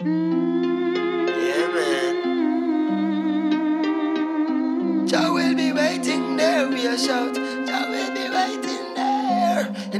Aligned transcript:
Will 0.00 0.10
will 5.34 5.56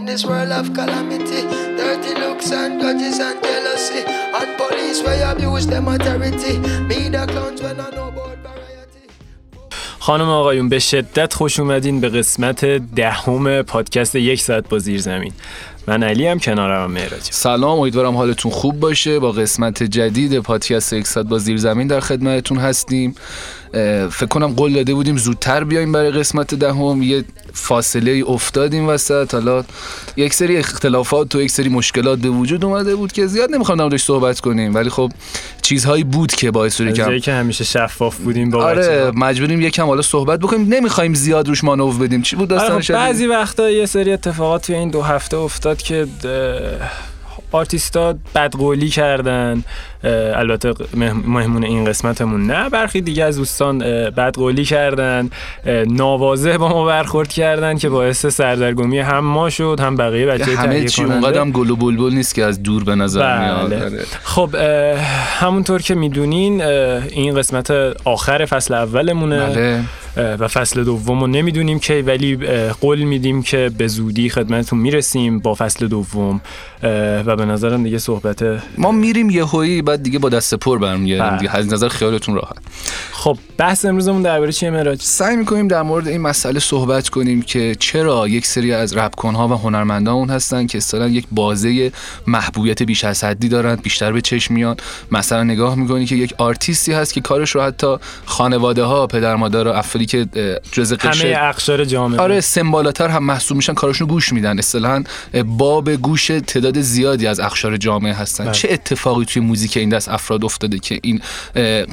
this 0.07 0.25
world 0.25 0.53
of 0.53 0.73
calamity, 0.73 1.43
dirty 1.77 2.15
looks 2.15 2.53
and 2.53 2.81
grudges 2.81 3.19
and 3.19 3.43
jealousy. 3.43 4.05
And 4.07 4.57
police 4.57 5.03
where 5.03 5.33
abuse 5.33 5.67
them 5.67 5.89
authority. 5.89 6.59
Me 6.87 7.09
the 7.09 7.27
clowns 7.27 7.61
when 7.61 7.81
I 7.81 7.91
know. 7.91 8.09
خانم 9.99 10.29
آقایون 10.29 10.69
به 10.69 10.79
شدت 10.79 11.35
خوش 11.35 11.61
اومدین 11.61 12.01
به 12.01 12.09
قسمت 12.09 12.65
دهم 12.95 13.63
پادکست 13.63 14.15
یک 14.15 14.41
ساعت 14.41 14.69
با 14.69 14.79
زیر 14.79 15.01
زمین 15.01 15.33
من 15.89 16.03
علی 16.03 16.27
هم 16.27 16.39
کنارم 16.39 16.91
مهراج 16.91 17.21
سلام 17.23 17.79
امیدوارم 17.79 18.17
حالتون 18.17 18.53
خوب 18.53 18.81
باشه. 18.81 19.19
با 19.19 19.33
قسمت 19.33 19.83
جدید 19.83 20.39
پادکست 20.39 20.93
یک 20.93 21.15
با 21.19 21.39
زیر 21.39 21.57
زمین 21.57 21.87
در 21.87 22.01
خدمتتون 22.01 22.59
هستیم. 22.59 23.15
فکر 24.11 24.27
کنم 24.27 24.47
قول 24.47 24.73
داده 24.73 24.95
بودیم 24.95 25.17
زودتر 25.17 25.65
بیایم 25.65 25.93
برای 25.93 26.11
قسمت 26.11 26.55
دهم. 26.55 27.03
یه 27.03 27.25
فاصله 27.53 28.25
افتادیم 28.27 28.89
وسط. 28.89 29.35
حالا 29.35 29.65
یک 30.17 30.35
سری 30.35 30.57
اختلافات 30.57 31.35
و 31.35 31.41
یک 31.43 31.51
سری 31.51 31.69
مشکلات 31.69 32.19
به 32.19 32.29
وجود 32.29 32.65
اومده 32.65 32.97
بود 32.97 33.13
که 33.13 33.27
زیاد 33.27 33.51
نمی‌خوام 33.51 33.81
نمودش 33.81 34.03
صحبت 34.03 34.41
کنیم. 34.41 34.75
ولی 34.75 34.91
خب 34.91 35.13
چیزهایی 35.63 36.05
بود 36.05 36.33
که 36.33 36.51
باعث 36.51 36.77
شده 36.77 36.93
که 36.93 37.03
جایی 37.03 37.21
که 37.21 37.33
همیشه 37.33 37.65
شفاف 37.65 38.17
بودیم 38.17 38.51
با 38.51 38.65
آره. 38.65 39.13
مجبوریم 39.15 39.61
یکم 39.61 39.87
حالا 39.87 40.03
صحبت 40.03 40.41
بکنیم. 40.41 40.75
نمی‌خوایم 40.75 41.15
زیاد 41.15 41.49
روش 41.49 41.65
مانور 41.65 41.95
بدیم. 41.95 42.23
چی 42.23 42.37
بود 42.37 42.53
آره 42.53 42.61
داستان 42.61 42.83
خب؟ 42.83 42.95
بعضی 42.95 43.27
وقتا 43.27 43.71
یه 43.71 43.87
سری 43.87 44.13
اتفاقات 44.13 44.67
توی 44.67 44.77
این 44.77 44.91
دو 44.91 45.03
هفته 45.03 45.37
افتاد 45.37 45.78
که 45.83 46.07
آرتیستا 47.53 48.15
بدقولی 48.35 48.89
کردن. 48.89 49.65
البته 50.05 50.75
مه- 50.95 51.13
مهمون 51.13 51.65
این 51.65 51.85
قسمتمون 51.85 52.47
نه. 52.47 52.69
برخی 52.69 53.01
دیگه 53.01 53.25
از 53.25 53.37
دوستان 53.37 53.79
بدقولی 53.79 54.65
کردن 54.65 55.31
ناواضح 55.87 56.57
با 56.57 56.69
ما 56.69 56.85
برخورد 56.87 57.29
کردن 57.29 57.79
که 57.79 57.89
باعث 57.89 58.27
سردرگمی 58.27 58.99
هم 58.99 59.19
ما 59.19 59.51
شد 59.51 59.81
هم 59.81 59.97
بقیه 59.97 60.27
بچه 60.27 60.57
همه 60.57 60.85
چی 60.85 61.05
اونقدر 61.05 61.41
هم 61.41 61.51
گل 61.51 61.71
و 61.71 61.77
بلبل 61.77 62.15
نیست 62.15 62.35
که 62.35 62.45
از 62.45 62.63
دور 62.63 62.85
به 62.85 62.95
نظر 62.95 63.39
میاد. 63.39 63.71
بله. 63.71 63.85
آره. 63.85 64.05
خب 64.23 64.55
همونطور 65.41 65.83
که 65.83 65.95
می‌دونین 65.95 66.63
این 66.63 67.35
قسمت 67.35 67.71
آخر 68.05 68.45
فصل 68.45 68.75
اولمونه. 68.75 69.47
بله. 69.47 69.85
و 70.39 70.49
فصل 70.49 70.85
دوم 70.85 71.21
رو 71.21 71.27
نمی‌دونیم 71.27 71.79
که 71.79 72.05
ولی 72.07 72.37
قول 72.81 72.99
میدیم 72.99 73.43
که 73.43 73.71
به 73.79 73.87
زودی 73.87 74.31
خدمتتون 74.31 74.79
می‌رسیم 74.79 75.39
با 75.39 75.55
فصل 75.55 75.87
دوم. 75.87 76.41
و 77.27 77.37
به 77.37 77.45
نظرم 77.45 77.83
دیگه 77.83 77.99
صحبت 77.99 78.45
ما 78.79 78.93
میریم 78.93 79.31
یهویی 79.31 79.83
بعد 79.89 80.03
دیگه 80.03 80.19
با 80.19 80.29
دست 80.29 80.55
پر 80.55 80.79
برمیگردیم 80.79 81.29
بله. 81.29 81.39
دیگه. 81.39 81.57
از 81.57 81.73
نظر 81.73 81.89
خیالتون 81.89 82.35
راحت. 82.35 82.57
خب 83.13 83.39
بحث 83.59 83.85
امروزمون 83.85 84.23
درباره 84.23 84.53
چیه 84.53 84.71
مراج 84.71 85.03
سعی 85.03 85.37
می‌کنیم 85.37 85.69
در 85.69 85.83
مورد 85.83 86.09
این 86.09 86.21
مسئله 86.21 86.61
صحبت 86.61 87.09
کنیم 87.09 87.43
که 87.43 87.77
چرا 87.79 88.29
یک 88.29 88.47
سری 88.47 88.73
از 88.73 88.97
رپکنها 88.97 89.49
و 89.49 89.53
هنرمندان 89.53 90.31
هستن 90.31 90.67
که 90.67 90.79
اصطلاحا 90.79 91.09
یک 91.09 91.27
بازه 91.33 91.93
محبوبیت 92.27 92.83
بیش 92.83 93.05
از 93.05 93.25
حدی 93.25 93.49
دارن 93.49 93.77
بیشتر 93.77 94.13
به 94.13 94.21
چشم 94.21 94.55
میان. 94.55 94.77
مثلا 95.11 95.45
نگاه 95.45 95.75
می‌کنی 95.75 96.07
که 96.07 96.17
یک 96.17 96.35
آرتیستی 96.39 96.93
هست 96.93 97.15
که 97.15 97.21
کارش 97.21 97.51
رو 97.51 97.63
حتی 97.63 97.97
خانواده 98.25 98.83
ها 98.83 99.07
پدر 99.07 99.37
مادر 99.37 99.69
و 99.69 99.71
افرادی 99.71 100.07
که 100.07 100.27
جزء 100.73 100.97
همه 101.01 101.37
اقشار 101.39 101.85
جامعه. 101.85 102.21
آره 102.21 102.41
سن 102.41 102.71
بالاتر 102.71 103.09
هم 103.09 103.25
محسوب 103.25 103.57
میشن 103.57 103.75
کارشون 103.75 104.09
رو 104.09 104.15
گوش 104.15 104.33
میدن. 104.33 104.59
اصطلاحا 104.59 105.05
باب 105.45 105.91
گوش 105.91 106.27
تعداد 106.27 106.81
زیادی 106.81 107.27
از 107.27 107.41
اقشار 107.41 107.77
جامعه 107.77 108.13
هستن. 108.13 108.45
بله. 108.45 108.53
چه 108.53 108.69
اتفاقی 108.71 109.25
توی 109.25 109.43
موزیک 109.43 109.78
این 109.81 109.89
دست 109.89 110.09
افراد 110.09 110.45
افتاده 110.45 110.79
که 110.79 111.01
این 111.03 111.21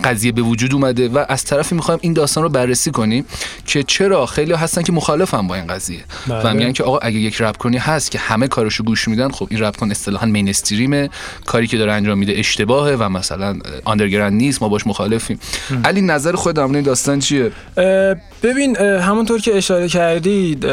قضیه 0.04 0.32
به 0.32 0.42
وجود 0.42 0.74
اومده 0.74 1.10
و 1.10 1.26
از 1.30 1.44
طرفی 1.44 1.76
می‌خوایم 1.76 2.00
این 2.04 2.14
داستان 2.14 2.44
رو 2.44 2.50
بررسی 2.50 2.92
کنیم 2.92 3.26
که 3.66 3.84
چرا 3.84 4.26
خیلی 4.26 4.54
هستن 4.54 4.82
که 4.82 4.92
مخالفن 4.92 5.48
با 5.48 5.56
این 5.56 5.68
قضیه 5.68 6.00
بله. 6.28 6.42
و 6.42 6.54
میگن 6.54 6.72
که 6.72 6.84
آقا 6.84 6.98
اگه 6.98 7.20
یک 7.20 7.42
رپ 7.42 7.58
کنی 7.58 7.78
هست 7.78 8.12
که 8.12 8.20
همه 8.20 8.48
کارشو 8.48 8.84
گوش 8.84 9.08
میدن 9.08 9.30
خب 9.32 9.48
این 9.52 9.62
رپ 9.62 9.78
کن 9.78 9.92
اصطلاحا 9.92 10.26
مینستریمه 10.26 11.10
کاری 11.46 11.68
که 11.68 11.78
داره 11.78 11.94
انجام 11.94 12.18
میده 12.18 12.34
اشتباهه 12.36 12.96
و 13.00 13.10
مثلا 13.10 13.60
آندرگراند 13.86 14.34
نیست 14.34 14.62
ما 14.62 14.70
باش 14.70 14.88
مخالفیم. 14.88 15.40
علی 15.84 16.02
نظر 16.02 16.36
خود 16.36 16.60
این 16.60 16.82
داستان 16.82 17.20
چیه؟ 17.20 17.52
اه، 17.78 18.16
ببین 18.44 18.78
اه، 18.80 19.02
همونطور 19.02 19.42
که 19.42 19.58
اشاره 19.58 19.88
کردید 19.88 20.66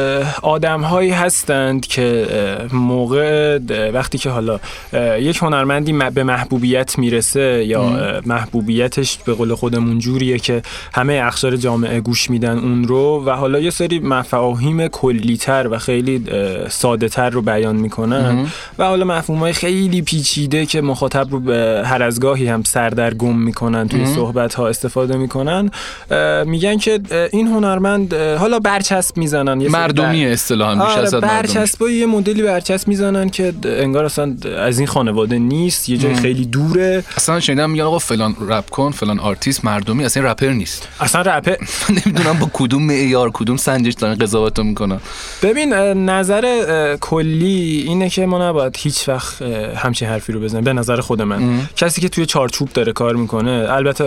آدم 0.42 0.80
هایی 0.80 1.10
هستند 1.10 1.86
که 1.86 2.26
موقع 2.72 3.58
وقتی 3.92 4.18
که 4.18 4.30
حالا 4.30 4.60
یک 5.18 5.36
هنرمندی 5.36 5.92
به 5.92 6.22
محبوبیت 6.22 6.98
می‌رسه 7.02 7.64
یا 7.66 7.82
اه، 7.82 8.20
محبوبیتش 8.26 9.18
به 9.26 9.34
قول 9.34 9.54
خودمون 9.54 9.98
جوریه 9.98 10.38
که 10.38 10.62
همه 10.94 11.20
اقشار 11.24 11.56
جامعه 11.56 12.00
گوش 12.00 12.30
میدن 12.30 12.58
اون 12.58 12.84
رو 12.84 13.24
و 13.26 13.30
حالا 13.30 13.58
یه 13.58 13.70
سری 13.70 13.98
مفاهیم 13.98 14.88
کلیتر 14.88 15.68
و 15.70 15.78
خیلی 15.78 16.24
ساده 16.70 17.08
تر 17.08 17.30
رو 17.30 17.42
بیان 17.42 17.76
می‌کنن 17.76 18.46
و 18.78 18.84
حالا 18.84 19.04
مفهوم 19.04 19.52
خیلی 19.52 20.02
پیچیده 20.02 20.66
که 20.66 20.80
مخاطب 20.80 21.26
رو 21.30 21.40
به 21.40 21.82
هر 21.84 22.02
از 22.02 22.20
گاهی 22.20 22.46
هم 22.46 22.62
سردرگم 22.62 23.36
می‌کنن 23.38 23.88
توی 23.88 24.06
صحبت 24.06 24.54
ها 24.54 24.68
استفاده 24.68 25.16
می‌کنن 25.16 25.70
میگن 26.46 26.78
که 26.78 27.00
این 27.32 27.46
هنرمند 27.46 28.14
حالا 28.14 28.58
برچسب 28.58 29.16
می‌زنن 29.16 29.60
یه 29.60 29.68
مردمی 29.68 30.26
اصطلاحا 30.26 30.74
بیش 30.74 31.14
آره. 31.14 31.20
برچسب 31.20 31.82
یه 31.82 32.06
مدلی 32.06 32.42
برچسب 32.42 32.88
می‌زنن 32.88 33.28
که 33.30 33.52
انگار 33.64 34.04
اصلا 34.04 34.36
از 34.58 34.78
این 34.78 34.88
خانواده 34.88 35.38
نیست 35.38 35.88
یه 35.88 35.96
جای 35.96 36.14
خیلی 36.14 36.44
دوره 36.44 36.91
اصلا 37.16 37.40
شنیدم 37.40 37.70
میگن 37.70 37.84
آقا 37.84 37.98
فلان 37.98 38.36
رپ 38.48 38.70
کن 38.70 38.90
فلان 38.90 39.20
آرتیست 39.20 39.64
مردمی 39.64 40.04
اصلا 40.04 40.30
رپر 40.32 40.48
نیست. 40.48 40.88
اصلا 41.00 41.22
رپه 41.22 41.58
نمی‌دونم 42.06 42.38
با 42.38 42.50
کدوم 42.52 42.82
معیار 42.82 43.30
کدوم 43.30 43.56
سنجش 43.56 43.94
دارن 43.94 44.14
قضاوت 44.14 44.58
می‌کنن. 44.58 45.00
ببین 45.42 45.72
نظر 45.94 46.96
کلی 47.00 47.84
اینه 47.86 48.10
که 48.10 48.26
ما 48.26 48.48
نباید 48.48 48.76
هیچ 48.78 49.08
وقت 49.08 49.42
همچین 49.76 50.08
حرفی 50.08 50.32
رو 50.32 50.40
بزنیم. 50.40 50.64
به 50.64 50.72
نظر 50.72 51.00
خود 51.00 51.22
من. 51.22 51.68
کسی 51.76 52.00
که 52.00 52.08
توی 52.08 52.26
چارچوب 52.26 52.68
داره 52.74 52.92
کار 52.92 53.16
می‌کنه 53.16 53.66
البته 53.68 54.04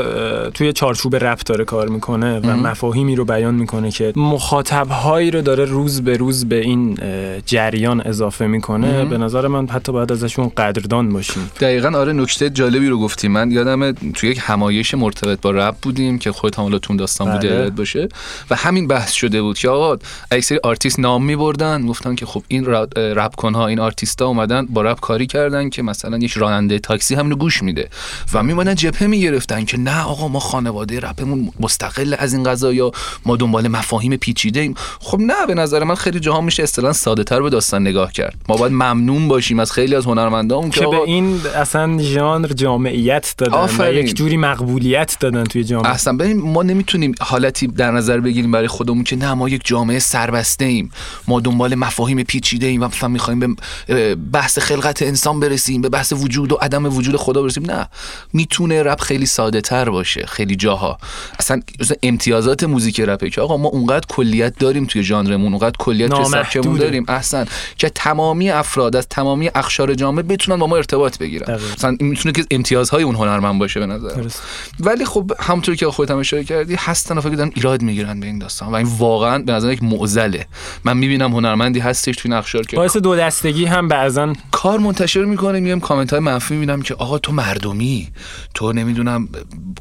توی 0.53 0.73
چارچوب 0.73 1.15
رپ 1.15 1.39
داره 1.39 1.65
کار 1.65 1.87
می‌کنه 1.87 2.39
و 2.39 2.47
مفاهیمی 2.47 3.15
رو 3.15 3.25
بیان 3.25 3.55
می‌کنه 3.55 3.91
که 3.91 4.13
مخاطب 4.15 4.87
هایی 4.87 5.31
رو 5.31 5.41
داره 5.41 5.65
روز 5.65 6.01
به 6.01 6.17
روز 6.17 6.45
به 6.45 6.59
این 6.59 6.97
جریان 7.45 8.01
اضافه 8.01 8.47
می‌کنه. 8.47 9.05
به 9.05 9.17
نظر 9.17 9.47
من 9.47 9.67
حتی 9.67 9.91
باید 9.91 10.11
ازشون 10.11 10.51
قدردان 10.57 11.09
باشیم. 11.09 11.51
دقیقا 11.59 11.97
آره 11.99 12.13
نکته 12.13 12.49
جالبی 12.75 12.89
رو 12.89 12.99
گفتی. 12.99 13.27
من 13.27 13.51
یادم 13.51 13.91
توی 13.91 14.29
یک 14.29 14.39
همایش 14.41 14.93
مرتبط 14.93 15.41
با 15.41 15.51
رپ 15.51 15.75
بودیم 15.81 16.19
که 16.19 16.31
خودت 16.31 16.59
هم 16.59 16.63
حالا 16.63 16.79
تو 16.79 16.91
اون 16.91 16.97
داستان 16.97 17.31
بوده 17.31 17.47
بله. 17.47 17.57
یادت 17.57 17.75
باشه. 17.75 18.09
و 18.49 18.55
همین 18.55 18.87
بحث 18.87 19.11
شده 19.11 19.41
بود 19.41 19.57
که 19.57 19.69
آقا 19.69 19.97
اکثر 20.31 20.59
آرتیست 20.63 20.99
نام 20.99 21.25
میبردن 21.25 21.87
گفتن 21.87 22.15
که 22.15 22.25
خب 22.25 22.43
این 22.47 22.65
رپ 22.95 23.35
کنها 23.35 23.67
این 23.67 23.79
آرتیستا 23.79 24.27
اومدن 24.27 24.65
با 24.65 24.81
رپ 24.81 24.99
کاری 24.99 25.27
کردن 25.27 25.69
که 25.69 25.81
مثلا 25.81 26.17
یک 26.17 26.31
راننده 26.31 26.79
تاکسی 26.79 27.15
همینو 27.15 27.35
گوش 27.35 27.63
میده. 27.63 27.89
و 28.33 28.43
میمدن 28.43 28.75
جبهه 28.75 29.07
می‌گرفتن 29.07 29.65
که 29.65 29.77
نه 29.77 30.03
آقا 30.03 30.27
ما 30.27 30.39
خانواده 30.39 30.99
رپمون 30.99 31.51
مستقل 31.59 32.15
از 32.19 32.33
این 32.33 32.43
قضایا 32.43 32.91
ما 33.25 33.35
دنبال 33.35 33.67
مفاهیم 33.67 34.15
پیچیده 34.15 34.59
ایم 34.59 34.75
خب 34.99 35.19
نه 35.19 35.45
به 35.47 35.53
نظر 35.53 35.83
من 35.83 35.95
خیلی 35.95 36.19
جاها 36.19 36.41
میشه 36.41 36.63
اصطلاحا 36.63 36.93
ساده 36.93 37.23
تر 37.23 37.41
به 37.41 37.49
داستان 37.49 37.81
نگاه 37.81 38.11
کرد. 38.11 38.35
ما 38.49 38.57
باید 38.57 38.73
ممنون 38.73 39.27
باشیم 39.27 39.59
از 39.59 39.71
خیلی 39.71 39.95
از 39.95 40.05
هنرمندان 40.05 40.69
که 40.69 40.79
که 40.79 40.87
به 40.87 41.01
این 41.01 41.41
اصلا 41.55 41.97
ژانر 41.99 42.47
جامعیت 42.65 43.33
دادن 43.37 43.53
و 43.53 43.55
آفرین. 43.55 44.05
یک 44.05 44.15
جوری 44.15 44.37
مقبولیت 44.37 45.17
دادن 45.19 45.43
توی 45.43 45.63
جامعه 45.63 45.91
اصلا 45.91 46.17
ببین 46.17 46.41
ما 46.41 46.63
نمی‌تونیم 46.63 47.15
حالتی 47.21 47.67
در 47.67 47.91
نظر 47.91 48.19
بگیریم 48.19 48.51
برای 48.51 48.67
خودمون 48.67 49.03
که 49.03 49.15
نه 49.15 49.33
ما 49.33 49.49
یک 49.49 49.61
جامعه 49.65 49.99
سربسته 49.99 50.65
ایم 50.65 50.91
ما 51.27 51.39
دنبال 51.39 51.75
مفاهیم 51.75 52.23
پیچیده 52.23 52.67
ایم 52.67 52.81
و 52.81 52.85
مثلا 52.85 53.09
می‌خوایم 53.09 53.39
به 53.39 54.15
بحث 54.15 54.59
خلقت 54.59 55.01
انسان 55.01 55.39
برسیم 55.39 55.81
به 55.81 55.89
بحث 55.89 56.13
وجود 56.13 56.51
و 56.51 56.55
عدم 56.55 56.97
وجود 56.97 57.15
خدا 57.15 57.41
برسیم 57.41 57.71
نه 57.71 57.87
می‌تونه 58.33 58.83
رپ 58.83 59.01
خیلی 59.01 59.25
ساده 59.25 59.61
تر 59.61 59.89
باشه 59.89 60.25
خیلی 60.25 60.55
جاها 60.55 60.97
اصلا 61.39 61.61
امتیازات 62.03 62.63
موزیک 62.63 62.99
رپه 62.99 63.29
که 63.29 63.41
آقا 63.41 63.57
ما 63.57 63.69
اونقدر 63.69 64.05
کلیت 64.09 64.57
داریم 64.59 64.85
توی 64.85 65.03
ژانرمون 65.03 65.51
اونقدر 65.51 65.75
کلیت 65.79 66.09
توی. 66.11 66.25
سبکمون 66.25 66.77
داریم 66.77 67.05
احسن 67.07 67.45
که 67.77 67.89
تمامی 67.89 68.49
افراد 68.49 68.95
از 68.95 69.07
تمامی 69.07 69.49
اقشار 69.55 69.93
جامعه 69.93 70.23
بتونن 70.23 70.59
با 70.59 70.67
ما 70.67 70.77
ارتباط 70.77 71.17
بگیرن 71.17 71.45
دقیقاً. 71.45 71.73
مثلا 71.77 71.97
می‌تونه 71.99 72.31
که 72.31 72.45
امتیازهای 72.55 73.03
اون 73.03 73.15
هنرمند 73.15 73.59
باشه 73.59 73.79
به 73.79 73.85
نظر. 73.85 74.09
درست. 74.09 74.41
ولی 74.79 75.05
خب 75.05 75.31
همونطور 75.39 75.75
که 75.75 75.87
خودت 75.87 76.11
هم 76.11 76.17
اشاره 76.17 76.43
کردی 76.43 76.75
هستن 76.75 77.17
افرادی 77.17 77.35
دارن 77.35 77.51
ایراد 77.55 77.81
می‌گیرن 77.81 78.19
به 78.19 78.27
این 78.27 78.39
داستان 78.39 78.71
و 78.71 78.75
این 78.75 78.87
واقعا 78.97 79.39
به 79.39 79.51
نظر 79.51 79.71
یک 79.71 79.83
معضله. 79.83 80.45
من 80.83 80.97
می‌بینم 80.97 81.31
هنرمندی 81.31 81.79
هستش 81.79 82.15
توی 82.15 82.31
نقشار 82.31 82.65
که 82.65 82.75
باعث 82.75 82.97
دو 82.97 83.15
دستگی 83.15 83.65
هم 83.65 83.87
بعضا 83.87 84.33
کار 84.51 84.79
منتشر 84.79 85.25
می‌کنه. 85.25 85.59
میگم 85.59 85.79
کامنت 85.79 86.11
های 86.11 86.19
منفی 86.19 86.53
می‌بینم 86.53 86.81
که 86.81 86.93
آقا 86.93 87.17
تو 87.17 87.31
مردمی 87.31 88.07
تو 88.53 88.73
نمی‌دونم 88.73 89.29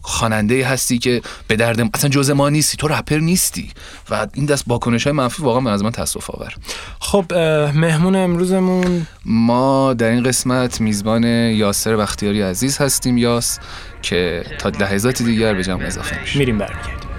خواننده 0.02 0.66
هستی 0.66 0.98
که 0.98 1.22
به 1.48 1.56
درد 1.56 1.90
اصلا 1.94 2.10
جز 2.10 2.30
ما 2.30 2.48
نیستی 2.48 2.76
تو 2.76 2.88
رپر 2.88 3.18
نیستی. 3.18 3.70
و 4.10 4.26
این 4.34 4.46
دست 4.46 4.64
واکنش 4.66 5.04
های 5.04 5.12
منفی 5.12 5.42
واقعا 5.42 5.72
از 5.72 5.82
من 5.84 5.90
تاسف 5.90 6.30
آور 6.30 6.54
خب 7.00 7.34
مهمون 7.74 8.16
امروزمون 8.16 9.06
ما 9.24 9.94
در 9.94 10.10
این 10.10 10.22
قسمت 10.22 10.80
میزبان 10.80 11.24
یاسر 11.24 11.96
بختیاری 11.96 12.42
عزیز 12.54 12.78
هستیم 12.78 13.18
یاس 13.18 13.58
که 14.02 14.44
تا 14.58 14.68
لحظات 14.68 15.22
دیگر 15.22 15.54
به 15.54 15.62
جمع 15.62 15.86
اضافه 15.86 16.20
میشه 16.20 16.38
میریم 16.38 16.58
برمیگردیم. 16.58 17.13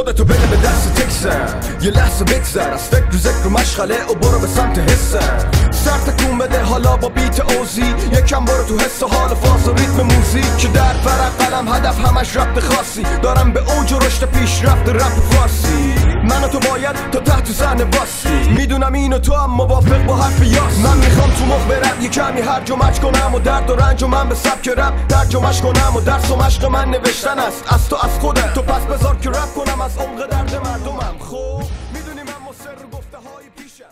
خودتو 0.00 0.24
بده 0.24 0.46
به 0.46 0.56
دست 0.56 0.94
تکسن 0.94 1.60
یه 1.82 1.90
لحظه 1.90 2.24
بگذر 2.24 2.70
از 2.70 2.82
فکر 2.82 3.14
و 3.14 3.18
ذکر 3.18 3.46
و 3.46 3.50
مشغله 3.50 4.04
و 4.04 4.14
برو 4.14 4.38
به 4.38 4.46
سمت 4.46 4.78
حسن 4.78 5.50
سر 5.70 6.12
تکون 6.12 6.38
بده 6.38 6.62
حالا 6.62 6.96
با 6.96 7.08
بیت 7.08 7.40
اوزی. 7.40 7.94
یکم 8.12 8.44
برو 8.44 8.64
تو 8.64 8.78
حس 8.78 9.02
و 9.02 9.08
حال 9.08 9.34
فاز 9.34 9.68
و 9.68 9.74
ریتم 9.74 10.02
موزیک 10.02 10.56
که 10.56 10.68
در 10.68 10.92
فرق 10.92 11.36
قلم 11.38 11.68
هدف 11.68 12.06
همش 12.06 12.36
ربط 12.36 12.62
خاصی. 12.62 13.02
دارم 13.22 13.52
به 13.52 13.60
اوج 13.72 13.92
و 13.92 13.98
رشد 13.98 14.24
پیش 14.24 14.64
رفت 14.64 14.88
رپ 14.88 15.02
فارسی. 15.02 15.94
من 16.28 16.44
و 16.44 16.48
تو 16.48 16.58
باید 16.70 16.96
تا 17.12 17.20
تحت 17.20 17.52
زن 17.52 17.76
باسی. 17.76 18.48
می‌دونم 18.56 18.92
اینو 18.92 19.18
تو 19.18 19.34
هم 19.34 19.50
موافق 19.50 20.04
با 20.04 20.16
حرف 20.16 20.42
یاس. 20.42 20.78
من 20.84 20.96
می‌خوام 20.96 21.30
تو 21.30 21.44
مخ 21.44 21.66
برم 21.70 22.00
یه 22.02 22.08
کمی 22.08 22.40
هرج 22.40 22.70
و 22.70 22.76
مچ 22.76 22.98
کنم 22.98 23.34
و 23.34 23.38
درد 23.38 23.70
و 23.70 23.76
رنج 23.76 24.02
و 24.02 24.06
من 24.06 24.28
به 24.28 24.34
سبک 24.34 24.68
رپ 24.68 25.06
ترجمهش 25.08 25.60
کنم 25.60 25.96
و 25.96 26.00
درس 26.00 26.30
و 26.30 26.36
مشق 26.36 26.64
من 26.64 26.88
نوشتن 26.88 27.38
است. 27.38 27.64
از 27.68 27.88
تو 27.88 27.96
از 28.02 28.18
خودت. 28.20 28.54
تو 28.54 28.62
پس 28.62 28.82
بذار 28.82 29.16
که 29.16 29.30
رپ 29.30 29.54
کنم 29.54 29.80
عمق 29.98 30.26
درد 30.26 30.54
مردمم. 30.54 31.18
خب 31.18 31.62
می‌دونی 31.94 32.22
من 32.22 32.48
مصر 32.48 32.86
گفته 32.92 33.16
های 33.16 33.46
پیشم 33.56 33.84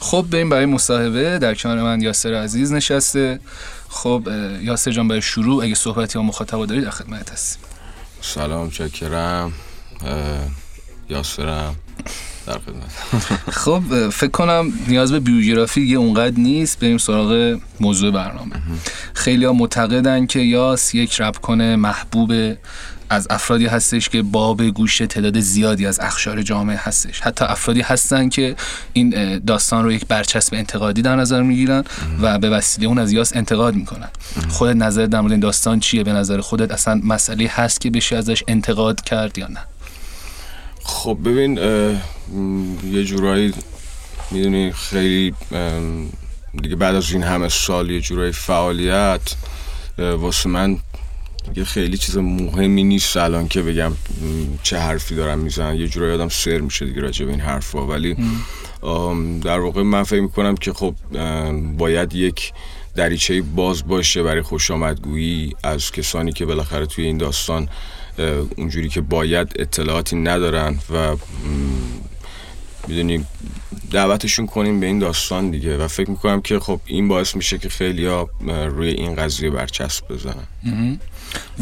خب 0.00 0.26
بریم 0.30 0.50
برای 0.50 0.66
مصاحبه 0.66 1.38
در 1.38 1.54
کنار 1.54 1.82
من 1.82 2.00
یاسر 2.00 2.34
عزیز 2.34 2.72
نشسته. 2.72 3.40
خب 3.88 4.28
یاسر 4.62 4.90
جان 4.90 5.08
برای 5.08 5.22
شروع 5.22 5.64
اگه 5.64 5.74
صحبتی 5.74 6.18
یا 6.18 6.22
مخاطب 6.22 6.66
دارید 6.66 6.84
در 6.84 6.90
خدمت 6.90 7.32
هستیم. 7.32 7.62
سلام 8.20 8.70
چکرم 8.70 9.52
یاسرم 11.08 11.76
در 12.46 12.58
خدمت. 12.58 13.20
خب 13.64 14.08
فکر 14.08 14.30
کنم 14.30 14.72
نیاز 14.88 15.12
به 15.12 15.20
بیوگرافی 15.20 15.80
یه 15.80 15.98
اونقدر 15.98 16.38
نیست. 16.38 16.78
بریم 16.78 16.98
سراغ 16.98 17.58
موضوع 17.80 18.10
برنامه. 18.10 18.56
خیلی 19.14 19.44
ها 19.44 19.52
معتقدن 19.52 20.26
که 20.26 20.40
یاس 20.40 20.94
یک 20.94 21.20
رپ 21.20 21.36
کنه 21.36 21.76
محبوب 21.76 22.32
از 23.10 23.26
افرادی 23.30 23.66
هستش 23.66 24.08
که 24.08 24.22
باب 24.22 24.62
گوش 24.62 24.98
تعداد 24.98 25.40
زیادی 25.40 25.86
از 25.86 26.00
اخشار 26.00 26.42
جامعه 26.42 26.76
هستش. 26.76 27.20
حتی 27.20 27.44
افرادی 27.44 27.80
هستن 27.80 28.28
که 28.28 28.56
این 28.92 29.38
داستان 29.38 29.84
رو 29.84 29.92
یک 29.92 30.06
برچسب 30.06 30.54
انتقادی 30.54 31.02
در 31.02 31.16
نظر 31.16 31.42
می‌گیرن 31.42 31.84
و 32.20 32.38
به 32.38 32.50
وسیله 32.50 32.86
اون 32.86 32.98
از 32.98 33.12
یاس 33.12 33.36
انتقاد 33.36 33.74
می‌کنن. 33.74 34.08
خودت 34.48 34.76
نظر 34.76 35.06
در 35.06 35.20
مورد 35.20 35.32
این 35.32 35.40
داستان 35.40 35.80
چیه؟ 35.80 36.04
به 36.04 36.12
نظر 36.12 36.40
خودت 36.40 36.70
اصلا 36.70 37.00
مسئله 37.04 37.48
هست 37.48 37.80
که 37.80 37.90
بشه 37.90 38.16
ازش 38.16 38.42
انتقاد 38.48 39.00
کرد 39.00 39.38
یا 39.38 39.46
نه؟ 39.46 39.60
خب 40.82 41.18
ببین 41.24 41.58
یه 42.92 43.04
جورایی 43.04 43.54
می‌دونی 44.30 44.72
خیلی 44.72 45.34
دیگه 46.62 46.76
بعد 46.76 46.94
از 46.94 47.12
این 47.12 47.22
همه 47.22 47.48
سال 47.48 47.90
یه 47.90 48.00
جورایی 48.00 48.32
فعالیت 48.32 49.20
واسه 49.98 50.48
من 50.48 50.78
دیگه 51.48 51.64
خیلی 51.64 51.96
چیز 51.96 52.16
مهمی 52.16 52.84
نیست 52.84 53.16
الان 53.16 53.48
که 53.48 53.62
بگم 53.62 53.92
چه 54.62 54.78
حرفی 54.78 55.14
دارم 55.14 55.38
می‌زنم. 55.38 55.74
یه 55.74 55.88
جورایی 55.88 56.12
آدم 56.12 56.28
سر 56.28 56.58
میشه 56.58 56.86
دیگه 56.86 57.00
راجع 57.00 57.24
به 57.24 57.30
این 57.30 57.40
حرفا. 57.40 57.86
ولی 57.86 58.16
در 59.42 59.58
واقع 59.58 59.82
من 59.82 60.02
فکر 60.02 60.20
می‌کنم 60.20 60.54
که 60.54 60.72
خب 60.72 60.94
باید 61.76 62.14
یک 62.14 62.52
دریچه 62.94 63.42
باز 63.42 63.88
باشه 63.88 64.22
برای 64.22 64.42
خوش 64.42 64.70
آمدگویی 64.70 65.52
از 65.62 65.92
کسانی 65.92 66.32
که 66.32 66.46
بالاخره 66.46 66.86
توی 66.86 67.04
این 67.04 67.18
داستان 67.18 67.68
اونجوری 68.56 68.88
که 68.88 69.00
باید 69.00 69.52
اطلاعاتی 69.58 70.16
ندارن 70.16 70.78
و 70.94 71.16
می‌دونی 72.88 73.24
دعوتشون 73.90 74.46
کنیم 74.46 74.80
به 74.80 74.86
این 74.86 74.98
داستان 74.98 75.50
دیگه. 75.50 75.76
و 75.76 75.88
فکر 75.88 76.10
می‌کنم 76.10 76.40
که 76.40 76.58
خب 76.58 76.80
این 76.86 77.08
باعث 77.08 77.36
میشه 77.36 77.58
که 77.58 77.68
خیلی 77.68 78.06
ها 78.06 78.30
روی 78.46 78.88
این 78.88 79.14
قضیه 79.14 79.50
برچسب 79.50 80.08
بزنن. 80.08 80.46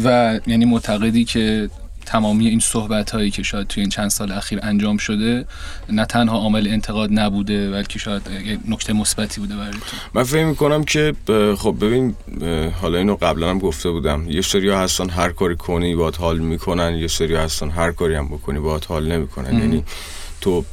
و 0.03 0.39
یعنی 0.47 0.65
معتقدی 0.65 1.25
که 1.25 1.69
تمامی 2.05 2.47
این 2.47 2.59
صحبت 2.59 3.11
هایی 3.11 3.31
که 3.31 3.43
شاید 3.43 3.67
توی 3.67 3.81
این 3.81 3.89
چند 3.89 4.09
سال 4.09 4.31
اخیر 4.31 4.59
انجام 4.63 4.97
شده 4.97 5.45
نه 5.89 6.05
تنها 6.05 6.37
عامل 6.37 6.67
انتقاد 6.67 7.09
نبوده 7.11 7.71
بلکه 7.71 7.99
شاید 7.99 8.21
نکته 8.67 8.93
مثبتی 8.93 9.41
بوده 9.41 9.55
برای 9.55 9.71
تو. 9.71 9.97
من 10.13 10.23
فکر 10.23 10.45
می‌کنم 10.45 10.83
که 10.83 11.13
خب 11.57 11.75
ببین 11.81 12.15
حالا 12.81 12.97
اینو 12.97 13.15
قبلا 13.15 13.49
هم 13.49 13.59
گفته 13.59 13.89
بودم. 13.89 14.29
یه 14.29 14.41
سری 14.41 14.69
هستن 14.69 15.09
هر 15.09 15.29
کاری 15.29 15.55
کنی 15.55 15.95
باید 15.95 16.15
حال 16.15 16.39
می‌کنن 16.39 16.95
یه 16.95 17.07
سری 17.07 17.35
هستن 17.35 17.69
هر 17.69 17.91
کاری 17.91 18.15
هم 18.15 18.27
بکنی 18.27 18.59
باید 18.59 18.85
حال 18.85 19.11
نمی‌کنن. 19.11 19.59
یعنی 19.59 19.83
تو 20.41 20.65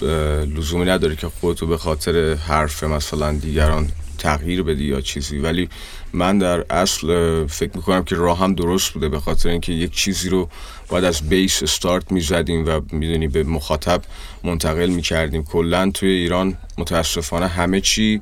لزومی 0.57 0.85
نداری 0.85 1.17
که 1.17 1.29
خودتو 1.41 1.67
به 1.67 1.79
خاطر 1.79 2.35
حرف 2.35 2.85
مثلا 2.85 3.33
دیگران 3.33 3.89
تغییر 4.19 4.63
بدی 4.63 4.85
یا 4.85 5.01
چیزی. 5.01 5.39
ولی 5.39 5.69
من 6.15 6.39
در 6.39 6.65
اصل 6.71 7.07
فکر 7.47 7.71
می‌کنم 7.75 8.05
که 8.05 8.17
راه 8.17 8.39
هم 8.39 8.55
درست 8.55 8.93
بوده 8.93 9.09
به 9.09 9.21
خاطر 9.21 9.49
اینکه 9.49 9.73
یک 9.73 9.93
چیزی 9.93 10.29
رو 10.29 10.49
باید 10.89 11.05
از 11.05 11.29
بیس 11.29 11.63
استارت 11.63 12.13
می‌زدیم 12.13 12.67
و 12.67 12.81
می‌دونی 12.93 13.29
به 13.29 13.43
مخاطب 13.43 14.03
منتقل 14.45 14.87
می‌کردیم. 14.87 15.45
کلا 15.45 15.91
توی 15.95 16.11
ایران 16.11 16.57
متاسفانه 16.79 17.47
همه 17.47 17.81
چی 17.81 18.21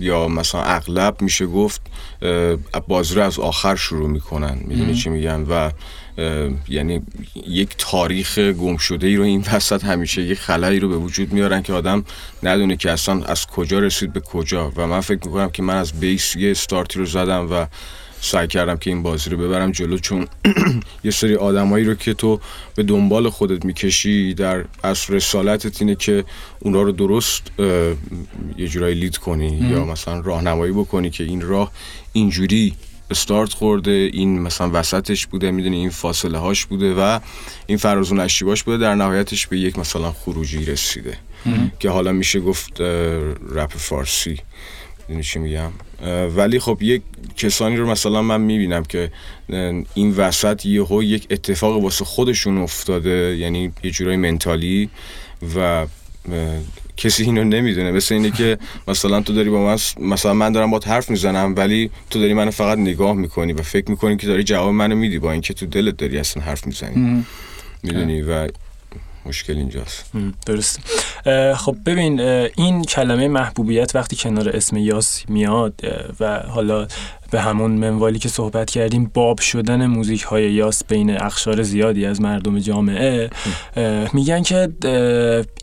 یا 0.00 0.28
مثلا 0.28 0.62
اغلب 0.62 1.22
میشه 1.22 1.46
گفت 1.46 1.80
بازی 2.88 3.14
رو 3.14 3.22
از 3.22 3.38
آخر 3.38 3.76
شروع 3.76 4.08
می‌کنن. 4.08 4.58
می‌دونی 4.64 4.94
چی 4.94 5.10
میگن 5.10 5.46
و 5.50 5.70
یعنی 6.68 7.02
یک 7.46 7.74
تاریخ 7.78 8.38
گم 8.38 8.76
شده 8.76 9.06
ای 9.06 9.16
رو 9.16 9.24
این 9.24 9.44
وسط 9.52 9.84
همیشه 9.84 10.22
یک 10.22 10.38
خلایی 10.38 10.80
رو 10.80 10.88
به 10.88 10.96
وجود 10.96 11.32
میارن 11.32 11.62
که 11.62 11.72
آدم 11.72 12.04
ندونه 12.42 12.76
که 12.76 12.90
اصلا 12.90 13.24
از 13.24 13.46
کجا 13.46 13.78
رسید 13.78 14.12
به 14.12 14.20
کجا. 14.20 14.72
و 14.76 14.86
من 14.86 15.00
فکر 15.00 15.26
می‌کنم 15.26 15.50
که 15.50 15.62
من 15.62 15.76
از 15.76 15.92
بیس 15.92 16.36
یه 16.36 16.50
استارتی 16.50 16.98
رو 16.98 17.04
زدم 17.04 17.52
و 17.52 17.66
سعی 18.20 18.46
کردم 18.46 18.76
که 18.76 18.90
این 18.90 19.02
بازی 19.02 19.30
رو 19.30 19.36
ببرم 19.36 19.72
جلو 19.72 19.98
چون 19.98 20.26
یه 21.04 21.10
سری 21.10 21.34
آدمایی 21.34 21.84
رو 21.84 21.94
که 21.94 22.14
تو 22.14 22.40
به 22.74 22.82
دنبال 22.82 23.28
خودت 23.28 23.64
می‌کشی 23.64 24.34
در 24.34 24.64
اصل 24.84 25.14
رسالتت 25.14 25.82
اینه 25.82 25.94
که 25.94 26.24
اونا 26.60 26.82
رو 26.82 26.92
درست 26.92 27.42
یه 28.58 28.68
جورایی 28.68 28.94
لید 28.94 29.16
کنی 29.16 29.48
یا 29.48 29.84
مثلا 29.84 30.20
راهنمایی 30.20 30.72
بکنی 30.72 31.10
که 31.10 31.24
این 31.24 31.40
راه 31.40 31.72
اینجوری 32.12 32.74
استارت 33.10 33.52
خورده 33.52 34.10
این 34.12 34.38
مثلا 34.38 34.70
وسطش 34.72 35.26
بوده 35.26 35.50
می‌دونی 35.50 35.76
این 35.76 35.90
فاصله 35.90 36.38
هاش 36.38 36.66
بوده 36.66 36.94
و 36.94 37.20
این 37.66 37.78
فراز 37.78 38.12
و 38.12 38.14
نشیباش 38.14 38.62
بوده 38.62 38.78
در 38.78 38.94
نهایتش 38.94 39.46
به 39.46 39.58
یک 39.58 39.78
مثلا 39.78 40.12
خروجی 40.12 40.64
رسیده. 40.64 41.18
که 41.78 41.90
حالا 41.90 42.12
میشه 42.12 42.40
گفت 42.40 42.80
رپ 43.50 43.72
فارسی. 43.76 44.40
می‌دونی 45.08 45.24
چی 45.24 45.38
میگم؟ 45.38 45.70
ولی 46.36 46.58
خب 46.58 46.78
یک 46.80 47.02
کسانی 47.36 47.76
رو 47.76 47.90
مثلا 47.90 48.22
من 48.22 48.40
می‌بینم 48.40 48.82
که 48.82 49.12
این 49.94 50.14
وسط 50.16 50.66
یهو 50.66 51.02
یک 51.02 51.26
اتفاق 51.30 51.82
واسه 51.82 52.04
خودشون 52.04 52.58
افتاده 52.58 53.36
یعنی 53.38 53.72
یه 53.82 53.90
جورای 53.90 54.16
منتالی 54.16 54.90
و 55.56 55.86
کسی 56.96 57.24
اینو 57.24 57.44
نمی‌دونه. 57.44 57.90
مثل 57.90 58.14
اینه 58.14 58.30
که 58.30 58.58
مثلا 58.88 59.20
تو 59.20 59.32
داری 59.32 59.50
با 59.50 59.64
من 59.64 59.76
مثلا 60.00 60.34
من 60.34 60.52
دارم 60.52 60.70
با 60.70 60.80
حرف 60.86 61.10
می‌زنم 61.10 61.54
ولی 61.56 61.90
تو 62.10 62.20
داری 62.20 62.34
منو 62.34 62.50
فقط 62.50 62.78
نگاه 62.78 63.12
می‌کنی 63.12 63.52
و 63.52 63.62
فکر 63.62 63.90
می‌کنی 63.90 64.16
که 64.16 64.26
داری 64.26 64.42
جواب 64.44 64.74
منو 64.74 64.96
میدی 64.96 65.18
با 65.18 65.32
اینکه 65.32 65.54
تو 65.54 65.66
دلت 65.66 65.96
داری 65.96 66.18
اصلا 66.18 66.42
حرف 66.42 66.66
می‌زنی. 66.66 67.24
می‌دونی؟ 67.82 68.22
و 68.22 68.48
مشکل 69.26 69.56
اینجاست. 69.56 70.04
درست. 70.46 70.80
خب 71.54 71.76
ببین 71.86 72.20
این 72.20 72.84
کلمه 72.84 73.28
محبوبیت 73.28 73.96
وقتی 73.96 74.16
کنار 74.16 74.48
اسم 74.48 74.76
یاس 74.76 75.24
میاد 75.28 75.80
و 76.20 76.42
حالا 76.48 76.86
به 77.30 77.40
همون 77.40 77.70
منوالی 77.70 78.18
که 78.18 78.28
صحبت 78.28 78.70
کردیم 78.70 79.10
باب 79.14 79.40
شدن 79.40 79.86
موزیک 79.86 80.22
های 80.22 80.52
یاس 80.52 80.84
بین 80.84 81.10
اخشار 81.22 81.62
زیادی 81.62 82.06
از 82.06 82.20
مردم 82.20 82.58
جامعه 82.58 83.30
میگن 84.12 84.42
که 84.42 84.68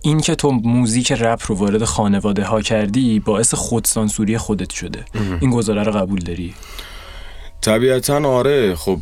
این 0.01 0.19
که 0.19 0.35
تو 0.35 0.51
موزیک 0.51 1.11
رپ 1.11 1.41
رو 1.47 1.55
وارد 1.55 1.83
خانواده 1.83 2.43
ها 2.43 2.61
کردی 2.61 3.19
باعث 3.19 3.53
خودسانسوری 3.53 4.37
خودت 4.37 4.73
شده. 4.73 5.05
این 5.41 5.51
گزاره 5.51 5.83
رو 5.83 5.91
قبول 5.91 6.19
داری؟ 6.19 6.53
طبیعتا 7.63 8.29
آره. 8.29 8.75
خب 8.75 8.99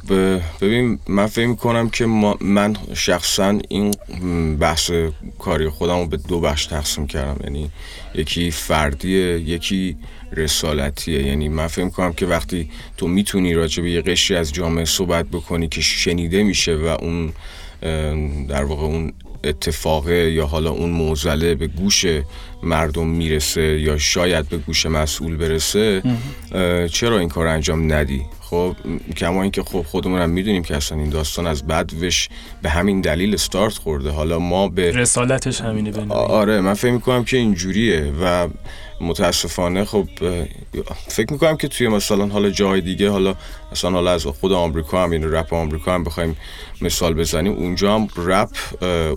ببین 0.62 1.00
من 1.08 1.28
فکر 1.28 1.48
می‌کنم 1.48 1.90
که 1.90 2.06
من 2.42 2.76
شخصا 2.94 3.60
این 3.70 3.92
بحث 4.60 4.92
کاری 5.40 5.70
خودم 5.70 6.00
رو 6.00 6.06
به 6.06 6.18
دو 6.18 6.40
بخش 6.40 6.66
تقسیم 6.66 7.08
کردم. 7.08 7.44
یعنی 7.44 7.72
یکی 8.16 8.52
فردیه 8.52 9.40
یکی 9.40 9.98
رسالتیه. 10.34 11.28
یعنی 11.28 11.50
من 11.50 11.68
فکر 11.68 11.86
می‌کنم 11.86 12.14
که 12.14 12.26
وقتی 12.26 12.70
تو 12.98 13.08
می‌تونی 13.08 13.54
راجع 13.54 13.84
به 13.84 13.92
یه 13.92 14.02
قشری 14.02 14.38
از 14.38 14.54
جامعه 14.54 14.86
صحبت 14.86 15.26
بکنی 15.26 15.68
که 15.68 15.82
شنیده 15.82 16.44
میشه 16.44 16.76
و 16.76 16.98
اون 17.02 17.34
در 18.48 18.64
واقع 18.64 18.84
اون 18.84 19.14
اتفاقه 19.44 20.32
یا 20.32 20.46
حالا 20.46 20.72
اون 20.72 20.90
موزله 20.90 21.56
به 21.56 21.68
گوش 21.68 22.06
مردم 22.64 23.08
می‌رسه 23.08 23.80
یا 23.80 23.98
شاید 23.98 24.50
به 24.50 24.58
گوش 24.58 24.86
مسئول 24.86 25.36
برسه 25.36 26.02
چرا 26.92 27.20
این 27.20 27.30
کار 27.30 27.48
انجام 27.48 27.94
ندی؟ 27.94 28.22
خب 28.52 28.76
کما 29.18 29.42
اینکه 29.42 29.64
خب 29.64 29.82
خودمون 29.82 30.22
هم 30.22 30.30
می‌دونیم 30.30 30.64
که 30.64 30.76
اصلا 30.76 30.98
این 30.98 31.10
داستان 31.10 31.48
از 31.48 31.68
بدوش 31.68 32.30
به 32.62 32.70
همین 32.70 33.02
دلیل 33.02 33.34
استارت 33.34 33.74
خورده 33.74 34.10
حالا 34.10 34.40
ما 34.40 34.68
به 34.68 34.92
رسالتش 34.92 35.62
همینه 35.62 35.92
بنوی. 35.92 36.12
آره 36.12 36.62
من 36.62 36.74
فکر 36.74 36.92
می‌کنم 36.92 37.24
که 37.24 37.38
اینجوریه 37.38 38.14
و 38.22 38.48
متاسفانه 39.02 39.86
خب 39.86 40.08
فکر 41.08 41.34
می‌کنم 41.34 41.58
که 41.58 41.68
توی 41.68 41.88
مثلا 41.88 42.28
حالا 42.28 42.50
جای 42.50 42.82
دیگه 42.82 43.10
حالا 43.10 43.36
مثلا 43.72 43.92
حالا 43.92 44.12
از 44.12 44.26
خود 44.26 44.52
آمریکا 44.52 45.04
هم 45.04 45.12
این 45.12 45.32
رپ 45.32 45.54
آمریکا 45.54 45.94
هم 45.94 46.04
بخوایم 46.04 46.38
مثال 46.82 47.14
بزنیم 47.14 47.54
اونجا 47.54 47.96
هم 47.96 48.08
رپ 48.16 48.50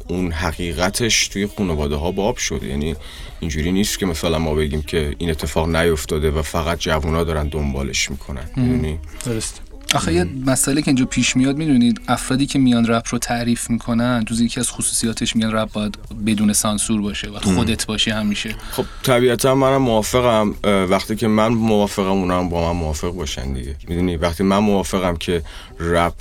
اون 0.08 0.32
حقیقتش 0.32 1.28
توی 1.28 1.46
خانواده 1.46 1.96
ها 1.96 2.10
باب 2.10 2.36
شد. 2.36 2.62
یعنی 2.62 2.96
اینجوری 3.40 3.72
نیست 3.72 3.98
که 3.98 4.06
مثلا 4.06 4.38
ما 4.38 4.54
بگیم 4.54 4.82
که 4.82 5.14
این 5.18 5.30
اتفاق 5.30 5.68
نیفتاده 5.68 6.30
و 6.30 6.42
فقط 6.42 6.78
جوونا 6.78 7.24
دارن 7.24 7.48
دنبالش 7.48 8.10
می‌کنن. 8.10 8.50
یعنی 8.56 8.98
درست 9.24 9.60
آخه 9.94 10.12
یه 10.12 10.24
مسئله 10.46 10.82
که 10.82 10.88
اینجا 10.88 11.04
پیش 11.04 11.36
میاد 11.36 11.56
می‌دونید 11.56 12.00
افرادی 12.08 12.46
که 12.46 12.58
میان 12.58 12.86
رپ 12.86 13.06
رو 13.10 13.18
تعریف 13.18 13.70
می‌کنن 13.70 14.24
جز 14.24 14.40
یکی 14.40 14.60
از 14.60 14.70
خصوصیاتش 14.70 15.36
میان 15.36 15.52
رپ 15.52 15.72
باید 15.72 15.98
بدون 16.26 16.52
سانسور 16.52 17.02
باشه 17.02 17.28
و 17.28 17.38
خودت 17.38 17.86
باشی 17.86 18.10
همیشه. 18.10 18.54
خب 18.70 18.84
طبیعتا 19.02 19.54
منم 19.54 19.76
موافقم 19.76 20.54
وقتی 20.64 21.16
که 21.16 21.28
من 21.28 21.48
موافقم 21.48 22.10
اونم 22.10 22.48
با 22.48 22.72
من 22.72 22.78
موافق 22.78 23.10
باشن 23.10 23.52
دیگه. 23.52 23.76
می‌دونی 23.88 24.16
وقتی 24.16 24.42
من 24.42 24.58
موافقم 24.58 25.16
که 25.16 25.42
رپ 25.80 26.14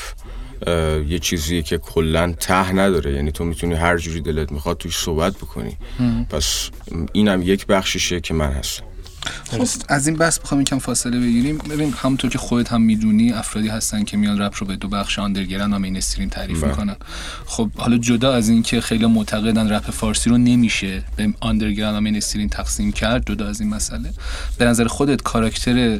یه 1.08 1.20
چیزیه 1.20 1.62
که 1.62 1.78
کلا 1.78 2.32
ته 2.32 2.72
نداره 2.72 3.14
یعنی 3.14 3.32
تو 3.32 3.46
می‌تونی 3.46 3.74
هر 3.74 3.98
جوری 3.98 4.22
دلت 4.22 4.52
می‌خواد 4.52 4.78
توش 4.78 4.98
صحبت 4.98 5.38
بکنی. 5.38 5.78
پس 6.30 6.70
اینم 7.14 7.42
یک 7.42 7.68
بخششه 7.68 8.20
که 8.20 8.34
من 8.34 8.52
هستم. 8.52 8.84
خب 9.52 9.68
از 9.90 10.08
این 10.08 10.18
بحث 10.18 10.40
بخوام 10.40 10.62
یکم 10.62 10.80
فاصله 10.80 11.20
بگیریم. 11.20 11.58
ببین 11.58 11.94
همونطور 11.98 12.32
که 12.32 12.38
خودت 12.38 12.72
هم 12.72 12.82
می‌دونی 12.82 13.32
افرادی 13.32 13.68
هستن 13.68 14.04
که 14.04 14.18
میان 14.18 14.42
رپ 14.42 14.56
رو 14.60 14.68
به 14.68 14.76
دو 14.76 14.88
بخش 14.88 15.20
آندرگرند 15.20 15.74
و 15.74 15.80
مینستریم 15.80 16.30
تعریف 16.30 16.60
بله. 16.60 16.70
می‌کنن. 16.70 16.96
خب 17.46 17.72
حالا 17.78 17.98
جدا 17.98 18.34
از 18.34 18.50
این 18.50 18.64
که 18.64 18.82
خیلی 18.82 19.06
معتقدن 19.06 19.72
رپ 19.72 19.92
فارسی 19.92 20.30
رو 20.30 20.38
نمیشه 20.38 21.04
به 21.16 21.34
آندرگرند 21.40 21.96
و 21.96 22.02
مینستریم 22.02 22.48
تقسیم 22.48 22.92
کرد 22.92 23.30
جدا 23.30 23.48
از 23.48 23.62
این 23.62 23.70
مسئله. 23.70 24.14
به 24.58 24.66
نظر 24.66 24.88
خودت 24.88 25.22
کاراکتر 25.22 26.00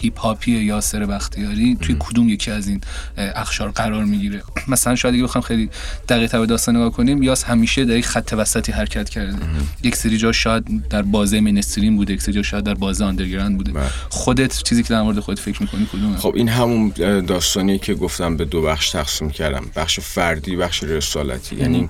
هیپ 0.00 0.18
هاپی 0.18 0.50
یاسر 0.50 1.06
بختیاری 1.06 1.78
توی 1.80 1.96
کدوم 1.98 2.28
یکی 2.28 2.50
از 2.50 2.68
این 2.68 2.80
اخشار 3.16 3.70
قرار 3.70 4.04
می‌گیره. 4.04 4.42
مثلا 4.68 4.96
شاید 4.96 5.14
اگه 5.14 5.24
بخوام 5.24 5.42
خیلی 5.42 5.70
دقیق 6.08 6.36
به 6.38 6.46
داستان 6.46 6.76
نگاه 6.76 6.92
کنیم 6.92 7.22
یاس 7.22 7.44
همیشه 7.44 7.84
در 7.84 7.96
یک 7.96 8.06
خط 8.06 8.34
وسطی 8.36 8.72
حرکت 8.72 9.08
کرده. 9.08 9.36
یک 9.82 9.96
سری 9.96 10.18
جا 10.18 10.32
شاید 10.32 10.88
در 10.88 11.02
بازه 11.02 11.40
مینستریم 11.40 11.96
بوده 11.96 12.12
یک 12.12 12.22
سری 12.22 12.34
جا 12.34 12.42
شاید 12.42 12.64
در 12.64 12.74
بازه 12.74 13.04
آندرگراند 13.04 13.56
بوده. 13.56 13.72
بله. 13.72 13.84
خودت 14.08 14.62
چیزی 14.62 14.82
که 14.82 14.88
در 14.88 15.02
مورد 15.02 15.20
خودت 15.20 15.38
فکر 15.38 15.62
می‌کنی 15.62 15.88
کدومه؟ 15.92 16.16
خب 16.16 16.32
این 16.36 16.48
همون 16.48 16.88
داستانی 17.26 17.78
که 17.78 17.94
گفتم 17.94 18.36
به 18.36 18.44
دو 18.44 18.62
بخش 18.62 18.90
تقسیم 18.90 19.30
کردم. 19.30 19.64
بخش 19.76 20.00
فردی 20.00 20.56
بخش 20.56 20.82
رسالتی. 20.82 21.56
یعنی 21.56 21.88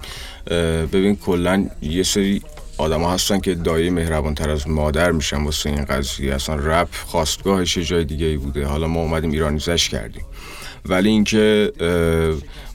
ببین 0.92 1.16
کلا 1.16 1.66
یه 1.82 2.02
سری 2.02 2.42
آدم 2.80 3.04
هستن 3.04 3.40
که 3.40 3.54
دایی 3.54 3.90
مهربان 3.90 4.34
تر 4.34 4.50
از 4.50 4.68
مادر 4.68 5.12
میشن 5.12 5.44
واسه 5.44 5.70
این 5.70 5.84
قضیه. 5.84 6.34
اصلا 6.34 6.54
رپ 6.54 6.88
خواستگاهش 7.06 7.78
جای 7.78 8.04
دیگه 8.04 8.26
ای 8.26 8.36
بوده. 8.36 8.66
حالا 8.66 8.86
ما 8.86 9.00
اومدیم 9.00 9.30
ایرانیزش 9.30 9.88
کردیم. 9.88 10.24
ولی 10.86 11.08
اینکه 11.08 11.72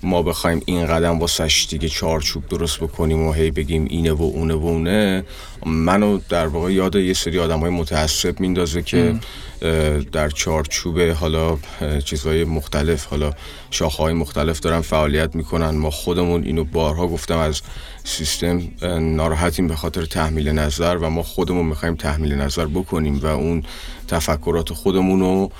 ما 0.04 0.22
بخوایم 0.22 0.62
این 0.66 0.86
قدم 0.86 1.20
واسش 1.20 1.68
دیگه 1.70 1.90
چارچوب 1.90 2.48
درست 2.48 2.80
بکنیم 2.80 3.28
و 3.28 3.34
هی 3.34 3.52
بگیم 3.52 3.88
اینه 3.90 4.12
و 4.12 4.22
اونه 4.22 4.54
و 4.54 4.66
اونه 4.66 5.26
منو 5.66 6.20
در 6.30 6.48
واقع 6.48 6.74
یاد 6.74 6.96
یه 6.96 7.14
سری 7.14 7.40
آدم 7.40 7.60
های 7.60 7.70
متعصب 7.70 8.40
میندازه 8.40 8.82
که 8.82 9.16
در 10.12 10.30
چارچوب 10.30 11.00
حالا 11.00 11.58
چیزهای 12.06 12.44
مختلف 12.44 13.06
حالا 13.06 13.34
شاخهای 13.72 14.14
مختلف 14.14 14.60
دارن 14.60 14.82
فعالیت 14.82 15.36
می‌کنن. 15.36 15.70
ما 15.70 15.90
خودمون 15.90 16.44
اینو 16.44 16.64
بارها 16.64 17.08
گفتم 17.08 17.38
از 17.38 17.62
سیستم 18.04 18.62
ناراحتیم 19.16 19.68
به 19.68 19.76
خاطر 19.76 20.06
تحمیل 20.06 20.50
نظر 20.50 20.98
و 20.98 21.10
ما 21.10 21.24
خودمون 21.24 21.66
می‌خوایم 21.66 21.96
تحمیل 21.96 22.34
نظر 22.34 22.66
بکنیم 22.66 23.20
و 23.20 23.26
اون 23.26 23.64
تفکرات 24.08 24.74
خودمون 24.74 25.20
رو 25.20 25.52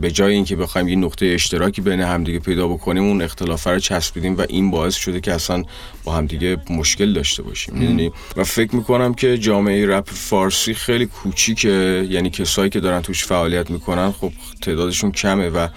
به 0.00 0.10
جای 0.12 0.34
اینکه 0.34 0.56
بخوایم 0.56 0.88
یه 0.88 0.96
نقطه 0.96 1.26
اشتراکی 1.26 1.80
بین 1.80 2.00
همدیگه 2.00 2.38
پیدا 2.38 2.68
بکنیم 2.68 3.02
اون 3.02 3.22
اختلاف 3.22 3.66
رو 3.66 3.78
چسبیدیم 3.78 4.36
و 4.36 4.44
این 4.48 4.70
باعث 4.70 4.94
شده 4.94 5.20
که 5.20 5.32
اصلا 5.32 5.62
با 6.04 6.12
همدیگه 6.12 6.56
مشکل 6.70 7.12
داشته 7.12 7.42
باشیم. 7.42 7.74
می‌دونی؟ 7.74 8.12
و 8.36 8.44
فکر 8.44 8.76
می‌کنم 8.76 9.14
که 9.14 9.38
جامعه 9.38 9.86
رپ 9.86 10.10
فارسی 10.10 10.74
خیلی 10.74 11.06
کوچیکه. 11.06 12.06
یعنی 12.10 12.30
کسایی 12.30 12.70
که 12.70 12.80
دارن 12.80 13.00
توش 13.00 13.24
فعالیت 13.24 13.70
می‌کنن 13.70 14.12
خب 14.12 14.32
تعدادشون 14.62 15.12
کمه 15.12 15.48
و 15.48 15.68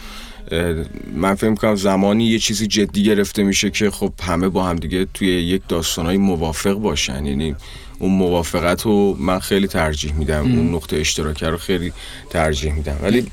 من 1.13 1.36
فکر 1.36 1.50
می‌کنم 1.50 1.75
زمانی 1.75 2.25
یه 2.25 2.39
چیزی 2.39 2.67
جدی 2.67 3.03
گرفته 3.03 3.44
میشه 3.44 3.70
که 3.70 3.91
خب 3.91 4.13
همه 4.22 4.50
با 4.50 4.63
همدیگه 4.63 5.08
توی 5.13 5.27
یک 5.27 5.62
داستانهای 5.67 6.17
موافق 6.17 6.74
باشن. 6.74 7.25
یعنی 7.25 7.56
اون 8.00 8.12
موافقت 8.12 8.82
رو 8.82 9.18
من 9.20 9.39
خیلی 9.39 9.68
ترجیح 9.68 10.13
میدم. 10.13 10.42
اون 10.42 10.75
نقطه 10.75 10.98
اشتراکه 10.98 11.48
رو 11.50 11.58
خیلی 11.58 11.94
ترجیح 12.30 12.74
میدم. 12.74 12.98
ولی 13.01 13.27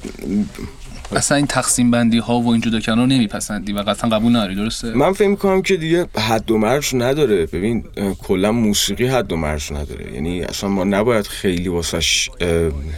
اصلا 1.17 1.37
این 1.37 1.47
تقسیم 1.47 1.91
بندی 1.91 2.19
ها 2.19 2.41
و 2.41 2.49
این 2.49 2.61
جدا 2.61 2.81
کردن 2.81 2.99
رو 2.99 3.07
نمیپسندی 3.07 3.73
و 3.73 3.79
قطعا 3.79 4.11
قبول 4.11 4.37
نداری 4.37 4.55
درسته؟ 4.55 4.95
من 4.95 5.13
فکر 5.13 5.29
می‌کنم 5.29 5.63
که 5.63 5.77
دیگه 5.77 6.07
حد 6.17 6.51
و 6.51 6.59
مرز 6.59 6.95
نداره. 6.95 7.47
ببین 7.47 7.85
کلا 8.23 8.53
موسیقی 8.53 9.07
حد 9.07 9.33
و 9.33 9.37
مرز 9.37 9.73
نداره. 9.73 10.15
یعنی 10.15 10.43
اصلا 10.43 10.71
ما 10.71 10.85
نباید 10.85 11.27
خیلی 11.27 11.69
واسش 11.69 12.31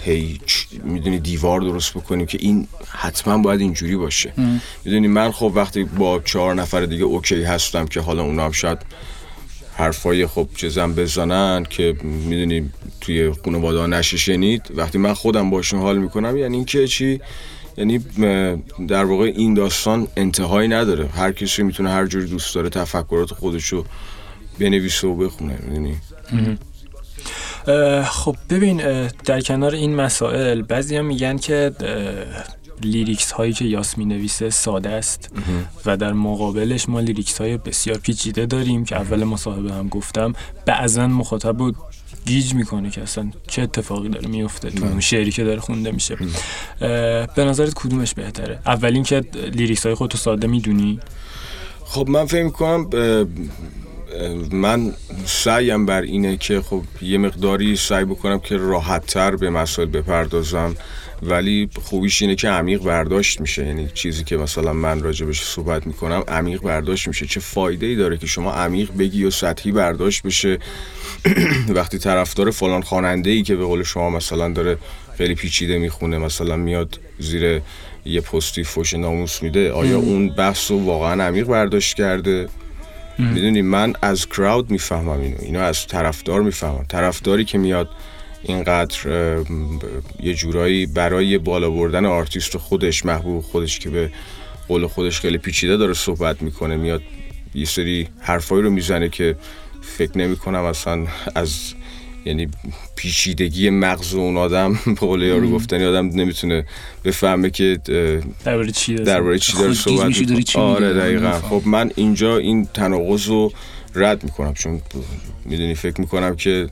هی 0.05 0.41
می‌دونی 0.85 1.19
دیوار 1.19 1.61
درست 1.61 1.95
بکنیم 1.95 2.27
که 2.27 2.39
این 2.41 2.67
حتما 2.91 3.39
باید 3.39 3.61
اینجوری 3.61 3.97
باشه. 3.97 4.33
می‌دونی 4.85 5.09
من 5.09 5.33
خب 5.33 5.53
وقتی 5.55 5.85
با 5.85 6.21
چهار 6.25 6.55
نفر 6.55 6.87
دیگه 6.87 7.05
اوکی 7.05 7.43
هستم 7.43 7.87
که 7.87 8.01
حالا 8.01 8.23
اونا 8.23 8.45
هم 8.45 8.53
شاید 8.53 8.79
حرفای 9.77 10.27
خب 10.27 10.49
چیزم 10.57 10.95
بزنن 10.95 11.65
که 11.65 11.97
می‌دونی 12.03 12.71
توی 13.01 13.33
خانواده 13.45 13.87
نشه 13.87 14.61
وقتی 14.75 14.99
من 14.99 15.15
خودم 15.15 15.51
باشون 15.51 15.81
حال 15.81 15.99
می‌کنم 15.99 16.37
یعنی 16.37 16.57
اینکه 16.57 16.87
چی؟ 16.87 17.21
یعنی 17.77 17.99
در 18.89 19.05
واقع 19.05 19.25
این 19.25 19.55
داستان 19.55 20.09
انتهایی 20.17 20.69
نداره. 20.69 21.07
هر 21.07 21.33
کسی 21.33 21.63
می‌تونه 21.63 21.91
هر 21.91 22.07
جوری 22.07 22.27
دوست 22.27 22.55
داره 22.55 22.69
تفکرات 22.69 23.35
خودشو 23.35 23.85
بنویسه 24.59 25.07
و 25.07 25.15
بخونه 25.15 25.59
می‌دونی؟ 25.63 25.97
خب 28.05 28.37
ببین 28.51 29.07
در 29.25 29.41
کنار 29.41 29.75
این 29.75 29.95
مسائل 29.95 30.63
بعضی 30.63 30.97
هم 30.97 31.05
میگن 31.05 31.37
که 31.37 31.73
لیریکس 32.83 33.33
هایی 33.33 33.53
که 33.53 33.65
یاس 33.65 33.99
می 33.99 34.05
نویسه 34.05 34.51
ساده 34.51 34.89
است. 34.89 35.31
و 35.87 35.97
در 35.97 36.13
مقابلش 36.13 36.89
ما 36.89 37.01
lyrics 37.01 37.41
های 37.41 37.57
بسیار 37.57 37.99
پیچیده 37.99 38.47
داریم 38.47 38.85
که 38.85 38.97
اول 38.97 39.25
مصاحبه 39.25 39.73
هم 39.73 39.89
گفتم. 39.89 40.33
بعضا 40.67 41.07
مخاطب 41.07 41.59
رو 41.59 41.73
گیج 42.27 42.55
می‌کنه 42.55 42.91
که 42.91 43.03
اصلا 43.03 43.31
چه 43.49 43.63
اتفاقی 43.63 44.09
داره 44.09 44.29
میفته 44.29 44.71
تو 44.71 44.85
اون 44.85 45.01
شعری 45.01 45.31
که 45.31 45.45
داره 45.45 45.61
خونده 45.61 45.93
میشه. 45.93 46.17
به 47.37 47.45
نظرت 47.45 47.75
کدومش 47.75 48.15
بهتره؟ 48.15 48.59
اولین 48.67 49.03
که 49.03 49.23
lyrics 49.53 49.87
های 49.87 49.95
خودتو 49.95 50.19
ساده 50.19 50.47
می‌دونی؟ 50.47 51.01
خب 51.85 52.09
من 52.09 52.27
فکر 52.27 52.45
می‌کنم 52.45 52.91
من 54.53 54.93
سعیم 55.25 55.87
بر 55.87 56.03
اینه 56.03 56.37
که 56.37 56.61
خب 56.61 56.83
یه 57.03 57.19
مقداری 57.19 57.77
سعی 57.77 58.05
بکنم 58.05 58.39
که 58.39 58.57
راحتتر 58.57 59.37
به 59.37 59.51
مسائل 59.51 59.89
بپردازم. 59.89 60.75
ولی 61.23 61.69
خوبیش 61.83 62.23
اینه 62.23 62.35
که 62.35 62.49
عمیق 62.49 62.83
برداشت 62.83 63.41
میشه. 63.41 63.67
یعنی 63.67 63.89
چیزی 63.95 64.25
که 64.25 64.37
مثلا 64.37 64.73
من 64.73 65.03
راجبش 65.03 65.43
صحبت 65.43 65.87
می‌کنم 65.87 66.25
عمیق 66.29 66.61
برداشت 66.61 67.09
میشه. 67.09 67.27
چه 67.27 67.41
فایده 67.41 67.87
ای 67.87 67.97
داره 67.97 68.17
که 68.17 68.27
شما 68.27 68.53
عمیق 68.53 68.91
بگی 68.99 69.25
و 69.25 69.31
سطحی 69.31 69.73
برداشت 69.73 70.23
بشه؟ 70.23 70.59
وقتی 71.77 71.99
طرفدار 71.99 72.51
فلان 72.51 72.83
خواننده 72.83 73.31
ای 73.31 73.43
که 73.43 73.57
به 73.57 73.65
قول 73.65 73.83
شما 73.83 74.11
مثلا 74.11 74.49
داره 74.49 74.79
خیلی 75.19 75.35
پیچیده 75.35 75.79
می‌خونه 75.79 76.19
مثلا 76.19 76.57
میاد 76.57 76.99
زیر 77.19 77.61
یه 78.05 78.21
پستی 78.21 78.65
فوش 78.65 78.95
ناموس 78.95 79.43
میده 79.43 79.73
آیا 79.73 79.99
اون 79.99 80.29
بحث 80.29 80.71
رو 80.71 80.85
واقعا 80.85 81.25
عمیق 81.25 81.47
برداشت 81.47 81.97
کرده؟ 81.97 82.49
می‌دونی 83.19 83.63
من 83.63 83.93
از 84.03 84.29
کراود 84.29 84.71
می‌فهمم 84.71 85.21
اینو. 85.21 85.37
اینو 85.41 85.61
از 85.61 85.87
طرفدار 85.87 86.41
می‌فهمم. 86.41 86.85
طرفداری 86.89 87.45
که 87.45 87.59
میاد 87.59 87.89
اینقدر 88.49 88.97
یه 90.23 90.35
جورایی 90.35 90.87
برای 90.87 91.39
بالا 91.39 91.71
بردن 91.71 92.07
آرتیست 92.07 92.57
خودش 92.57 93.07
محبوب 93.07 93.43
خودش 93.45 93.79
که 93.79 93.91
به 93.91 94.11
قول 94.69 94.87
خودش 94.87 95.21
خیلی 95.21 95.39
پیچیده 95.39 95.77
داره 95.77 95.95
صحبت 95.95 96.43
می‌کنه 96.43 96.77
میاد 96.77 97.03
یه 97.55 97.65
سری 97.65 98.09
حرفایی 98.21 98.63
رو 98.63 98.71
می‌زنه 98.71 99.09
که 99.09 99.37
فکر 99.83 100.19
نمی 100.19 100.37
کنم 100.37 100.65
اصلا 100.65 101.07
از 101.35 101.75
یعنی 102.25 102.49
پیچیدگی 102.97 103.71
مغز 103.71 104.15
اون 104.15 104.37
آدم 104.37 104.79
به 104.87 104.95
قول 104.95 105.23
یارو 105.23 105.51
گفتنی 105.51 105.85
آدم 105.85 106.07
نمی‌تونه 106.07 106.67
بفهمه 107.05 107.51
که 107.51 107.79
درباره 108.45 108.71
چی 108.71 108.95
درباره 108.95 109.39
چی 109.39 109.53
داره 109.53 109.75
صحبت 109.75 110.19
می‌کنه. 110.19 110.63
آره 110.63 110.93
دقیقا. 110.93 111.41
خب 111.41 111.63
من 111.67 111.91
اینجا 111.97 112.39
این 112.39 112.69
تناقض 112.75 113.27
رو 113.27 113.53
رد 113.97 114.25
می‌کنم. 114.25 114.55
چون 114.55 114.81
می‌دونی 115.45 115.75
فکر 115.75 116.01
می‌کنم 116.01 116.37
که 116.37 116.69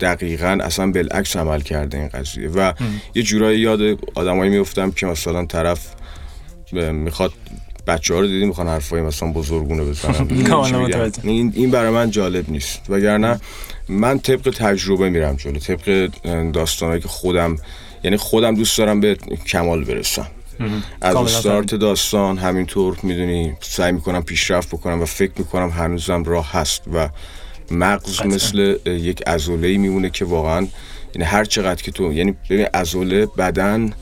دقیقا 0.00 0.58
اصلا 0.62 0.90
بالعکس 0.90 1.36
عمل 1.36 1.60
کرده 1.60 1.98
این 1.98 2.08
قضیه. 2.08 2.48
و 2.48 2.72
یه 3.14 3.22
جورایی 3.22 3.60
یاد 3.60 3.80
آدمایی 4.14 4.50
میفتم 4.50 4.90
که 4.90 5.06
مثلا 5.06 5.46
طرف 5.46 5.94
می‌خواد 6.92 7.32
بچه 7.86 8.14
ها 8.14 8.20
رو 8.20 8.26
دیدیم 8.26 8.48
می‌خوان 8.48 8.68
حرفای 8.68 9.02
مثلا 9.02 9.32
بزرگونه 9.32 9.84
بزنن. 9.84 10.26
این 11.22 11.52
این 11.56 11.70
برای 11.70 11.90
من 11.90 12.10
جالب 12.10 12.50
نیست. 12.50 12.80
وگرنه 12.88 13.40
من 13.88 14.18
طبق 14.18 14.54
تجربه 14.56 15.10
میرم 15.10 15.34
جلو 15.36 15.58
طبق 15.58 16.10
داستانهایی 16.52 17.02
که 17.02 17.08
خودم 17.08 17.56
یعنی 18.04 18.16
خودم 18.16 18.54
دوست 18.54 18.78
دارم 18.78 19.00
به 19.00 19.14
کمال 19.46 19.84
برسم. 19.84 20.26
از 21.00 21.16
استارت 21.16 21.74
داستان 21.74 22.38
همینطور 22.38 22.98
می‌دونی 23.02 23.52
سعی 23.60 23.92
می‌کنم 23.92 24.22
پیشرفت 24.22 24.68
بکنم 24.68 25.02
و 25.02 25.04
فکر 25.04 25.32
می‌کنم 25.36 25.68
هنوزم 25.68 26.24
راه 26.24 26.52
هست 26.52 26.82
و 26.92 27.08
مغز 27.70 28.26
مثل 28.26 28.76
یک 28.86 29.22
ازوله 29.26 29.76
میمونه 29.78 30.10
که 30.10 30.24
واقعا 30.24 30.66
یعنی 31.14 31.28
هر 31.28 31.44
چقدر 31.44 31.82
که 31.82 31.92
تو 31.92 32.12
یعنی 32.12 32.34
ببین 32.50 32.66
ازوله 32.72 33.26
بدن 33.26 33.92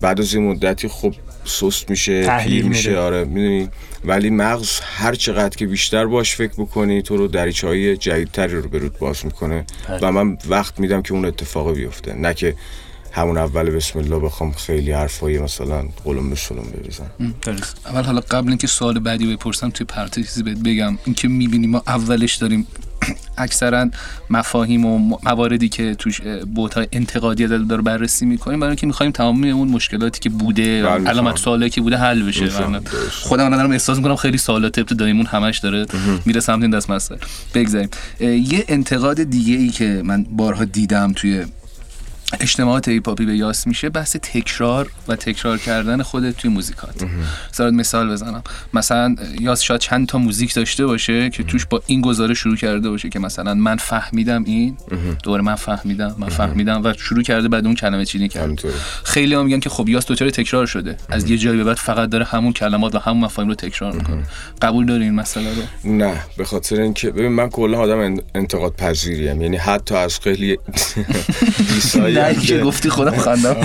بعد 0.00 0.20
از 0.20 0.34
این 0.34 0.50
مدتی 0.50 0.88
خب 0.88 1.14
سست 1.44 1.90
میشه 1.90 2.24
تحلیل 2.24 2.68
میشه 2.68 2.98
آره 2.98 3.24
می‌دونی؟ 3.24 3.68
ولی 4.04 4.30
مغز 4.30 4.80
هر 4.80 5.14
چقدر 5.14 5.56
که 5.56 5.66
بیشتر 5.66 6.06
باش 6.06 6.34
فکر 6.36 6.52
بکنی 6.52 7.02
تو 7.02 7.16
رو 7.16 7.28
دریچه 7.28 7.66
های 7.66 7.96
جدیدتری 7.96 8.54
رو 8.54 8.68
برود 8.68 8.98
باز 8.98 9.24
می‌کنه. 9.24 9.64
و 10.02 10.12
من 10.12 10.38
وقت 10.48 10.80
میدم 10.80 11.02
که 11.02 11.14
اون 11.14 11.24
اتفاق 11.24 11.74
بیفته. 11.74 12.14
نه 12.14 12.34
که 12.34 12.54
همون 13.12 13.38
اول 13.38 13.70
بسم 13.70 13.98
الله 13.98 14.18
بخوام 14.18 14.52
خیلی 14.52 14.92
حرفایی 14.92 15.38
مثلا 15.38 15.84
قلم 16.04 16.30
به 16.30 16.36
سلم 16.36 16.64
بریزم. 16.74 17.10
اول 17.86 18.02
حالا 18.02 18.20
قبل 18.20 18.48
اینکه 18.48 18.66
سوال 18.66 18.98
بعدی 18.98 19.36
بپرسم 19.36 19.70
توی 19.70 19.86
پرانتز 19.86 20.42
بهت 20.42 20.58
بگم. 20.58 20.98
اینکه 21.04 21.28
می‌بینیم 21.28 21.70
ما 21.70 21.82
اولش 21.86 22.34
داریم 22.34 22.66
اکثرا 23.38 23.90
مفاهیم 24.30 24.84
و 24.84 25.18
مواردی 25.22 25.68
که 25.68 25.94
توش 25.94 26.20
بوتای 26.54 26.88
انتقادی 26.92 27.46
داره 27.46 27.82
بررسی 27.82 28.26
می‌کنیم 28.26 28.60
برای 28.60 28.70
اینکه 28.70 28.86
می‌خوایم 28.86 29.12
تمام 29.12 29.44
اون 29.44 29.68
مشکلاتی 29.68 30.20
که 30.20 30.30
بوده 30.30 30.86
علامت 30.86 31.36
سوالی 31.36 31.70
که 31.70 31.80
بوده 31.80 31.96
حل 31.96 32.22
بشه. 32.22 32.50
خودم 33.12 33.56
دارم 33.56 33.70
احساس 33.70 33.96
می‌کنم 33.96 34.16
خیلی 34.16 34.38
سوالات 34.38 34.78
ابتداییمون 34.78 35.26
همش 35.26 35.58
داره 35.58 35.86
میره 36.24 36.40
سمت 36.40 36.62
این 36.62 36.70
دست 36.70 36.90
مسئله 36.90 37.18
بگذاریم 37.54 37.88
یه 38.20 38.64
انتقاد 38.68 39.22
دیگه 39.22 39.54
ای 39.54 39.68
که 39.68 40.02
من 40.04 40.24
بارها 40.24 40.64
دیدم 40.64 41.12
توی 41.12 41.44
اجتماعات 42.40 42.88
ایپاپی 42.88 43.26
به 43.26 43.36
یاس 43.36 43.66
میشه 43.66 43.88
بحث 43.88 44.16
تکرار 44.16 44.90
و 45.08 45.16
تکرار 45.16 45.58
کردن 45.58 46.02
خودت 46.02 46.36
توی 46.36 46.50
موزیکات. 46.50 46.94
مثلا 47.52 47.70
مثال 47.70 48.10
بزنم. 48.10 48.42
مثلا 48.74 49.16
یاس 49.40 49.60
شاید 49.60 49.80
چند 49.80 50.06
تا 50.06 50.18
موزیک 50.18 50.54
داشته 50.54 50.86
باشه 50.86 51.30
که 51.30 51.42
توش 51.42 51.66
با 51.66 51.82
این 51.86 52.00
گزاره 52.00 52.34
شروع 52.34 52.56
کرده 52.56 52.90
باشه 52.90 53.08
که 53.08 53.18
مثلا 53.18 53.54
من 53.54 53.76
فهمیدم 53.76 54.44
این 54.44 54.76
دوباره 55.22 55.42
من 55.42 55.54
فهمیدم 55.54 56.14
من 56.18 56.28
فهمیدم 56.28 56.84
و 56.84 56.92
شروع 56.98 57.22
کرده 57.22 57.48
بعد 57.48 57.66
اون 57.66 57.74
کلمه 57.74 58.04
چینی 58.04 58.28
کرد. 58.28 58.60
خیلی 59.04 59.34
هم 59.34 59.44
میگن 59.44 59.60
که 59.60 59.70
خب 59.70 59.88
یاس 59.88 60.06
دوچار 60.06 60.30
تکرار 60.30 60.66
شده. 60.66 60.96
از 61.08 61.30
یه 61.30 61.38
جایی 61.38 61.56
به 61.56 61.64
بعد 61.64 61.76
فقط 61.76 62.08
داره 62.10 62.24
همون 62.24 62.52
کلمات 62.52 62.94
و 62.94 62.98
همون 62.98 63.24
مفاهیم 63.24 63.48
رو 63.48 63.54
تکرار 63.54 63.92
می‌کنه. 63.92 64.22
قبول 64.62 64.86
داری 64.86 65.04
این 65.04 65.14
مسئله 65.14 65.48
رو؟ 65.54 65.92
نه 65.92 66.20
به 66.36 66.44
خاطر 66.44 66.80
اینکه 66.80 67.10
ببین 67.10 67.32
من 67.32 67.48
کلا 67.48 67.78
آدم 67.78 68.16
انتقاد 68.34 68.74
پذیریم 68.76 69.42
یعنی 69.42 69.56
حتی 69.56 69.94
از 69.94 70.20
خیلی 70.20 70.58
که 72.46 72.58
گفتی 72.58 72.88
خودم 72.88 73.16
خندم. 73.16 73.56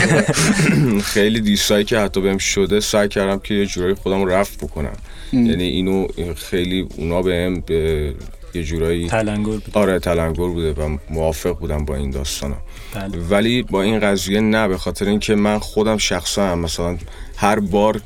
خیلی 1.14 1.42
دیسایی 1.42 1.86
که 1.86 2.00
حتی 2.00 2.22
بهم 2.22 2.38
شده 2.38 2.80
سعی 2.80 3.08
کردم 3.08 3.40
که 3.40 3.54
یه 3.54 3.66
جورایی 3.66 3.94
خودم 3.94 4.24
رو 4.24 4.30
رفت 4.30 4.64
بکنم. 4.64 4.98
یعنی 5.34 5.64
اینو 5.64 6.08
خیلی 6.36 6.88
اونا 6.98 7.22
بهم 7.22 7.60
به 7.60 8.14
یه 8.54 8.64
جورایی 8.64 9.08
تلنگر 9.08 9.44
بود 9.44 9.72
آره 9.74 10.00
تلنگر 10.00 10.48
بوده 10.48 10.74
و 10.74 10.98
موافق 11.10 11.60
بودم 11.60 11.86
با 11.86 11.96
این 11.96 12.10
داستانا. 12.10 12.56
بله. 12.94 13.18
ولی 13.18 13.64
با 13.64 13.82
این 13.82 14.00
قضیه 14.00 14.40
نه 14.42 14.68
به 14.68 14.78
خاطر 14.78 15.06
اینکه 15.06 15.36
من 15.36 15.60
خودم 15.60 15.98
شخصا 15.98 16.48
هم 16.48 16.60
مثلا 16.60 16.98
هر 17.36 17.60
بار 17.60 18.02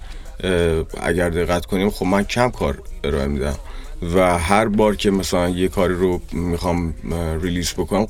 اگر 1.02 1.30
دقت 1.30 1.66
کنیم 1.66 1.90
خب 1.90 2.06
من 2.06 2.24
کم 2.24 2.50
کار 2.50 2.78
ارائه 3.04 3.28
میدم. 3.28 3.56
و 4.02 4.38
هر 4.38 4.66
بار 4.66 4.96
که 4.96 5.12
مثلا 5.12 5.50
یه 5.50 5.68
کاری 5.68 5.94
رو 5.94 6.22
می‌خوام 6.32 6.94
ریلیز 7.42 7.74
بکنم 7.74 8.08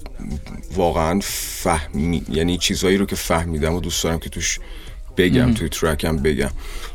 واقعا 0.75 1.19
فهمی 1.23 2.23
یعنی 2.29 2.57
چیزایی 2.57 2.97
رو 2.97 3.05
که 3.05 3.15
فهمیدم 3.15 3.73
و 3.73 3.79
دوست 3.79 4.03
دارم 4.03 4.19
که 4.19 4.29
توش 4.29 4.59
بگم 5.17 5.53
توی 5.53 5.69
ترکم 5.69 6.17
بگم. 6.17 6.49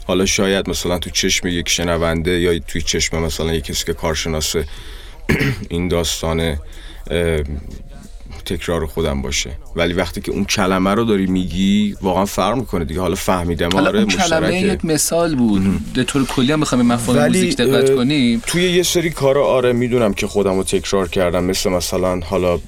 حالا 0.07 0.27
شاید 0.27 0.71
مثلا 0.71 0.99
تو 0.99 1.11
چشم 1.11 1.49
یک 1.49 1.69
شنونده 1.69 2.31
یا 2.41 2.59
توی 2.59 2.83
چشم 2.83 3.19
مثلا 3.19 3.55
یک 3.55 3.65
کسی 3.65 3.85
که 3.85 3.93
کارشناس 3.93 4.57
این 5.69 5.89
داستان 5.89 6.57
تکرار 8.45 8.87
خودم 8.87 9.23
باشه. 9.23 9.51
ولی 9.77 9.95
وقتی 9.95 10.21
که 10.21 10.33
اون 10.33 10.45
کلمه 10.45 10.95
رو 10.95 11.05
داری 11.05 11.27
میگی 11.27 11.97
واقعا 12.03 12.25
فرق 12.25 12.57
می‌کنه 12.57 12.85
دیگه. 12.85 13.01
حالا 13.01 13.15
فهمیدم. 13.15 13.69
آره 13.77 13.99
اون 13.99 14.09
کلمه 14.09 14.61
یک 14.61 14.85
مثال 14.85 15.35
بود. 15.35 15.93
به 15.95 16.05
طور 16.05 16.27
کلی 16.27 16.53
هم 16.53 16.61
بخوام 16.61 16.83
مفاهیم 16.83 17.27
موزیک 17.27 17.57
دقت 17.57 17.95
کنیم. 17.95 18.43
توی 18.47 18.63
یه 18.63 18.83
سری 18.83 19.11
کارا 19.11 19.47
آره 19.47 19.73
می‌دونم 19.73 20.15
که 20.15 20.27
خودم 20.27 20.57
رو 20.57 20.65
تکرار 20.65 21.09
کردم. 21.09 21.45
مثل 21.45 21.71
مثلا 21.71 22.21
حالا 22.21 22.59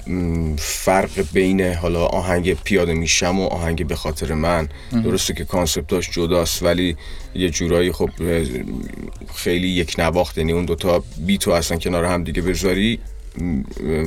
فرق 0.59 1.25
بین 1.33 1.61
حالا 1.61 2.07
آهنگ 2.07 2.55
پیاده 2.55 2.95
میشم 2.95 3.39
و 3.39 3.47
آهنگ 3.47 3.87
به 3.87 3.97
خاطر 3.97 4.35
من. 4.35 4.69
درسته 5.05 5.35
که 5.35 5.45
کانسپتاش 5.45 6.11
جداست 6.11 6.63
ولی 6.63 6.97
یه 7.35 7.51
جورایی 7.51 7.93
خب 7.93 8.11
خیلی 9.35 9.69
یک 9.69 9.95
نواخت. 9.99 10.39
یعنی 10.39 10.53
اون 10.53 10.65
دوتا 10.65 11.05
بیتو 11.27 11.51
اصلا 11.51 11.79
کنار 11.79 12.05
هم 12.05 12.25
دیگه 12.25 12.43
بذاری. 12.43 12.99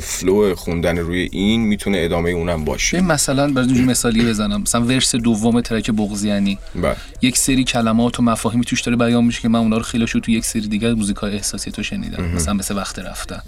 flow 0.01 0.55
خوندن 0.55 0.97
روی 0.97 1.29
این 1.31 1.61
می‌تونه 1.61 1.97
ادامه 2.01 2.29
اونم 2.29 2.65
باشه. 2.65 3.01
مثلا 3.01 3.53
برای 3.53 3.81
مثالی 3.81 4.25
بزنم. 4.25 4.61
مثلا 4.61 4.81
verse 4.81 5.15
دوم 5.15 5.61
track 5.61 5.91
بغض 5.91 6.20
یعنی 6.20 6.57
بله. 6.75 6.95
یک 7.21 7.37
سری 7.37 7.63
کلمات 7.63 8.19
و 8.19 8.23
مفاهیمی 8.23 8.65
توش 8.65 8.81
داره 8.81 8.97
بیان 8.97 9.25
میشه 9.25 9.41
که 9.41 9.47
من 9.47 9.59
اونا 9.59 9.77
رو 9.77 9.83
خیلی 9.83 10.07
شو 10.07 10.19
تو 10.19 10.31
یک 10.31 10.45
سری 10.45 10.67
دیگه 10.67 10.93
موزیکای 10.93 11.33
احساسی 11.35 11.71
تو 11.71 11.83
شنیدم. 11.83 12.23
مثلا 12.23 12.53
مثل 12.53 12.75
وقت 12.75 12.99
رفتن 12.99 13.41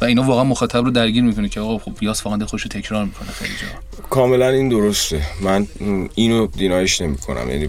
و 0.00 0.04
اینا 0.04 0.22
واقعا 0.22 0.44
مخاطب 0.44 0.84
رو 0.84 0.90
درگیر 0.90 1.22
می‌کنه 1.22 1.48
که 1.48 1.60
آقا 1.60 1.78
خب 1.78 2.02
یاس 2.02 2.26
واقعا 2.26 2.46
خودشو 2.46 2.68
تکرار 2.68 3.04
می‌کنه 3.04 3.28
خیلی 3.28 3.52
جا. 3.52 4.00
کاملا 4.10 4.48
این 4.48 4.68
درسته. 4.68 5.22
من 5.40 5.66
اینو 6.14 6.46
deny 6.46 6.82
ش 6.82 7.00
نمی‌کنم. 7.00 7.50
یعنی 7.50 7.68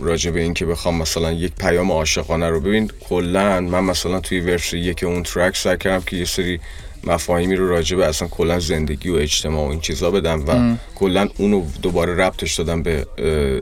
راجع 0.00 0.30
به 0.30 0.40
این 0.40 0.54
که 0.54 0.66
بخوام 0.66 0.94
مثلا 0.94 1.32
یک 1.32 1.52
پیام 1.58 1.92
عاشقانه 1.92 2.48
رو 2.48 2.60
ببین 2.60 2.90
کلا 3.08 3.60
من 3.60 3.84
مثلا 3.84 4.20
توی 4.20 4.40
verse 4.40 4.74
یک 4.74 5.04
اون 5.04 5.22
track 5.22 5.56
سعی 5.56 5.76
کردم 5.76 6.04
که 6.06 6.16
یه 6.16 6.24
سری 6.24 6.60
مفاهیمی 7.04 7.56
رو 7.56 7.68
راجع 7.68 7.96
به 7.96 8.06
اصلا 8.06 8.28
کلا 8.28 8.60
زندگی 8.60 9.08
و 9.08 9.14
اجتماع 9.14 9.66
و 9.66 9.70
این 9.70 9.80
چیزا 9.80 10.10
بدم 10.10 10.44
و 10.46 10.76
کلا 10.94 11.28
اونو 11.38 11.64
دوباره 11.82 12.14
ربطش 12.14 12.54
دادم 12.54 12.82
به 12.82 13.06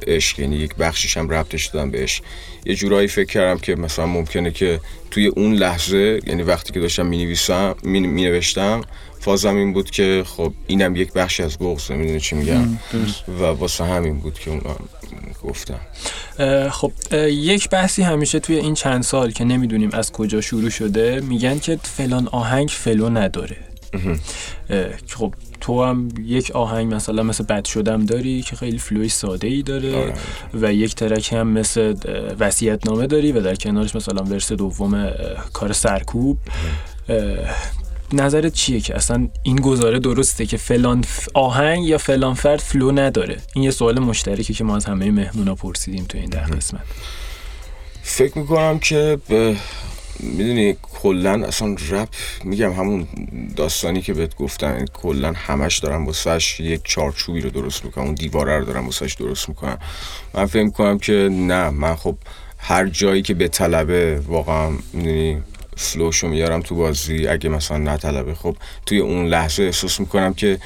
عشق. 0.07 0.41
یعنی 0.41 0.57
یک 0.57 0.75
بخشیش 0.75 1.17
هم 1.17 1.31
ربطش 1.31 1.67
دادم 1.67 1.91
به 1.91 1.99
عشق. 1.99 2.25
یه 2.67 2.75
جورایی 2.75 3.09
فکر 3.09 3.33
کردم 3.33 3.59
که 3.59 3.75
مثلا 3.75 4.07
ممکنه 4.07 4.51
که 4.51 4.81
توی 5.11 5.27
اون 5.27 5.53
لحظه 5.53 6.21
یعنی 6.27 6.43
وقتی 6.43 6.73
که 6.73 6.81
داشتم 6.81 7.07
می 7.07 7.25
نویسم 7.25 7.75
می, 7.83 8.01
نوشتم 8.01 8.81
فازم 9.21 9.57
این 9.57 9.73
بود 9.73 9.91
که 9.91 10.23
خب 10.27 10.53
اینم 10.67 10.97
یک 10.97 11.13
بخشی 11.13 11.43
از 11.43 11.59
بغض 11.59 11.91
می‌دونی 11.91 12.21
چی 12.21 12.37
میگم؟ 12.37 12.79
و 13.41 13.43
واسه 13.43 13.85
همین 13.85 14.19
بود 14.19 14.39
که 14.39 14.51
اون 14.51 14.61
گفتم. 15.43 15.81
خب 16.71 16.93
یک 17.29 17.71
بحثی 17.71 18.03
همیشه 18.03 18.41
توی 18.41 18.57
این 18.57 18.75
چند 18.75 19.03
سال 19.03 19.31
که 19.31 19.45
نمی‌دونیم 19.45 19.91
از 19.93 20.13
کجا 20.13 20.41
شروع 20.41 20.71
شده 20.71 21.21
میگن 21.21 21.59
که 21.59 21.79
فلان 21.83 22.29
آهنگ 22.29 22.69
فلو 22.69 23.11
نداره. 23.11 23.57
خب 25.15 25.35
تو 25.61 25.85
هم 25.85 26.09
یک 26.25 26.51
آهنگ 26.51 26.95
مثلا 26.95 27.23
مثل 27.23 27.45
بد 27.45 27.65
شدم 27.65 28.07
داری 28.07 28.43
که 28.43 28.57
خیلی 28.57 28.79
flow 28.79 29.03
ی 29.03 29.09
ساده 29.09 29.47
ای 29.47 29.63
داره 29.63 29.97
آره. 29.97 30.15
و 30.55 30.73
یک 30.73 30.95
track 30.95 31.33
هم 31.33 31.49
مثل 31.49 31.95
وصیت 32.39 32.87
نامه 32.87 33.07
داری 33.07 33.33
و 33.33 33.41
در 33.41 33.55
کنارش 33.55 33.97
مثلا 33.97 34.25
verse 34.25 34.53
دوم 34.53 35.11
کار 35.53 35.73
سرکوب. 35.73 36.39
نظرت 38.13 38.53
چیه 38.53 38.81
که 38.81 38.97
اصلا 38.97 39.29
این 39.43 39.57
گزاره 39.57 39.99
درسته 39.99 40.47
که 40.47 40.57
فلان 40.57 41.05
آهنگ 41.35 41.85
یا 41.85 41.99
فلان 41.99 42.35
فرد 42.35 42.59
flow 42.59 42.93
نداره؟ 42.93 43.37
این 43.55 43.65
یه 43.65 43.71
سوال 43.71 43.99
مشترکی 43.99 44.55
که 44.55 44.65
ما 44.65 44.77
از 44.77 44.85
همه 44.85 45.11
مهمونا 45.11 45.55
پرسیدیم 45.55 46.05
تو 46.05 46.19
این 46.19 46.31
ده 46.31 46.45
قسمت. 46.45 46.81
فکر 48.03 48.39
می‌کنم 48.39 48.79
که 48.79 49.19
به 49.29 49.57
می‌دونی 50.21 50.77
کلا 50.83 51.47
اصلا 51.47 51.77
رپ 51.89 52.09
میگم 52.45 52.73
همون 52.73 53.07
داستانی 53.57 54.03
که 54.03 54.15
بهت 54.15 54.37
گفتم 54.37 54.85
کلا 54.85 55.33
همش 55.37 55.79
دارن 55.79 56.05
واسش 56.05 56.61
یک 56.61 56.81
چارچوبی 56.85 57.41
رو 57.41 57.51
درست 57.51 57.85
می‌کنن 57.85 58.05
اون 58.05 58.15
دیواره 58.15 58.59
رو 58.59 58.65
دارن 58.65 58.85
واسش 58.85 59.15
درست 59.15 59.49
می‌کنن 59.49 59.79
من 60.35 60.47
فکر 60.47 60.63
می‌کنم 60.63 60.99
که 60.99 61.29
نه 61.33 61.71
من 61.71 61.97
خب 61.97 62.17
هر 62.59 62.89
جایی 62.89 63.23
که 63.23 63.35
به 63.35 63.49
طلبه 63.49 64.21
واقعا 64.27 64.71
می‌دونی 64.93 65.43
فلوشو 65.77 66.29
میارم 66.29 66.63
تو 66.63 66.75
بازی 66.75 67.27
اگه 67.27 67.49
مثلا 67.49 67.79
نه 67.79 67.97
طلبه. 67.97 68.35
خب 68.35 68.57
توی 68.87 68.99
اون 68.99 69.27
لحظه 69.27 69.63
احساس 69.63 70.01
می‌کنم 70.01 70.35
که 70.35 70.59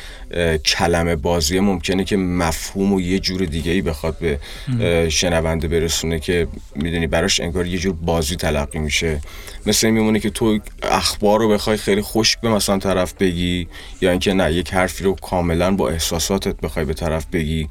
کلمه 0.65 1.17
بازی 1.17 1.61
ممکنه 1.61 2.05
که 2.05 2.17
مفهوم 2.17 2.93
و 2.93 3.01
یه 3.01 3.19
جور 3.19 3.45
دیگه 3.45 3.73
ای 3.73 3.83
بخواد 3.83 4.17
به 4.19 4.39
شنونده 5.09 5.69
برسونه 5.69 6.21
که 6.21 6.49
می‌دونی 6.75 7.07
براش 7.07 7.41
انگار 7.41 7.67
یه 7.67 7.79
جور 7.79 7.95
بازی 8.03 8.37
تلقی 8.37 8.79
میشه. 8.79 9.21
مثل 9.67 9.87
این 9.87 9.97
میمونه 9.97 10.21
که 10.21 10.31
تو 10.31 10.59
اخبار 10.83 11.39
رو 11.39 11.49
بخوای 11.49 11.77
خیلی 11.77 12.03
خشک 12.03 12.41
به 12.41 12.49
مثلا 12.49 12.79
طرف 12.79 13.13
بگی 13.13 13.69
یا 14.01 14.11
اینکه 14.11 14.33
نه 14.33 14.53
یک 14.53 14.75
حرفی 14.75 15.05
رو 15.05 15.15
کاملا 15.15 15.71
با 15.77 15.89
احساساتت 15.89 16.61
بخوای 16.61 16.85
به 16.85 16.95
طرف 16.95 17.27
بگی. 17.33 17.69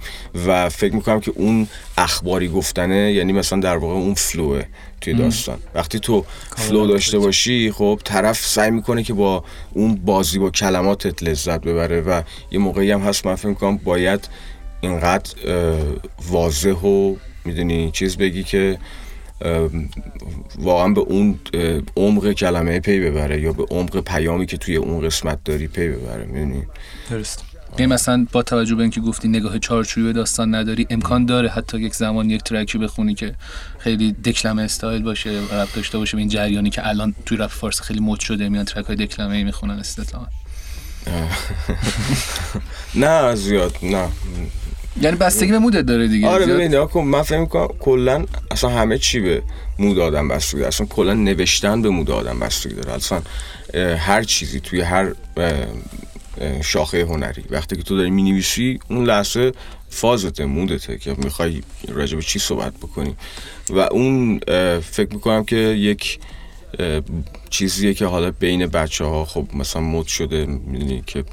و 0.48 0.70
فکر 0.70 0.96
می‌کنم 0.96 1.20
که 1.20 1.32
اون 1.36 1.68
اخباری 1.98 2.48
گفتنه 2.48 3.14
یعنی 3.14 3.34
مثلا 3.34 3.60
در 3.60 3.78
واقع 3.78 3.94
اون 3.94 4.14
فلوه. 4.14 4.64
توی 5.02 5.14
داستان. 5.14 5.58
وقتی 5.76 6.00
تو 6.00 6.26
فلو 6.58 6.88
داشته 6.88 7.20
باشی 7.20 7.72
خب 7.72 8.00
طرف 8.04 8.46
سعی 8.46 8.72
می‌کنه 8.72 9.04
که 9.04 9.14
با 9.14 9.44
اون 9.74 9.96
بازی 9.96 10.40
با 10.40 10.50
کلماتت 10.50 11.24
لذت 11.24 11.62
ببره 11.62 12.02
و 12.02 12.22
یه 12.52 12.60
موقعی 12.60 12.92
هم 12.92 13.02
هست 13.02 13.26
من 13.26 13.36
فکر 13.36 13.48
می‌کنم 13.48 13.78
باید 13.78 14.30
اینقدر 14.82 15.34
واضح 16.30 16.70
و 16.70 17.16
می‌دونی 17.46 17.92
چیز 17.92 18.18
بگی 18.18 18.44
که 18.44 18.78
واقعا 20.60 20.88
به 20.88 21.02
اون 21.02 21.40
عمق 21.98 22.32
کلمه 22.32 22.80
پی 22.80 23.00
ببره 23.00 23.42
یا 23.42 23.54
به 23.54 23.64
عمق 23.64 24.02
پیامی 24.02 24.46
که 24.46 24.58
توی 24.58 24.76
اون 24.76 25.06
قسمت 25.06 25.44
داری 25.44 25.68
پی 25.68 25.88
ببره 25.88 26.26
می‌دونی؟ 26.26 26.64
درست 27.10 27.44
یعنی 27.78 27.94
مثلا 27.94 28.28
با 28.32 28.44
توجه 28.44 28.76
به 28.76 28.82
اینکه 28.82 29.02
گفتی 29.02 29.28
نگاه 29.28 29.60
چارچوبی 29.60 30.08
به 30.08 30.14
داستان 30.14 30.56
نداری 30.56 30.88
امکان 30.90 31.26
داره 31.26 31.50
حتی 31.50 31.80
یک 31.80 31.96
زمان 31.96 32.30
یک 32.30 32.44
track 32.44 32.72
ی 32.72 32.78
بخونی 32.78 33.14
که 33.14 33.36
خیلی 33.80 34.12
دکلمه 34.12 34.62
استایل 34.64 35.04
باشه 35.04 35.30
و 35.30 35.54
رپ 35.54 35.76
داشته 35.76 35.98
باشه 35.98 36.18
به 36.18 36.20
این 36.20 36.30
جریانی 36.30 36.70
که 36.70 36.88
الان 36.88 37.16
توی 37.26 37.38
رپ 37.38 37.50
فارسی 37.50 37.84
خیلی 37.84 38.00
مد 38.00 38.20
شده 38.20 38.50
میان 38.50 38.66
track 38.66 38.86
های 38.86 38.96
دکلمه 38.96 39.36
ای 39.36 39.44
می‌خونن 39.44 39.80
استثنا 39.80 40.28
نه 42.96 43.36
زیاد 43.36 43.76
نه. 43.84 44.08
یعنی 45.02 45.18
بستگی 45.18 45.52
به 45.52 45.60
مودت 45.60 45.82
داره 45.82 46.08
دیگه 46.08 46.28
آره 46.28 46.46
ببین 46.46 46.68
نگاه 46.68 46.90
کن 46.90 47.02
من 47.02 47.22
فکر 47.22 47.40
می‌کنم 47.40 47.68
کلا 47.80 48.26
اصلا 48.52 48.70
همه 48.70 48.98
چی 48.98 49.20
به 49.20 49.42
مود 49.80 50.00
آدم 50.00 50.28
بستگی 50.28 50.58
داره 50.58 50.68
اصلا 50.68 50.86
کلا 50.86 51.14
نوشتن 51.14 51.82
به 51.82 51.90
مود 51.90 52.12
آدم 52.12 52.40
بستگی 52.40 52.76
داره. 52.76 52.94
اصلا 52.94 53.22
هر 53.98 54.24
چیزی 54.24 54.60
توی 54.60 54.82
هر 54.82 55.12
شاخه 56.64 57.02
هنری. 57.02 57.44
وقتی 57.50 57.76
که 57.76 57.84
تو 57.84 57.98
داری 57.98 58.10
می‌نویسی 58.10 58.80
اون 58.90 59.06
لحظه 59.06 59.52
فازته 59.90 60.46
مودته 60.46 60.98
که 60.98 61.16
می‌خوای 61.18 61.62
راجع 61.88 62.16
به 62.16 62.22
چی 62.22 62.40
صحبت 62.40 62.74
بکنی. 62.78 63.16
و 63.70 63.80
اون 63.80 64.40
فکر 64.80 65.14
می‌کنم 65.14 65.44
که 65.44 65.56
یک 65.56 66.20
چیزیه 67.50 67.94
که 67.94 68.06
حالا 68.06 68.32
بین 68.32 68.68
بچه 68.68 69.06
ها 69.06 69.26
خب 69.26 69.48
مثلا 69.54 69.82
مد 69.82 70.06
شده 70.06 70.46
می‌دونی 70.46 71.04
که 71.08 71.24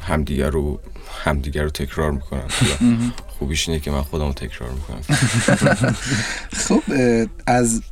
همدیگر 0.00 0.50
رو 0.50 0.80
همدیگر 1.24 1.62
رو 1.62 1.70
تکرار 1.70 2.10
می‌کنن 2.10 2.48
خوبیش 3.38 3.68
اینه 3.68 3.80
که 3.80 3.90
من 3.90 4.02
خودم 4.02 4.26
رو 4.26 4.32
تکرار 4.32 4.70
می‌کنم. 4.70 5.00
خب 6.68 6.82
از 7.46 7.82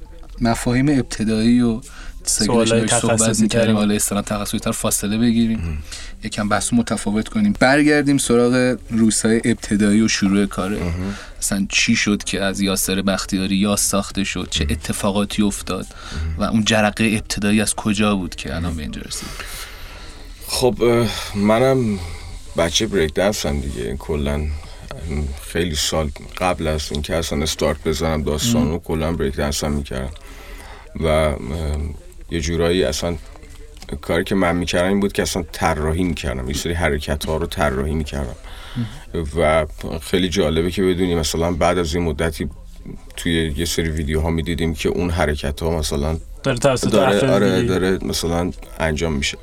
مفاهیم 0.41 0.89
ابتدایی 0.89 1.61
و 1.61 1.81
سوالای 2.25 2.89
صحبت 2.89 3.21
تخصصی 3.21 3.43
می‌کردیم. 3.43 3.75
تر. 3.75 3.79
حالا 3.81 3.95
اصطلاح 3.95 4.73
فاصله 4.73 5.19
بگیریم. 5.19 5.83
یکم 6.25 6.49
بحث 6.49 6.73
متفاوت 6.73 7.29
کنیم. 7.29 7.55
برگردیم 7.61 8.19
سراغ 8.19 8.77
روزهای 8.91 9.41
ابتدایی 9.45 10.01
و 10.01 10.09
شروع 10.09 10.47
کاره. 10.47 10.95
اصلا 11.39 11.67
چی 11.69 11.97
شد 11.97 12.25
که 12.25 12.43
از 12.43 12.61
یاسر 12.61 13.03
بختیاری 13.03 13.57
یا 13.57 13.77
ساخته 13.77 14.25
شد؟ 14.25 14.49
چه 14.51 14.67
اتفاقاتی 14.71 15.43
افتاد؟ 15.43 15.87
و 16.39 16.45
اون 16.45 16.65
جرقه 16.65 17.05
ابتدایی 17.05 17.61
از 17.61 17.75
کجا 17.75 18.15
بود 18.15 18.35
که 18.35 18.57
الان 18.57 18.75
به 18.75 18.83
اینجا 18.83 19.01
رسید؟ 19.01 19.29
خب 20.47 21.05
منم 21.35 21.99
بچه 22.57 22.87
بریک 22.87 23.15
دنسم 23.15 23.61
دیگه. 23.61 23.97
کلا 23.97 24.47
خیلی 25.53 25.75
سال 25.75 26.11
قبل 26.39 26.67
از 26.67 26.83
اینکه 26.91 27.17
اصلا 27.17 27.43
استارت 27.43 27.85
بزنم 27.85 28.23
داستان 28.23 28.71
رو 28.71 28.79
کلا 28.79 29.13
بریک 29.13 29.37
دنسم 29.37 29.73
می‌کردم. 29.73 30.11
و 31.01 31.35
یه 32.33 32.41
جورایی 32.41 32.85
اصلا 32.85 33.17
کاری 34.01 34.25
که 34.25 34.35
من 34.35 34.57
می‌کردم 34.57 34.89
این 34.89 35.01
بود 35.01 35.13
که 35.13 35.23
اصلا 35.23 35.45
طراحی 35.53 36.05
می‌کردم. 36.05 36.49
یه 36.49 36.55
سری 36.55 36.73
حرکت 36.73 37.25
ها 37.25 37.37
رو 37.37 37.47
طراحی 37.47 37.95
می‌کردم. 37.95 38.37
و 39.37 39.67
خیلی 40.03 40.29
جالبه 40.29 40.71
که 40.71 40.83
بدونی 40.83 41.15
مثلا 41.15 41.53
بعد 41.53 41.79
از 41.79 41.95
این 41.95 42.05
مدتی 42.05 42.49
توی 43.17 43.55
یه 43.57 43.65
سری 43.65 43.89
ویدیوها 43.89 44.31
می‌دیدیم 44.31 44.75
که 44.75 44.89
اون 44.89 45.11
حرکت 45.11 45.63
ها 45.63 45.79
مثلا 45.79 46.19
داره 46.43 47.21
داره 47.21 47.31
آره. 47.31 47.63
داره 47.63 47.99
مثلا 48.03 48.53
انجام 48.81 49.13
میشه. 49.13 49.39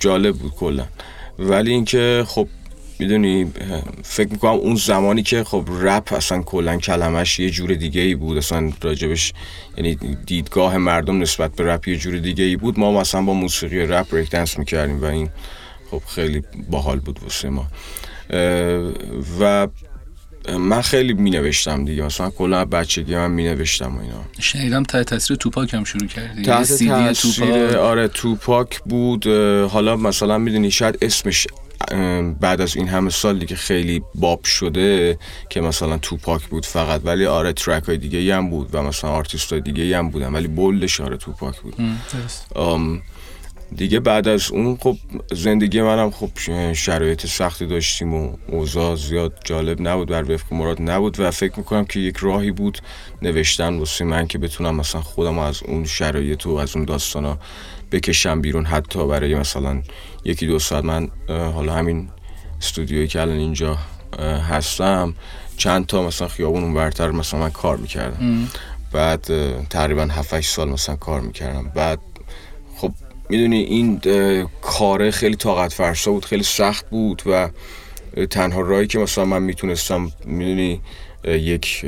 جالب 0.00 0.36
بود 0.36 0.52
کلا. 0.52 0.84
ولی 1.38 1.72
اینکه 1.72 2.24
خب 2.26 2.48
می‌دونی 3.00 3.52
فکر 4.02 4.28
می‌کنم 4.28 4.52
اون 4.52 4.74
زمانی 4.74 5.22
که 5.22 5.44
خب 5.44 5.64
رپ 5.70 6.12
اصلا 6.12 6.42
کلا 6.42 6.76
کلمش 6.76 7.38
یه 7.38 7.50
جور 7.50 7.74
دیگه 7.74 8.00
ای 8.00 8.14
بود 8.14 8.36
اصلا 8.36 8.72
راجبش 8.82 9.32
یعنی 9.76 9.98
دیدگاه 10.26 10.76
مردم 10.76 11.22
نسبت 11.22 11.56
به 11.56 11.64
رپ 11.64 11.88
یه 11.88 11.96
جور 11.96 12.18
دیگه 12.18 12.44
ای 12.44 12.56
بود. 12.56 12.78
ما 12.78 13.00
مثلا 13.00 13.22
با 13.22 13.34
موسیقی 13.34 13.78
رپ 13.78 14.10
بریک 14.10 14.30
دنس 14.30 14.58
می‌کردیم 14.58 15.02
و 15.02 15.04
این 15.04 15.28
خب 15.90 16.02
خیلی 16.08 16.42
باحال 16.70 16.98
بود 16.98 17.20
واسه 17.22 17.48
ما. 17.50 17.66
و 19.40 19.68
من 20.58 20.82
خیلی 20.82 21.12
می 21.12 21.30
نوشتم 21.30 21.84
دیگه. 21.84 22.02
مثلا 22.02 22.30
کلا 22.30 22.64
بچگی 22.64 23.14
من 23.16 23.30
می 23.30 23.44
نوشتم 23.44 23.96
و 23.96 24.00
اینا. 24.00 24.24
شنیدم 24.40 24.82
تحت 24.82 25.06
تاثیر 25.06 25.36
توپاک 25.36 25.74
هم 25.74 25.84
شروع 25.84 26.06
کردی. 26.06 26.42
تحت 26.42 26.58
تاثیر 26.58 27.12
توپاک. 27.12 27.74
آره 27.74 28.08
توپاک 28.08 28.80
بود. 28.80 29.26
حالا 29.70 29.96
مثلا 29.96 30.38
می‌دونی 30.38 30.70
شاید 30.70 30.98
اسمش 31.02 31.46
بعد 32.40 32.60
از 32.60 32.76
این 32.76 32.88
همه 32.88 33.10
سال 33.10 33.38
دیگه 33.38 33.56
خیلی 33.56 34.02
باب 34.14 34.44
شده 34.44 35.18
که 35.50 35.60
مثلا 35.60 35.98
توپاک 35.98 36.46
بود 36.46 36.66
فقط. 36.66 37.00
ولی 37.04 37.26
آره 37.26 37.52
track 37.52 37.84
های 37.84 37.98
دیگه 37.98 38.36
هم 38.36 38.50
بود 38.50 38.68
و 38.72 38.82
مثلا 38.82 39.10
آرتیست 39.10 39.52
های 39.52 39.62
دیگه 39.62 39.98
هم 39.98 40.10
بودن. 40.10 40.32
ولی 40.32 40.48
bold 40.48 40.83
ش 40.83 41.00
آره 41.00 41.16
توپاک 41.16 41.60
بود. 41.60 41.76
آم، 42.54 43.02
دیگه 43.76 44.00
بعد 44.00 44.28
از 44.28 44.50
اون 44.50 44.76
خب 44.76 44.96
زندگی 45.32 45.82
منم 45.82 46.10
خب 46.10 46.30
شرایط 46.72 47.26
سختی 47.26 47.66
داشتیم 47.66 48.14
و 48.14 48.36
اوضاع 48.46 48.96
زیاد 48.96 49.32
جالب 49.44 49.88
نبود. 49.88 50.08
بر 50.08 50.32
وفق 50.32 50.52
مراد 50.52 50.82
نبود 50.82 51.20
و 51.20 51.30
فکر 51.30 51.58
می‌کنم 51.58 51.84
که 51.84 52.00
یک 52.00 52.16
راهی 52.16 52.50
بود 52.50 52.78
نوشتن 53.22 53.78
واسه 53.78 54.04
من 54.04 54.26
که 54.26 54.38
بتونم 54.38 54.74
مثلا 54.74 55.00
خودم 55.00 55.38
از 55.38 55.62
اون 55.62 55.84
شرایط 55.84 56.46
و 56.46 56.50
از 56.54 56.76
اون 56.76 56.84
داستانا 56.84 57.38
بکشم 57.92 58.40
بیرون 58.40 58.64
حتی 58.64 59.06
برای 59.06 59.34
مثلا 59.34 59.82
یکی 60.24 60.46
دو 60.46 60.58
ساعت. 60.58 60.84
من 60.84 61.08
حالا 61.28 61.74
همین 61.74 62.08
استودیویی 62.60 63.08
که 63.08 63.20
الان 63.20 63.36
اینجا 63.36 63.78
هستم 64.48 65.14
چند 65.56 65.86
تا 65.86 66.02
مثلا 66.02 66.28
خیابون 66.28 66.62
اون 66.62 66.74
برتر 66.74 67.10
مثلا 67.10 67.40
من 67.40 67.50
کار 67.50 67.76
می‌کردم. 67.76 68.48
بعد 68.92 69.28
تقریبا 69.70 70.02
7 70.02 70.40
سال 70.40 70.68
مثلا 70.68 70.96
کار 70.96 71.20
می‌کردم. 71.20 71.72
بعد 71.74 71.98
خب 72.76 72.92
می‌دونی 73.30 73.56
این 73.56 74.00
اه، 74.04 74.50
کاره 74.62 75.10
خیلی 75.10 75.36
طاقت 75.36 75.72
فرسا 75.72 76.10
بود 76.12 76.24
خیلی 76.24 76.42
سخت 76.42 76.90
بود 76.90 77.22
و 77.26 77.50
تنها 78.30 78.60
راهی 78.60 78.86
که 78.86 78.98
مثلا 78.98 79.24
من 79.24 79.42
می‌تونستم 79.42 80.12
می‌دونی 80.24 80.80
یک 81.24 81.86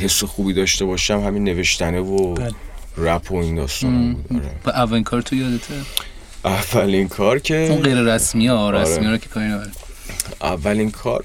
حس 0.00 0.24
خوبی 0.24 0.52
داشته 0.52 0.84
باشم 0.84 1.20
همین 1.20 1.44
نوشتنه 1.44 2.00
و 2.00 2.34
بله. 2.34 2.52
رپ 2.96 3.32
و 3.32 3.36
این 3.36 3.54
داستان 3.54 4.14
بود 4.14 4.42
آره. 4.66 4.76
اولین 4.78 5.04
کار 5.04 5.22
تو 5.22 5.36
یادته؟ 5.36 5.74
اولین 6.44 7.08
کار 7.08 7.30
اون 7.30 7.40
که 7.40 7.80
غیر 7.82 8.00
رسمی 8.00 8.46
ها 8.46 8.56
آره. 8.56 8.80
رسمی 8.80 9.04
ها 9.04 9.10
رو 9.10 9.18
که 9.18 9.28
کاری 9.28 9.46
نداره. 9.46 9.70
اولین 10.40 10.90
کار 10.90 11.22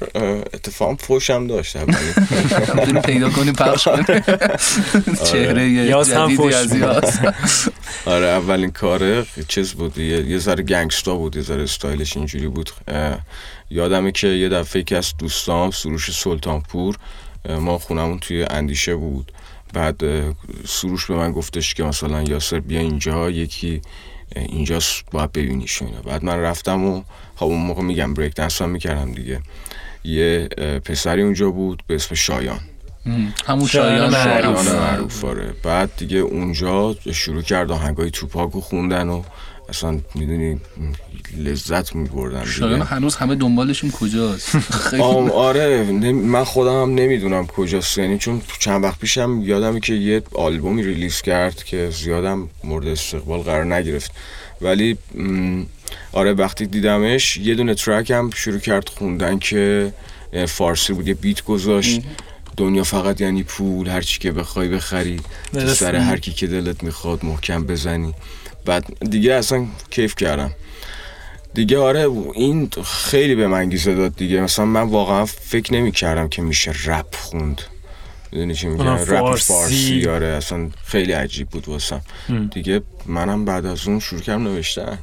اتفاقا 0.53 0.95
فوشم 0.95 1.47
داشت 1.47 1.75
اولین. 1.75 3.01
پیدا 3.11 3.29
کنی 3.29 3.51
پخش 3.51 3.87
کنی. 3.87 4.03
چهره 5.31 5.69
یاس 5.69 6.13
هم 6.13 6.35
جدیدی 6.35 6.53
از. 6.53 6.75
یاس 6.75 7.19
آره 8.05 8.25
اولین 8.25 8.71
کاره 8.71 9.25
چیز 9.47 9.73
بود 9.73 9.97
یه, 9.97 10.25
یه 10.25 10.37
ذره 10.37 10.63
گنگستا 10.63 11.15
بود 11.15 11.35
یه 11.35 11.41
ذره 11.41 11.63
استایلش 11.63 12.17
اینجوری 12.17 12.47
بود. 12.47 12.71
یادمه 13.69 14.11
که 14.11 14.27
یه 14.27 14.49
دفعه 14.49 14.83
که 14.83 14.97
از 14.97 15.13
دوستام 15.17 15.71
سروش 15.71 16.11
سلطانپور 16.11 16.95
ما 17.49 17.77
خونمون 17.77 18.19
توی 18.19 18.43
اندیشه 18.43 18.95
بود. 18.95 19.31
بعد 19.73 20.01
سروش 20.67 21.05
به 21.05 21.15
من 21.15 21.31
گفتش 21.31 21.73
که 21.73 21.83
مثلا 21.83 22.23
یاسر 22.23 22.59
بیا 22.59 22.79
اینجا 22.79 23.29
یکی 23.29 23.81
اه، 24.35 24.43
اینجاست 24.43 25.03
باید 25.11 25.31
ببینیش 25.31 25.81
و 25.81 25.85
اینا. 25.85 26.01
بعد 26.01 26.23
من 26.23 26.39
رفتم 26.39 26.83
و 26.83 27.03
خب 27.35 27.45
اون 27.45 27.61
موقع 27.61 27.81
میگم 27.81 28.13
بریک 28.13 28.35
دنس 28.35 28.61
هم 28.61 28.69
می‌کردم 28.69 29.11
دیگه. 29.11 29.41
یه 30.03 30.47
پسری 30.85 31.21
اونجا 31.21 31.51
بود 31.51 31.83
به 31.87 31.95
اسم 31.95 32.15
شایان. 32.15 32.59
همون 33.45 33.67
شایان 33.67 34.11
شایان 34.11 34.65
معروف. 34.65 35.25
آره. 35.25 35.53
بعد 35.63 35.95
دیگه 35.97 36.17
اونجا 36.17 36.95
شروع 37.11 37.41
کرد 37.41 37.71
آهنگای 37.71 38.11
توپاکو 38.11 38.61
خوندن 38.61 39.09
و 39.09 39.23
اصلا 39.69 39.99
می‌دونی 40.15 40.59
لذت 41.37 41.95
میبردن 41.95 42.45
شایان 42.45 42.81
هنوز 42.81 43.15
همه 43.15 43.35
دنبالشون 43.35 43.91
کجاست؟ 43.91 44.55
آم 44.99 45.31
آره 45.31 45.83
من 46.11 46.43
خودم 46.43 46.81
هم 46.81 46.95
نمی‌دونم 46.95 47.47
کجاست. 47.47 47.97
یعنی 47.97 48.17
چون 48.17 48.41
چند 48.59 48.83
وقت 48.83 48.99
پیشم 48.99 49.41
یادمه 49.43 49.79
که 49.79 49.93
یه 49.93 50.21
آلبومی 50.33 50.83
ریلیز 50.83 51.21
کرد 51.21 51.63
که 51.63 51.89
زیادم 51.89 52.49
مورد 52.63 52.87
استقبال 52.87 53.39
قرار 53.39 53.75
نگرفت. 53.75 54.11
ولی 54.61 54.97
آره 56.11 56.33
وقتی 56.33 56.65
دیدمش 56.65 57.37
یه 57.37 57.55
دونه 57.55 57.73
ترک 57.73 58.11
هم 58.11 58.29
شروع 58.35 58.59
کرد 58.59 58.89
خوندن 58.89 59.39
که 59.39 59.93
فارسی 60.47 60.93
بود 60.93 61.07
یه 61.07 61.13
بیت 61.13 61.43
گذاشت. 61.43 62.01
دنیا 62.57 62.83
فقط 62.83 63.21
یعنی 63.21 63.43
پول 63.43 63.87
هر 63.87 64.01
چی 64.01 64.19
که 64.19 64.31
بخوای 64.31 64.67
بخری. 64.67 65.19
سر 65.67 65.95
هر 65.95 66.19
کی 66.19 66.31
که 66.31 66.47
دلت 66.47 66.83
می‌خواد 66.83 67.25
محکم 67.25 67.63
بزنی. 67.63 68.13
بعد 68.65 69.09
دیگه 69.09 69.33
اصلا 69.33 69.65
کیف 69.89 70.15
کردم. 70.15 70.51
دیگه 71.53 71.77
آره 71.77 72.07
این 72.33 72.69
خیلی 72.85 73.35
به 73.35 73.47
من 73.47 73.57
انگیزه 73.57 73.95
داد 73.95 74.15
دیگه. 74.15 74.41
مثلا 74.41 74.65
من 74.65 74.81
واقعا 74.81 75.25
فکر 75.25 75.73
نمی 75.73 75.91
کردم 75.91 76.27
که 76.27 76.41
میشه 76.41 76.73
رپ 76.85 77.15
خوند. 77.15 77.61
می‌دونی 78.31 78.55
چی 78.55 78.67
میگم؟ 78.67 78.85
رپ 78.87 79.35
فارسی. 79.35 80.07
آره 80.07 80.27
اصلا 80.27 80.69
خیلی 80.85 81.11
عجیب 81.11 81.49
بود 81.49 81.67
واسم. 81.67 82.01
دیگه 82.53 82.81
منم 83.05 83.45
بعد 83.45 83.65
از 83.65 83.87
اون 83.87 83.99
شروع 83.99 84.21
کردم 84.21 84.43
نوشتن. 84.43 84.99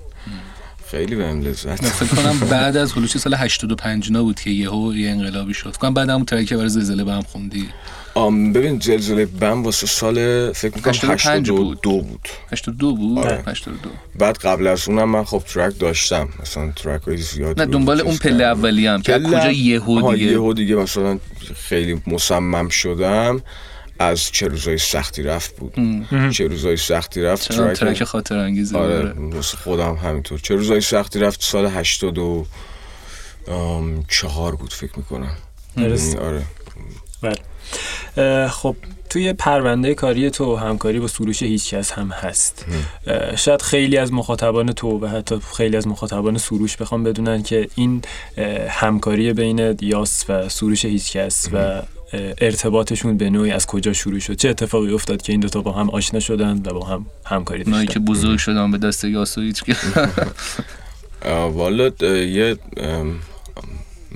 خیلی 0.90 1.16
بهم 1.16 1.40
لذت 1.40 1.82
من 1.82 1.90
فکر 1.90 2.22
کنم 2.22 2.38
بعد 2.38 2.76
از 2.76 2.92
هلوش 2.92 3.18
سال 3.18 3.34
85 3.34 4.06
اینا 4.06 4.22
بود 4.22 4.40
که 4.40 4.50
یهو 4.50 4.94
یه 4.94 5.10
انقلابی 5.10 5.54
شد. 5.54 5.70
فکر 5.70 5.78
کنم 5.78 5.94
بعد 5.94 6.08
همون 6.08 6.24
ترک 6.24 6.52
برای 6.52 6.68
زلزله 6.68 7.04
به 7.04 7.12
هم 7.12 7.22
خوندی. 7.22 7.68
آم 8.16 8.52
ببین 8.52 8.78
زلزله 8.80 9.26
بم 9.26 9.64
واسه 9.64 9.86
سال 9.86 10.14
فکر 10.52 10.74
می‌کنم 10.76 10.94
85 10.94 11.50
بود. 11.50 11.78
82 11.78 12.02
بود 12.02 12.28
82 12.52 12.94
بود؟ 12.94 13.18
آره. 13.18 13.42
82 13.46 13.90
بعد 14.18 14.38
قبل 14.38 14.66
از 14.66 14.88
اونم 14.88 15.10
من 15.10 15.24
خب 15.24 15.42
ترک 15.46 15.78
داشتم. 15.78 16.28
مثلا 16.42 16.72
ترک 16.76 17.02
های 17.02 17.16
زیادی 17.16 17.60
نه 17.60 17.66
دنبال 17.66 18.00
اون 18.00 18.16
پله. 18.16 18.44
اولی 18.44 18.86
هم. 18.86 19.02
که 19.02 19.18
کجا 19.18 19.50
یهو 19.50 20.12
دیگه؟ 20.12 20.24
یهو 20.24 20.52
دیگه 20.52 20.74
مثلا 20.74 21.18
خیلی 21.54 22.02
مصمم 22.06 22.68
شدم 22.68 23.42
از 23.98 24.30
چه 24.30 24.48
روزای 24.48 24.78
سختی 24.78 25.22
رفت 25.22 25.56
بود. 25.56 25.74
چه 26.30 26.46
روزای 26.46 26.76
سختی 26.76 27.22
رفت 27.22 27.52
چرا 27.52 27.74
ترک 27.74 28.04
خاطر 28.04 28.38
انگیزه 28.38 28.78
آره. 28.78 29.12
واسه 29.16 29.56
خودم 29.56 29.94
همینطور. 29.94 30.38
چه 30.38 30.54
روزای 30.54 30.80
سختی 30.80 31.18
رفت؟ 31.18 31.42
سال 31.42 31.66
82 31.66 32.46
ام، 33.48 34.04
چهار 34.08 34.56
بود 34.56 34.72
فکر 34.72 34.92
می‌کنم. 34.96 35.36
درست. 35.76 36.16
آره. 36.16 36.42
بله 37.26 38.48
خب 38.48 38.76
توی 39.10 39.32
پرونده 39.32 39.94
کاری 39.94 40.30
تو 40.30 40.56
همکاری 40.56 41.00
با 41.00 41.08
سروش 41.08 41.42
هیچکس 41.42 41.92
هم 41.92 42.08
هست. 42.10 42.66
شاید 43.36 43.62
خیلی 43.62 43.96
از 43.96 44.12
مخاطبان 44.12 44.72
تو 44.72 44.98
و 44.98 45.06
حتی 45.06 45.40
خیلی 45.56 45.76
از 45.76 45.88
مخاطبان 45.88 46.38
سروش 46.38 46.76
بخوام 46.76 47.04
بدونن 47.04 47.42
که 47.42 47.68
این 47.74 48.02
همکاری 48.68 49.32
بین 49.32 49.76
یاس 49.80 50.24
و 50.28 50.48
سروش 50.48 50.84
هیچکس 50.84 51.48
و 51.52 51.82
ارتباطشون 52.38 53.16
به 53.16 53.30
نوعی 53.30 53.50
از 53.50 53.66
کجا 53.66 53.92
شروع 53.92 54.18
شد؟ 54.18 54.36
چه 54.36 54.48
اتفاقی 54.48 54.92
افتاد 54.92 55.22
که 55.22 55.32
این 55.32 55.40
دوتا 55.40 55.60
با 55.60 55.72
هم 55.72 55.90
آشنا 55.90 56.20
شدن 56.20 56.62
و 56.64 56.72
با 56.72 56.86
هم 56.86 57.06
همکاری 57.24 57.62
اونایی 57.62 57.86
که 57.86 57.98
داشتن 57.98 58.12
بزرگ 58.12 58.38
شدن 58.38 58.70
به 58.70 58.78
دست 58.78 59.00
که 59.64 59.76
اه، 61.22 61.52
والا 61.52 61.90
یه 62.24 62.56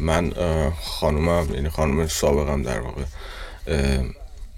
من 0.01 0.33
خانومم 0.83 1.55
یعنی 1.55 1.69
خانوم 1.69 2.07
سابقم 2.07 2.63
در 2.63 2.81
واقع 2.81 3.03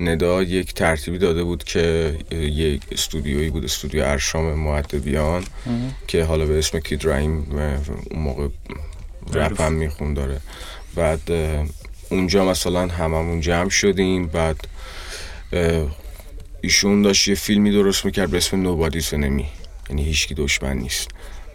ندا 0.00 0.42
یک 0.42 0.74
ترتیبی 0.74 1.18
داده 1.18 1.44
بود 1.44 1.64
که 1.64 2.16
یک 2.31 2.83
استودیویی 2.92 3.50
بود 3.50 3.64
استودیو 3.64 4.05
ارشام 4.05 4.55
معدبیان 4.55 5.44
که 6.07 6.24
حالا 6.24 6.46
به 6.46 6.59
اسم 6.59 6.81
کید 6.81 7.09
رحیم 7.09 7.59
اه، 7.59 7.78
اون 8.11 8.22
موقع 8.22 8.48
رپ 9.33 9.61
هم 9.61 9.72
میخون 9.72 10.14
داره. 10.14 10.40
بعد 10.94 11.20
اونجا 12.11 12.44
مثلا 12.44 12.87
هممون 12.87 13.40
جمع 13.40 13.68
شدیم 13.68 14.26
بعد 14.26 14.57
ایشون 16.61 17.02
داشت 17.02 17.28
یه 17.28 17.35
فیلمی 17.35 17.72
درست 17.72 18.05
می‌کرد 18.05 18.31
به 18.31 18.37
اسم 18.37 18.62
Nobody's 18.62 19.01
Enemy 19.01 19.47
یعنی 19.90 20.05
هیچکی 20.05 20.35
دشمن 20.35 20.76
نیست. 20.76 21.09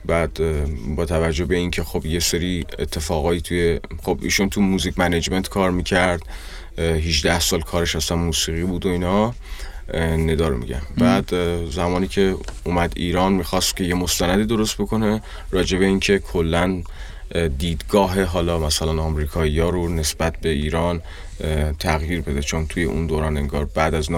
بعد 0.07 0.39
با 0.95 1.05
توجه 1.05 1.45
به 1.45 1.55
اینکه 1.55 1.83
خب 1.83 2.05
یه 2.05 2.19
سری 2.19 2.65
اتفاقایی 2.79 3.41
توی 3.41 3.79
خب 4.03 4.19
ایشون 4.21 4.49
تو 4.49 4.61
music 4.61 4.99
management 4.99 5.49
کار 5.49 5.71
می‌کرد 5.71 6.21
18 6.77 7.39
سال 7.39 7.61
کارش 7.61 7.95
اصلا 7.95 8.17
موسیقی 8.17 8.63
بود 8.63 8.85
و 8.85 8.89
اینا 8.89 9.33
اه، 9.93 10.03
ندا 10.03 10.47
رو 10.47 10.57
میگم. 10.57 10.81
بعد 10.97 11.33
زمانی 11.69 12.07
که 12.07 12.35
اومد 12.63 12.93
ایران 12.95 13.33
می‌خواست 13.33 13.75
که 13.77 13.83
یه 13.83 13.93
مستندی 13.93 14.45
درست 14.45 14.77
بکنه 14.77 15.21
راجع 15.51 15.77
به 15.77 15.85
اینکه 15.85 16.19
کلا 16.19 16.81
اه، 17.35 17.47
دیدگاه 17.47 18.23
حالا 18.23 18.59
مثلا 18.59 19.01
آمریکایی 19.01 19.59
ها 19.59 19.69
رو 19.69 19.89
نسبت 19.89 20.37
به 20.41 20.49
ایران 20.49 21.01
تغییر 21.79 22.21
بده 22.21 22.41
چون 22.41 22.67
توی 22.67 22.83
اون 22.83 23.07
دوران 23.07 23.37
انگار 23.37 23.65
بعد 23.65 23.95
از 23.95 24.07
9-11 24.07 24.11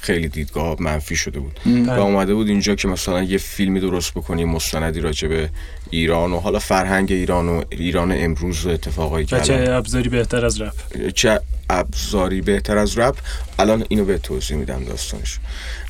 خیلی 0.00 0.28
دیدگاه 0.28 0.76
منفی 0.78 1.16
شده 1.16 1.38
بود. 1.38 1.60
و 1.86 1.90
اومده 1.90 2.34
بود 2.34 2.48
اینجا 2.48 2.74
که 2.74 2.88
مثلا 2.88 3.22
یه 3.22 3.38
فیلمی 3.38 3.80
درست 3.80 4.14
بکنی 4.14 4.44
مستندی 4.44 5.00
راجع 5.00 5.28
به 5.28 5.50
ایران 5.90 6.32
و 6.32 6.40
حالا 6.40 6.58
فرهنگ 6.58 7.12
ایران 7.12 7.48
و 7.48 7.62
ایران 7.70 8.12
امروز 8.12 8.66
و 8.66 8.68
اتفاقایی 8.68 9.26
که 9.26 9.40
چه 9.40 9.66
ابزاری 9.70 10.08
بهتر 10.08 10.46
از 10.46 10.60
رپ؟ 10.60 10.74
چه 11.14 11.40
ابزاری 11.70 12.40
بهتر 12.40 12.78
از 12.78 12.98
رپ؟ 12.98 13.16
الان 13.58 13.84
اینو 13.88 14.04
به 14.04 14.18
توضیح 14.18 14.56
میدم 14.56 14.84
داستانش. 14.84 15.38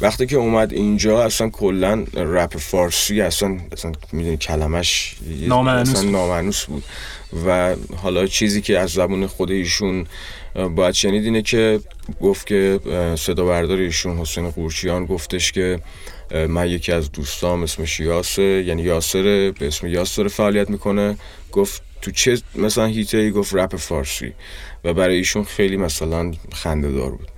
وقتی 0.01 0.27
که 0.27 0.37
اومد 0.37 0.73
اینجا 0.73 1.25
اصلا 1.25 1.49
کلا 1.49 2.05
رپ 2.15 2.57
فارسی 2.57 3.21
اصلا 3.21 3.59
اصلا 3.73 3.93
می‌دونی 4.13 4.37
کلمش 4.37 5.17
نامعنوس 6.05 6.65
بود. 6.65 6.85
و 7.47 7.77
حالا 7.97 8.27
چیزی 8.27 8.61
که 8.61 8.79
از 8.79 8.91
زبون 8.91 9.27
خود 9.27 9.51
ایشون 9.51 10.07
باید 10.75 10.95
شنید 10.95 11.25
اینه 11.25 11.43
که 11.43 11.81
گفت 12.21 12.47
که 12.47 12.81
صدا 13.19 13.45
بردار 13.45 13.79
ایشون 13.79 14.19
حسین 14.19 14.51
قورچیان 14.51 15.07
گفتش 15.07 15.53
که 15.53 15.81
من 16.49 16.69
یکی 16.69 16.93
از 16.93 17.13
دوستام 17.13 17.63
اسمش 17.63 18.01
یاسر 18.01 18.43
یعنی 18.43 18.83
یاسر 18.83 19.23
به 19.59 19.67
اسم 19.67 19.87
یاسر 19.87 20.29
فعالیت 20.29 20.71
می‌کنه. 20.71 21.17
گفت 21.53 21.83
تو 22.03 22.11
چه 22.11 22.39
مثلا 22.55 22.87
هیته 22.87 23.19
ای 23.19 23.31
گفت 23.31 23.55
رپ 23.55 23.77
فارسی. 23.77 24.33
و 24.85 24.95
برای 24.95 25.17
ایشون 25.17 25.45
خیلی 25.45 25.77
مثلا 25.77 26.33
خنده 26.53 26.93
دار 26.93 27.11
بود 27.11 27.29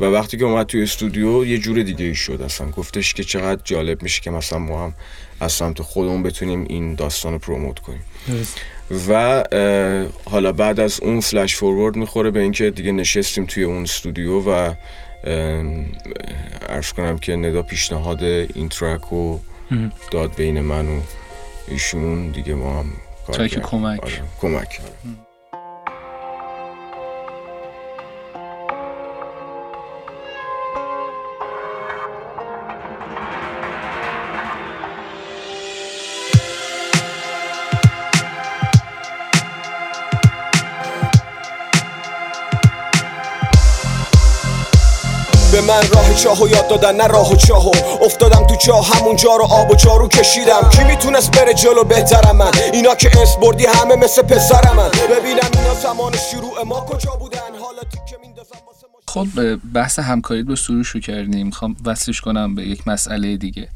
و 0.00 0.04
وقتی 0.04 0.36
که 0.36 0.44
اومد 0.44 0.66
توی 0.66 0.82
استودیو 0.82 1.44
یه 1.44 1.58
جور 1.58 1.82
دیگه 1.82 2.04
ای 2.04 2.14
شد 2.14 2.42
اصلا. 2.42 2.70
گفتش 2.70 3.14
که 3.14 3.24
چقدر 3.24 3.60
جالب 3.64 4.02
میشه 4.02 4.20
که 4.22 4.30
مثلا 4.30 4.58
ما 4.58 4.84
هم 4.84 4.94
از 5.40 5.52
سمت 5.52 5.82
خودمون 5.82 6.22
بتونیم 6.22 6.66
این 6.68 6.94
داستان 6.94 7.32
رو 7.32 7.38
پروموت 7.38 7.78
کنیم. 7.78 8.00
و 9.08 9.44
حالا 10.30 10.52
بعد 10.52 10.80
از 10.80 11.00
اون 11.00 11.20
فلش 11.20 11.56
فورورد 11.56 11.96
می‌خوره 11.96 12.30
به 12.30 12.40
اینکه 12.40 12.70
دیگه 12.70 12.92
نشستیم 12.92 13.46
توی 13.46 13.62
اون 13.64 13.82
استودیو 13.82 14.40
و 14.40 14.74
عرض 16.68 16.92
کنم 16.92 17.18
که 17.18 17.36
ندا 17.36 17.62
پیشنهاد 17.62 18.24
این 18.24 18.68
ترک 18.68 19.00
رو 19.10 19.40
داد 20.10 20.34
بین 20.34 20.60
من 20.60 20.88
و 20.88 21.00
ایشون 21.68 22.30
دیگه 22.30 22.54
ما 22.54 22.78
هم 22.80 22.92
کار. 23.26 23.36
کمک. 23.60 24.00
آره، 24.02 24.22
به 45.60 45.66
من 45.66 45.82
راه 45.94 46.14
چاهو 46.14 46.48
یاد 46.48 46.68
دادن 46.68 46.96
نه 46.96 47.06
راه 47.06 47.32
و 47.32 47.36
چاهو 47.36 47.70
افتادم 48.04 48.46
تو 48.46 48.56
چاه 48.56 48.86
همونجا 48.86 49.36
رو 49.36 49.44
آب 49.44 49.70
و 49.70 49.74
جارو 49.74 50.08
کشیدم. 50.08 50.68
کی 50.72 50.84
می‌تونست 50.84 51.30
بره 51.30 51.54
جلو؟ 51.54 51.84
بهترم 51.84 52.36
من. 52.36 52.50
اینا 52.72 52.94
که 52.94 53.10
اسم 53.22 53.36
بردی 53.36 53.66
همه 53.66 53.96
مثل 53.96 54.22
پسرم 54.22 54.76
من. 54.76 54.88
ببینم 54.88 55.50
اینا 55.54 55.74
زمان 55.74 56.12
شروع 56.16 56.62
ما 56.62 56.80
کجا 56.80 57.10
بودن. 57.10 57.38
حالا 57.38 57.82
تیکه 57.82 58.16
میندازم 58.22 58.56
خب 59.08 59.26
بحث 59.74 59.98
همکاری 59.98 60.42
رو 60.42 60.56
سروش 60.56 60.88
رو 60.88 61.00
کردیم. 61.00 61.46
می‌خوام 61.46 61.76
وصلش 61.84 62.20
کنم 62.20 62.54
به 62.54 62.62
یک 62.62 62.88
مسئله 62.88 63.36
دیگه. 63.36 63.68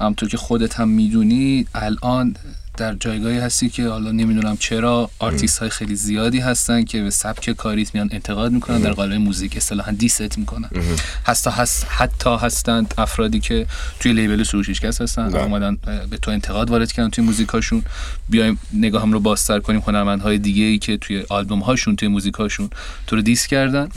همطور 0.00 0.28
که 0.28 0.36
خودت 0.36 0.74
هم 0.74 0.88
می‌دونی 0.88 1.66
الان 1.74 2.36
در 2.76 2.94
جایگاهی 2.94 3.38
هستی 3.38 3.68
که 3.68 3.88
حالا 3.88 4.12
نمی‌دونم 4.12 4.56
چرا 4.56 5.10
آرتیست 5.18 5.58
های 5.58 5.70
خیلی 5.70 5.96
زیادی 5.96 6.38
هستن 6.38 6.84
که 6.84 7.02
به 7.02 7.10
سبک 7.10 7.50
کاریت 7.50 7.94
میان 7.94 8.08
انتقاد 8.12 8.52
می‌کنن 8.52 8.78
در 8.78 8.92
قالب 8.92 9.12
موزیک 9.12 9.56
اصطلاحا 9.56 9.92
diss 9.92 10.38
می‌کنن. 10.38 10.70
حتی 11.24 11.50
هست 11.50 11.86
حتی 11.88 12.36
هستند 12.40 12.94
افرادی 12.98 13.40
که 13.40 13.66
توی 14.00 14.12
label 14.12 14.42
سروش 14.42 14.80
کس 14.80 15.00
هستن 15.00 15.28
بله. 15.28 15.42
اومدن 15.42 15.78
به 16.10 16.16
تو 16.16 16.30
انتقاد 16.30 16.70
وارد 16.70 16.92
کردن 16.92 17.10
توی 17.10 17.24
موزیکاشون. 17.24 17.82
بیایم 18.28 18.58
نگاهم 18.72 19.12
رو 19.12 19.20
بازتر 19.20 19.60
کنیم 19.60 19.80
هنرمندهای 19.86 20.38
دیگه 20.38 20.64
ای 20.64 20.78
که 20.78 20.96
توی 20.96 21.24
آلبوم 21.28 21.58
هاشون 21.58 21.96
توی 21.96 22.08
موزیکاشون 22.08 22.70
تو 23.06 23.16
رو 23.16 23.22
diss 23.22 23.46
کردن. 23.46 23.88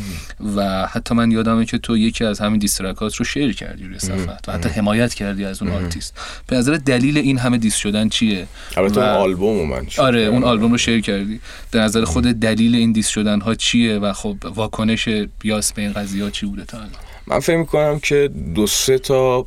و 0.56 0.88
حتی 0.88 1.16
من 1.16 1.32
یادمه 1.32 1.66
که 1.66 1.78
تو 1.78 1.98
یکی 1.98 2.24
از 2.24 2.40
همین 2.40 2.60
diss 2.60 2.82
track 2.82 3.10
ات 3.10 3.16
رو 3.16 3.26
share 3.26 3.56
کردی 3.56 3.84
روی 3.84 4.00
صفحت 4.00 4.50
و 4.50 4.52
حتی 4.52 4.70
حمایت 4.70 5.14
کردی 5.14 5.46
از 5.46 5.62
اون 5.62 5.72
آرتیست. 5.72 6.18
به 6.48 6.58
نظر 6.58 6.76
دلیل 6.76 7.18
این 7.18 7.38
همه 7.38 7.58
diss 7.58 7.76
شدن 7.76 8.10
چیه؟ 8.10 8.48
البته 8.78 9.02
و- 9.02 9.04
اون 9.04 9.14
آلبوم 9.14 9.60
رو 9.60 9.66
من 9.66 9.88
آره 9.98 10.22
اون. 10.22 10.44
آلبوم 10.44 10.72
رو 10.72 10.78
share 10.78 11.02
کردی. 11.02 11.40
در 11.72 11.80
نظر 11.82 12.04
خود 12.04 12.24
دلیل 12.24 12.76
این 12.76 12.92
diss 12.92 13.08
شدن 13.08 13.42
ها 13.42 13.56
چیه 13.56 13.98
و 13.98 14.14
خب 14.14 14.36
واکنش 14.56 15.10
یاس 15.44 15.74
به 15.74 15.82
این 15.82 15.94
قضیه 15.94 16.24
ها 16.24 16.30
چی 16.30 16.46
بوده 16.46 16.66
تا 16.66 16.78
الان؟ 16.78 16.90
من 17.28 17.40
فکر 17.40 17.58
می‌کنم 17.58 18.00
که 18.00 18.30
دو 18.56 18.68
سه 18.68 18.98
تا 18.98 19.46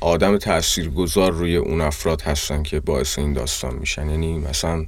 آدم 0.00 0.36
تاثیرگذار 0.38 1.32
روی 1.32 1.56
اون 1.56 1.80
افراد 1.80 2.22
هستن 2.22 2.62
که 2.62 2.80
باعث 2.80 3.18
این 3.18 3.32
داستان 3.32 3.74
میشن. 3.74 4.10
یعنی 4.10 4.38
مثلا 4.38 4.86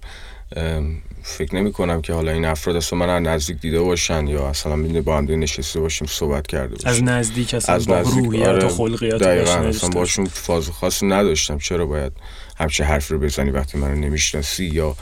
فکر 1.22 1.54
نمی 1.54 1.72
کنم 1.72 2.02
که 2.02 2.12
حالا 2.12 2.32
این 2.32 2.44
افراد 2.44 2.76
اصلا 2.76 2.98
من 2.98 3.08
از 3.08 3.22
نزدیک 3.22 3.60
دیده 3.60 3.80
باشن 3.80 4.26
یا 4.26 4.48
اصلا 4.48 5.02
با 5.02 5.18
هم 5.18 5.24
نشسته 5.24 5.80
باشیم 5.80 6.06
صحبت 6.10 6.46
کرده 6.46 6.74
باشیم. 6.74 6.88
از 6.88 7.02
نزدیک 7.02 7.54
اصلا 7.54 7.74
از 7.74 7.90
نزدیک 7.90 8.24
روحیت 8.24 8.48
آره، 8.48 8.66
و 8.66 8.68
خلقیات 8.68 9.22
دقیقاً 9.22 9.52
اصلا 9.52 9.90
باشون 9.90 10.24
فاز 10.24 10.68
خاصی 10.68 11.06
نداشتم. 11.06 11.58
چرا 11.58 11.86
باید 11.86 12.12
همچه 12.56 12.84
حرف 12.84 13.08
رو 13.08 13.18
بزنی 13.18 13.50
وقتی 13.50 13.78
منو 13.78 13.94
نمی‌شناسی 13.94 14.64
یا 14.64 14.96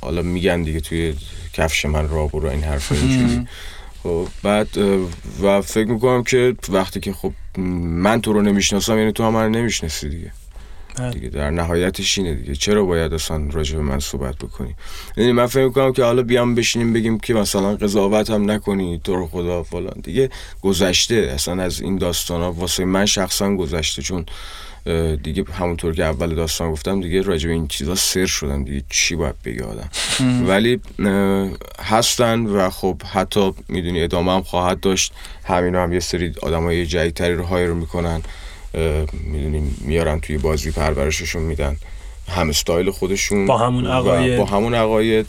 حالا 0.00 0.22
میگن 0.22 0.62
دیگه 0.62 0.80
توی 0.80 1.14
کفش 1.52 1.84
من 1.84 2.08
را 2.08 2.26
برو 2.26 2.48
این 2.48 2.62
حرف 2.62 2.92
اینجوری. 2.92 3.46
خب 4.02 4.26
بعد 4.42 4.78
و 5.42 5.60
فکر 5.60 5.88
می‌کنم 5.88 6.22
که 6.22 6.54
وقتی 6.68 7.00
که 7.00 7.12
خب 7.12 7.32
من 7.58 8.20
تو 8.20 8.32
رو 8.32 8.42
نمی‌شناسم 8.42 8.98
یعنی 8.98 9.12
تو 9.12 9.24
هم 9.24 9.32
من 9.32 9.50
نمی‌شناسی 9.50 10.08
دیگه. 10.08 10.32
بله. 10.98 11.10
دیگه. 11.10 11.28
در 11.28 11.50
نهایتش 11.50 12.18
اینه 12.18 12.34
دیگه. 12.34 12.54
چرا 12.54 12.84
باید 12.84 13.12
اصلا 13.12 13.48
راجع 13.52 13.76
به 13.76 13.82
من 13.82 13.98
صحبت 13.98 14.38
بکنی؟ 14.38 14.74
یعنی 15.16 15.32
من 15.32 15.46
فکر 15.46 15.64
می‌کنم 15.64 15.92
که 15.92 16.04
حالا 16.04 16.22
بیام 16.22 16.54
بشینیم 16.54 16.92
بگیم 16.92 17.18
که 17.18 17.34
مثلا 17.34 17.76
قضاوت 17.76 18.30
هم 18.30 18.50
نکنی 18.50 19.00
تو 19.04 19.16
رو 19.16 19.26
خدا 19.26 19.62
فلان. 19.62 20.00
دیگه 20.02 20.30
گذشته 20.62 21.14
اصلا 21.14 21.62
از 21.62 21.80
این 21.80 21.98
داستان 21.98 22.40
ها 22.40 22.52
واسه 22.52 22.84
من 22.84 23.06
شخصا 23.06 23.56
گذشته. 23.56 24.02
چون 24.02 24.26
دیگه 25.22 25.44
همونطور 25.52 25.94
که 25.94 26.04
اول 26.04 26.34
داستان 26.34 26.70
گفتم 26.70 27.00
دیگه 27.00 27.22
راجع 27.22 27.48
به 27.48 27.54
این 27.54 27.68
چیزا 27.68 27.94
سر 27.94 28.26
شدم. 28.26 28.64
دیگه 28.64 28.82
چی 28.90 29.16
باید 29.16 29.34
آدم؟ 29.62 29.90
ولی 30.46 30.80
هستن 31.82 32.46
و 32.46 32.70
خب 32.70 33.02
حتی 33.02 33.52
می‌دونی 33.68 34.02
ادامه 34.02 34.32
هم 34.32 34.42
خواهد 34.42 34.80
داشت. 34.80 35.12
همینا 35.44 35.82
هم 35.82 35.92
یه 35.92 36.00
سری 36.00 36.34
آدم 36.42 36.62
های 36.62 36.86
جدیدتری 36.86 37.34
رو 37.34 37.44
هایر 37.44 37.72
می‌کنن. 37.72 38.22
می‌دونیم 39.12 39.76
میارن 39.80 40.20
توی 40.20 40.38
بازی 40.38 40.70
پرورششون 40.70 41.42
میدن 41.42 41.76
هم 42.28 42.48
استایل 42.48 42.90
خودشون 42.90 43.46
با 43.46 43.58
همون 43.58 43.86
عقاید. 43.86 44.38
با 44.38 44.44
همون 44.44 44.74
عقاید 44.74 45.28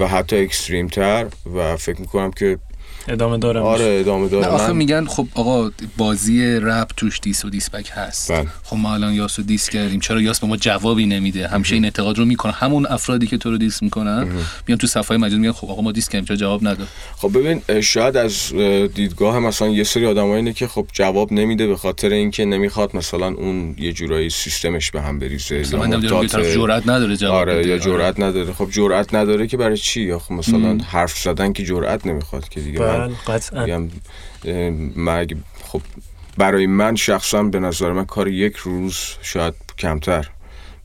و 0.00 0.08
حتی 0.08 0.36
اکستریم 0.36 0.86
تر 0.86 1.26
و 1.54 1.76
فکر 1.76 2.00
می‌کنم 2.00 2.30
که 2.30 2.58
ادامه 3.08 3.38
دارم. 3.38 3.62
آره 3.62 3.96
ادامه 4.00 4.24
نه 4.24 4.30
داره 4.30 4.46
آخه 4.46 4.66
من- 4.66 4.76
میگن 4.76 5.04
خب 5.04 5.26
آقا 5.34 5.70
بازی 5.96 6.44
رپ 6.62 6.90
توش 6.96 7.20
diss 7.20 7.44
و 7.44 7.50
diss 7.50 7.70
back 7.70 7.90
هست. 7.94 8.32
بله. 8.32 8.46
خب 8.62 8.76
ما 8.76 8.94
الان 8.94 9.12
یاس 9.14 9.38
رو 9.38 9.44
diss 9.44 9.68
کردیم. 9.70 10.00
چرا 10.00 10.20
یاس 10.20 10.40
به 10.40 10.46
ما 10.46 10.56
جوابی 10.56 11.06
نمیده؟ 11.06 11.48
همیشه 11.48 11.74
این 11.74 11.84
اعتقاد 11.84 12.18
رو 12.18 12.24
می‌کنن. 12.24 12.52
همون 12.52 12.86
افرادی 12.86 13.26
که 13.26 13.38
تو 13.38 13.50
رو 13.50 13.58
diss 13.58 13.82
می‌کنن 13.82 14.28
میان 14.66 14.78
تو 14.78 14.86
صفحه 14.86 15.16
مجازی 15.16 15.38
میگن 15.38 15.52
خب 15.52 15.70
آقا 15.70 15.82
ما 15.82 15.92
diss 15.92 16.08
کردیم 16.08 16.24
چرا 16.24 16.36
جواب 16.36 16.60
نداد؟ 16.68 16.88
خب 17.16 17.38
ببین 17.38 17.80
شاید 17.80 18.16
از 18.16 18.52
اه، 18.54 18.86
دیدگاه 18.86 19.38
مثلا 19.38 19.68
یه 19.68 19.84
سری 19.84 20.06
آدم 20.06 20.24
اینه 20.26 20.52
که 20.52 20.66
خب 20.66 20.86
جواب 20.92 21.32
نمیده 21.32 21.66
به 21.66 21.76
خاطر 21.76 22.08
اینکه 22.08 22.44
نمی‌خواد 22.44 22.96
مثلا 22.96 23.26
اون 23.26 23.74
یه 23.78 23.92
جورایی 23.92 24.30
سیستمش 24.30 24.90
به 24.90 25.02
هم 25.02 25.18
بریزه. 25.18 25.58
مثلا 25.60 25.80
من 25.80 25.86
نمی‌دونم 25.86 26.26
طرف 26.26 26.54
جرئت 26.54 26.88
نداره 26.88 27.16
جواب 27.16 27.34
آره 27.34 27.58
بده. 27.58 27.68
یا 27.68 27.78
جرأت 27.78 28.20
نداره. 28.20 28.52
خب 28.52 28.68
جرأت 28.70 29.14
نداره 29.14 29.46
که 29.46 29.56
برای 29.56 29.76
چی؟ 29.76 30.00
یا 30.02 30.18
خب 30.18 30.32
مثلا 30.32 30.78
حرف 30.90 31.18
زدن 31.18 31.52
که 31.52 31.64
جرأت 31.64 32.06
نمی‌خواد 32.06 32.48
که 32.48 32.60
دیگه. 32.60 32.93
بله 32.98 33.14
قطعا. 33.26 33.88
من 34.96 35.18
اگه- 35.18 35.36
خب 35.64 35.80
برای 36.38 36.66
من 36.66 36.96
شخصا 36.96 37.42
به 37.42 37.58
نظر 37.60 37.92
من 37.92 38.04
کار 38.04 38.28
یک 38.28 38.56
روز 38.56 38.98
شاید 39.22 39.54
کمتر. 39.78 40.30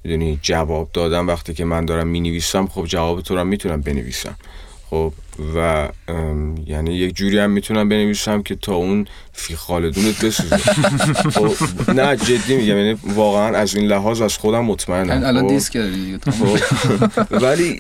می‌دونی 0.04 0.40
جواب 0.42 0.90
دادم 0.94 1.28
وقتی 1.28 1.54
که 1.54 1.66
من 1.66 1.86
دارم 1.86 2.08
می 2.08 2.20
نویسم 2.20 2.68
خب 2.68 2.86
جواب 2.86 3.22
تو 3.22 3.36
رو 3.36 3.44
می‌تونم 3.44 3.82
بنویسم. 3.82 4.36
خب 4.90 5.14
و 5.56 5.90
یعنی 6.66 6.96
یک 6.96 7.16
جوری 7.16 7.40
هم 7.40 7.52
می‌تونم 7.52 7.90
بنویسم 7.90 8.42
که 8.42 8.56
تا 8.56 8.76
اون 8.76 9.08
فی 9.34 9.56
خالدونت 9.56 10.26
بسوزه 10.26 10.58
خب 11.36 11.92
نه 11.92 12.16
جدی 12.16 12.56
میگم 12.56 12.78
یعنی 12.78 12.98
واقعا 13.04 13.58
از 13.58 13.76
این 13.76 13.88
لحاظ 13.88 14.22
از 14.22 14.38
خودم 14.38 14.66
مطمئنم 14.66 15.24
الان 15.26 15.44
خب. 15.44 15.50
دیس 15.50 15.70
کردی 15.70 16.06
دیگه 16.06 16.18
تو. 16.18 16.32
خب. 16.32 16.58
ولی 17.44 17.80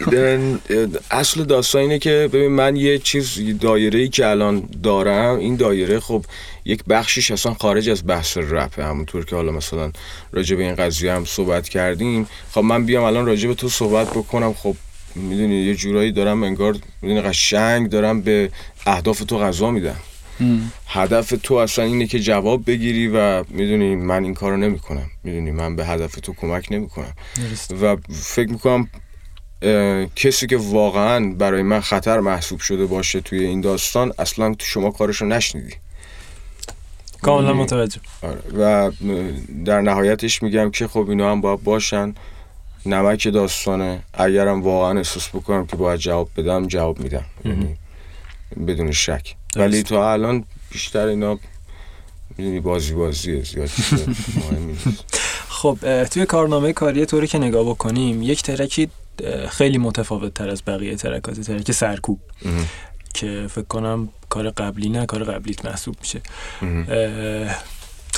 اصل 1.12 1.43
داستان 1.43 1.82
اینه 1.82 2.00
که 2.00 2.30
ببین 2.34 2.52
من 2.52 2.76
یه 2.76 2.98
چیز 2.98 3.39
دایره 3.60 4.00
ای 4.00 4.10
که 4.10 4.28
الان 4.28 4.69
دارم 4.84 5.39
این 5.39 5.56
دایره 5.56 6.00
خب 6.00 6.26
یک 6.65 6.84
بخشیش 6.84 7.32
اصلا 7.32 7.54
خارج 7.54 7.89
از 7.89 8.08
بحث 8.08 8.38
رپه 8.38 8.86
همونطور 8.86 9.26
که 9.26 9.36
حالا 9.36 9.52
مثلا 9.52 9.91
راجع 10.32 10.56
به 10.56 10.63
این 10.63 10.76
قضیه 10.76 11.13
هم 11.13 11.26
صحبت 11.26 11.69
کردیم 11.69 12.28
خب 12.52 12.62
من 12.62 12.86
بیام 12.86 13.04
الان 13.04 13.26
راجع 13.26 13.48
به 13.48 13.54
تو 13.54 13.69
صحبت 13.69 14.10
بکنم 14.10 14.54
خب 14.54 14.76
می‌دونی 15.15 15.56
یه 15.56 15.76
جورایی 15.76 16.12
دارم 16.12 16.43
انگار 16.43 16.76
می‌دونی 17.02 17.22
قشنگ 17.22 17.89
دارم 17.89 18.22
به 18.22 18.52
اهداف 18.86 19.19
تو 19.19 19.39
غذا 19.39 19.72
میدم. 19.72 20.00
هدف 20.88 21.34
تو 21.43 21.54
اصلا 21.54 21.86
اینه 21.86 22.08
که 22.08 22.19
جواب 22.19 22.65
بگیری 22.65 23.08
و 23.08 23.43
می‌دونی 23.43 23.95
من 23.95 24.24
این 24.24 24.34
کارو 24.34 24.58
نمی‌کنم. 24.58 25.10
می‌دونی 25.24 25.52
من 25.52 25.76
به 25.76 25.86
هدف 25.86 26.15
تو 26.15 26.34
کمک 26.34 26.67
نمی‌کنم. 26.72 27.13
و 27.82 27.98
فکر 28.12 28.50
می‌کنم 28.50 28.89
کسی 30.15 30.48
که 30.48 30.58
واقعا 30.58 31.34
برای 31.34 31.62
من 31.62 31.80
خطر 31.80 32.19
محسوب 32.19 32.60
شده 32.60 32.86
باشه 32.86 33.22
توی 33.22 33.45
این 33.45 33.62
داستان 33.62 34.13
اصلا 34.19 34.54
تو 34.54 34.65
شما 34.65 34.91
کارشو 34.91 35.26
نشنیدی. 35.26 35.74
کاملا 37.22 37.54
متوجه. 37.54 38.00
آره. 38.22 38.41
و 38.58 38.91
در 39.65 39.82
نهایتش 39.82 40.43
میگم 40.43 40.72
که 40.72 40.88
خب 40.88 41.10
اینا 41.10 41.32
هم 41.32 41.41
باید 41.41 41.63
باشن. 41.63 42.15
نمک 42.86 43.28
داستانه. 43.28 44.04
اگرم 44.13 44.62
واقعا 44.62 44.98
احساس 44.98 45.30
بکنم 45.30 45.65
که 45.65 45.76
باید 45.76 46.00
جواب 46.00 46.30
بدم 46.38 46.68
جواب 46.68 47.00
میدم. 47.00 47.26
یعنی 47.46 47.78
بدون 48.68 48.92
شک. 48.92 49.36
ولی 49.56 49.84
تا 49.84 50.12
الان 50.13 50.44
بیشتر 50.72 51.08
اینا 51.08 51.39
می‌دونی 52.38 52.60
بازی 52.60 52.94
بازیه 52.94 53.44
زیاد 53.44 53.70
خب 55.60 56.04
توی 56.04 56.26
کارنامه 56.26 56.74
کاری 56.74 57.06
طوری 57.06 57.28
که 57.28 57.38
نگاه 57.38 57.70
بکنیم 57.70 58.24
یک 58.24 58.44
ترکی 58.44 58.89
خیلی 59.50 59.78
متفاوت 59.78 60.34
تر 60.34 60.50
از 60.50 60.63
بقیه 60.68 60.96
ترکات 60.96 61.39
ترک 61.39 61.72
سرکوب. 61.72 62.20
که 63.13 63.48
فکر 63.50 63.65
کنم 63.65 64.10
کار 64.30 64.50
قبلی 64.50 64.89
نه 64.89 65.06
کار 65.06 65.24
قبلیت 65.24 65.65
محسوب 65.65 65.96
میشه. 66.02 66.22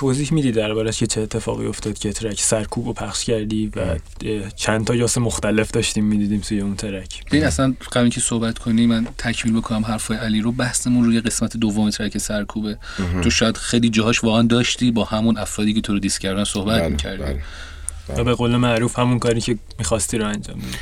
توضیح 0.01 0.33
میدی 0.33 0.51
دربارش 0.51 0.99
که 0.99 1.07
چه 1.07 1.21
اتفاقی 1.21 1.65
افتاد 1.65 1.97
که 1.97 2.13
ترک 2.13 2.39
سرکوب 2.39 2.85
رو 2.85 2.93
پخش 2.93 3.23
کردی 3.23 3.71
و 3.75 3.97
چند 4.55 4.85
تا 4.85 4.95
یاس 4.95 5.17
مختلف 5.17 5.71
داشتیم 5.71 6.05
می‌دیدیم 6.05 6.39
توی 6.39 6.59
اون 6.59 6.75
ترک. 6.75 7.25
ببین 7.25 7.43
اصلا 7.43 7.73
قبل 7.91 8.09
که 8.09 8.21
صحبت 8.21 8.57
کنی 8.57 8.87
من 8.87 9.07
تکمیل 9.17 9.55
بکنم 9.55 9.85
حرفای 9.85 10.17
علی 10.17 10.41
رو 10.41 10.51
بحثمون 10.51 11.05
روی 11.05 11.21
قسمت 11.21 11.57
دوم 11.57 11.89
ترک 11.89 12.17
سرکوبه. 12.17 12.77
تو 13.23 13.29
شاید 13.29 13.57
خیلی 13.57 13.89
جاهاش 13.89 14.23
واقعا 14.23 14.41
داشتی 14.41 14.91
با 14.91 15.03
همون 15.03 15.37
افرادی 15.37 15.73
که 15.73 15.81
تو 15.81 15.93
رو 15.93 15.99
دیس 15.99 16.19
کردن 16.19 16.43
صحبت 16.43 16.79
بله، 16.79 16.89
می‌کردی. 16.89 17.23
بله. 17.23 17.41
و 18.17 18.23
به 18.23 18.33
قول 18.33 18.55
معروف 18.55 18.99
همون 18.99 19.19
کاری 19.19 19.41
که 19.41 19.57
می‌خواستی 19.79 20.17
رو 20.17 20.27
انجام 20.27 20.57
بدی. 20.57 20.77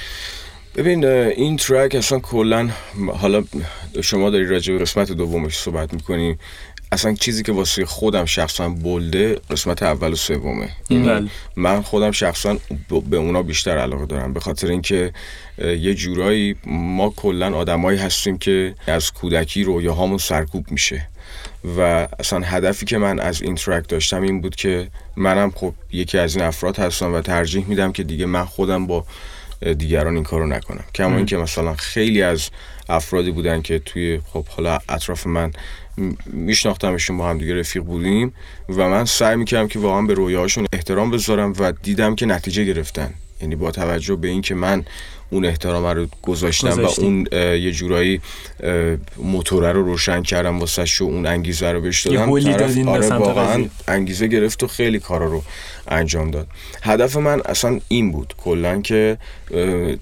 ببین 0.76 1.06
این 1.06 1.58
ترک 1.58 1.96
اصلا 1.96 2.20
کلا 2.20 2.70
حالا 3.22 3.44
شما 4.02 4.30
داری 4.30 4.46
راجع 4.46 4.74
به 4.74 4.80
قسمت 4.80 5.12
دومش 5.12 5.58
صحبت 5.58 5.94
می‌کنی. 5.94 6.38
اصلا 6.92 7.14
چیزی 7.14 7.44
که 7.44 7.52
واسه 7.52 7.86
خودم 7.86 8.26
شخصا 8.26 8.70
بلده 8.70 9.40
قسمت 9.50 9.84
اول 9.84 10.12
و 10.12 10.16
سومه. 10.16 10.70
یعنی 10.90 11.08
بله. 11.08 11.30
من 11.56 11.82
خودم 11.82 12.12
شخصا 12.12 12.58
به 13.10 13.18
اونا 13.18 13.44
بیشتر 13.44 13.78
علاقه 13.78 14.06
دارم 14.06 14.34
به 14.34 14.40
خاطر 14.40 14.68
اینکه 14.68 15.14
یه 15.58 15.94
جورایی 15.94 16.56
ما 16.66 17.10
کلا 17.10 17.56
آدمایی 17.58 18.00
هستیم 18.00 18.38
که 18.38 18.76
از 18.88 19.12
کودکی 19.12 19.64
رویاهامون 19.64 20.18
سرکوب 20.18 20.72
میشه. 20.72 21.08
و 21.78 22.08
اصلا 22.20 22.40
هدفی 22.40 22.86
که 22.86 22.98
من 22.98 23.20
از 23.20 23.42
این 23.42 23.56
ترک 23.56 23.90
داشتم 23.90 24.22
این 24.22 24.42
بود 24.42 24.56
که 24.56 24.88
منم 25.16 25.52
خب 25.56 25.74
یکی 25.92 26.18
از 26.18 26.36
این 26.36 26.46
افراد 26.46 26.80
هستم 26.80 27.14
و 27.14 27.22
ترجیح 27.22 27.66
میدم 27.68 27.92
که 27.92 28.04
دیگه 28.04 28.26
من 28.26 28.46
خودم 28.46 28.88
با 28.88 29.06
دیگران 29.78 30.16
این 30.16 30.24
کارو 30.24 30.48
نکنم. 30.48 30.84
کما 30.96 31.18
اینکه 31.18 31.38
مثلا 31.38 31.74
خیلی 31.74 32.22
از 32.22 32.50
افرادی 32.90 33.32
بودن 33.32 33.62
که 33.62 33.80
توی 33.80 34.22
خب 34.34 34.46
حالا 34.48 34.80
اطراف 34.90 35.28
من 35.28 35.52
میشناختمشون 36.26 37.18
با 37.18 37.30
هم 37.30 37.38
دیگه 37.38 37.60
رفیق 37.60 37.84
بودیم 37.84 38.34
و 38.70 38.90
من 38.90 39.06
سعی 39.06 39.36
می‌کردم 39.36 39.68
که 39.68 39.80
واقعا 39.80 40.02
به 40.02 40.14
رویاهاشون 40.14 40.66
احترام 40.74 41.12
بذارم 41.12 41.54
و 41.60 41.72
دیدم 41.72 42.16
که 42.16 42.26
نتیجه 42.26 42.64
گرفتن. 42.66 43.14
یعنی 43.42 43.56
با 43.56 43.72
توجه 43.72 44.16
به 44.16 44.28
اینکه 44.28 44.56
من 44.56 44.86
اون 45.30 45.46
احترام 45.46 45.86
رو 45.86 46.08
گذاشتم 46.22 46.84
و 46.84 46.90
اون 46.98 47.28
یه 47.34 47.72
جورایی 47.72 48.22
موتوره 49.18 49.72
رو 49.72 49.84
روشن 49.84 50.24
کردم 50.24 50.60
واسه 50.60 50.86
و 51.02 51.04
اون 51.04 51.26
انگیزه 51.26 51.72
رو 51.72 51.82
بهش 51.82 52.08
دادم. 52.08 52.32
آره 52.90 53.08
واقعا 53.10 53.66
انگیزه 53.88 54.28
گرفت 54.28 54.64
و 54.64 54.68
خیلی 54.68 55.00
کارا 55.00 55.26
رو 55.26 55.44
انجام 55.88 56.32
داد. 56.32 56.48
هدف 56.84 57.18
من 57.18 57.42
اصلا 57.46 57.80
این 57.88 58.12
بود 58.12 58.34
کلا 58.38 58.82
که 58.82 59.18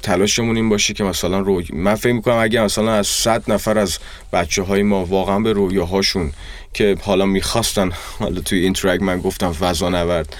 تلاشمون 0.03 0.55
این 0.55 0.69
باشه 0.69 0.93
که 0.93 1.03
مثلا 1.03 1.39
روی 1.39 1.65
من 1.73 1.95
فکر 1.95 2.13
می‌کنم 2.13 2.37
اگه 2.37 2.61
مثلا 2.61 2.93
از 2.93 3.07
صد 3.07 3.51
نفر 3.51 3.77
از 3.77 3.97
بچه 4.33 4.61
های 4.61 4.83
ما 4.83 5.05
واقعا 5.05 5.39
به 5.39 5.53
رویاهاشون 5.53 6.31
که 6.73 6.97
حالا 7.01 7.25
می‌خواستن 7.25 7.91
حالا 8.19 8.41
توی 8.41 8.59
این 8.59 8.73
ترک 8.73 9.01
من 9.01 9.19
گفتم 9.19 9.51
فضا 9.51 9.89
نورد 9.89 10.35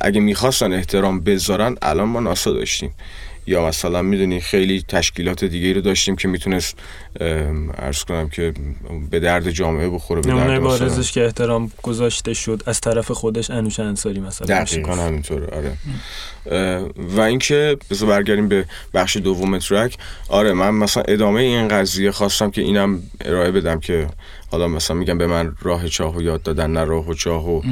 اگه 0.00 0.20
می‌خواستن 0.20 0.72
احترام 0.72 1.20
بذارن 1.20 1.76
الان 1.82 2.08
ما 2.08 2.20
ناسا 2.20 2.52
داشتیم. 2.52 2.90
یا 3.46 3.66
مثلا 3.66 4.02
می‌دونی 4.02 4.40
خیلی 4.40 4.84
تشکیلات 4.88 5.44
دیگه 5.44 5.72
رو 5.72 5.80
داشتیم 5.80 6.16
که 6.16 6.28
می‌تونست 6.28 6.76
ارز 7.74 8.04
کنم 8.04 8.28
که 8.28 8.54
به 9.10 9.20
درد 9.20 9.50
جامعه 9.50 9.90
بخوره 9.90 10.20
به 10.20 10.28
درد 10.28 10.60
بارزش 10.60 11.12
که 11.12 11.24
احترام 11.24 11.70
گذاشته 11.82 12.34
شد 12.34 12.62
از 12.66 12.80
طرف 12.80 13.10
خودش 13.10 13.50
انوش 13.50 13.80
انصاری 13.80 14.20
مثلا 14.20 14.46
دقیقا 14.46 14.94
همینطوره 14.94 15.46
آره. 15.46 15.76
و 16.96 17.20
اینکه 17.20 17.76
بذار 17.90 18.08
برگردیم 18.08 18.48
به 18.48 18.64
بخش 18.94 19.16
دوم 19.16 19.58
ترک. 19.58 19.96
آره 20.28 20.52
من 20.52 20.70
مثلا 20.70 21.02
ادامه 21.08 21.40
این 21.40 21.68
قضیه 21.68 22.10
خواستم 22.10 22.50
که 22.50 22.62
اینم 22.62 23.02
ارائه 23.20 23.50
بدم 23.50 23.80
که 23.80 24.06
حالا 24.54 24.68
مثلا 24.68 24.96
میگم 24.96 25.18
به 25.18 25.26
من 25.26 25.56
راه 25.62 25.88
چاهو 25.88 26.22
یاد 26.22 26.42
دادن 26.42 26.70
نه 26.70 26.84
راه 26.84 27.08
و 27.08 27.14
چاهو. 27.14 27.62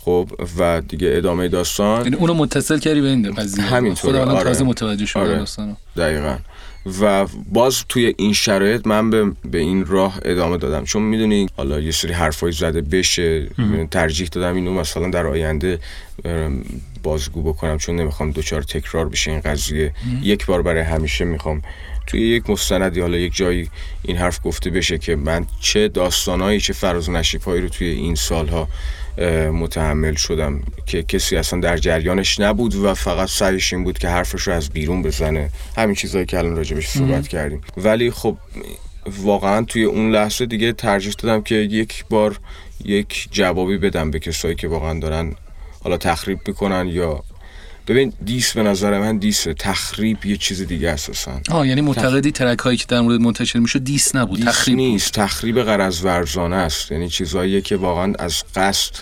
خب 0.00 0.28
و 0.58 0.82
دیگه 0.88 1.10
ادامه 1.12 1.48
داستان. 1.48 2.04
یعنی 2.04 2.16
اونو 2.16 2.34
متصل 2.34 2.78
کردی 2.78 3.00
به 3.00 3.08
این 3.08 3.32
قضیه؟ 3.32 3.64
همینطور 3.64 4.16
آره. 4.16 4.44
تازه 4.44 4.64
متوجه 4.64 5.06
شدم 5.06 5.22
آره. 5.22 5.38
داستانو. 5.38 5.74
دقیقا. 5.96 6.36
و 7.00 7.26
باز 7.52 7.84
توی 7.88 8.14
این 8.18 8.32
شرایط 8.32 8.86
من 8.86 9.10
به, 9.10 9.32
به 9.50 9.58
این 9.58 9.86
راه 9.86 10.18
ادامه 10.24 10.56
دادم. 10.56 10.84
چون 10.84 11.02
می‌دونی 11.02 11.48
حالا 11.56 11.80
یه 11.80 11.90
سری 11.90 12.12
حرفای 12.12 12.52
زده 12.52 12.80
بشه. 12.80 13.48
ترجیح 13.90 14.28
دادم 14.28 14.54
اینو 14.54 14.74
مثلا 14.74 15.10
در 15.10 15.26
آینده 15.26 15.78
بازگو 17.02 17.42
بکنم. 17.42 17.78
چون 17.78 17.96
نمی‌خوام 17.96 18.30
دوچار 18.30 18.62
تکرار 18.62 19.08
بشه 19.08 19.30
این 19.30 19.40
قضیه. 19.40 19.92
یک 20.22 20.46
بار 20.46 20.62
برای 20.62 20.82
همیشه 20.82 21.24
می‌خوام 21.24 21.62
توی 22.08 22.20
یک 22.20 22.50
مستندی 22.50 23.00
حالا 23.00 23.16
یک 23.16 23.36
جایی 23.36 23.70
این 24.02 24.16
حرف 24.16 24.40
گفته 24.44 24.70
بشه 24.70 24.98
که 24.98 25.16
من 25.16 25.46
چه 25.60 25.88
داستانایی 25.88 26.60
چه 26.60 26.72
فراز 26.72 27.10
نشیبهایی 27.10 27.62
رو 27.62 27.68
توی 27.68 27.88
این 27.88 28.14
سالها 28.14 28.68
متحمل 29.52 30.14
شدم 30.14 30.60
که 30.86 31.02
کسی 31.02 31.36
اصلا 31.36 31.60
در 31.60 31.76
جریانش 31.76 32.40
نبود 32.40 32.74
و 32.74 32.94
فقط 32.94 33.28
سعیش 33.28 33.72
این 33.72 33.84
بود 33.84 33.98
که 33.98 34.08
حرفش 34.08 34.42
رو 34.42 34.52
از 34.52 34.70
بیرون 34.70 35.02
بزنه. 35.02 35.50
همین 35.76 35.94
چیزهایی 35.94 36.26
که 36.26 36.38
الان 36.38 36.56
راجبش 36.56 36.88
صحبت 36.88 37.28
کردیم. 37.28 37.60
ولی 37.76 38.10
خب 38.10 38.36
واقعا 39.22 39.64
توی 39.64 39.84
اون 39.84 40.10
لحظه 40.10 40.46
دیگه 40.46 40.72
ترجیح 40.72 41.12
دادم 41.18 41.42
که 41.42 41.54
یک 41.54 42.04
بار 42.10 42.40
یک 42.84 43.28
جوابی 43.30 43.78
بدم 43.78 44.10
به 44.10 44.18
کسایی 44.18 44.54
که 44.54 44.68
واقعا 44.68 45.00
دارن 45.00 45.34
حالا 45.84 45.96
تخریب 45.96 46.38
می‌کنن 46.46 46.88
یا 46.88 47.24
ببین 47.88 48.12
diss 48.24 48.52
به 48.52 48.62
نظر 48.62 48.98
من 48.98 49.18
diss 49.18 49.46
تخریب 49.58 50.26
یه 50.26 50.36
چیز 50.36 50.62
دیگه 50.62 50.90
اساسا. 50.90 51.40
آه 51.50 51.68
یعنی 51.68 51.80
معتقدی 51.80 52.30
track 52.30 52.58
هایی 52.58 52.76
که 52.76 52.84
در 52.88 53.00
مورد 53.00 53.20
منتشر 53.20 53.58
می‌شد 53.58 53.84
diss 53.84 54.14
نبود 54.14 54.36
diss 54.36 54.48
تخریب 54.48 54.76
نیست 54.76 55.12
تخریب 55.12 55.62
غرض 55.62 56.04
ورزانه 56.04 56.56
است. 56.56 56.92
یعنی 56.92 57.08
چیزهایی 57.08 57.62
که 57.62 57.76
واقعا 57.76 58.12
از 58.18 58.42
قصد 58.54 58.94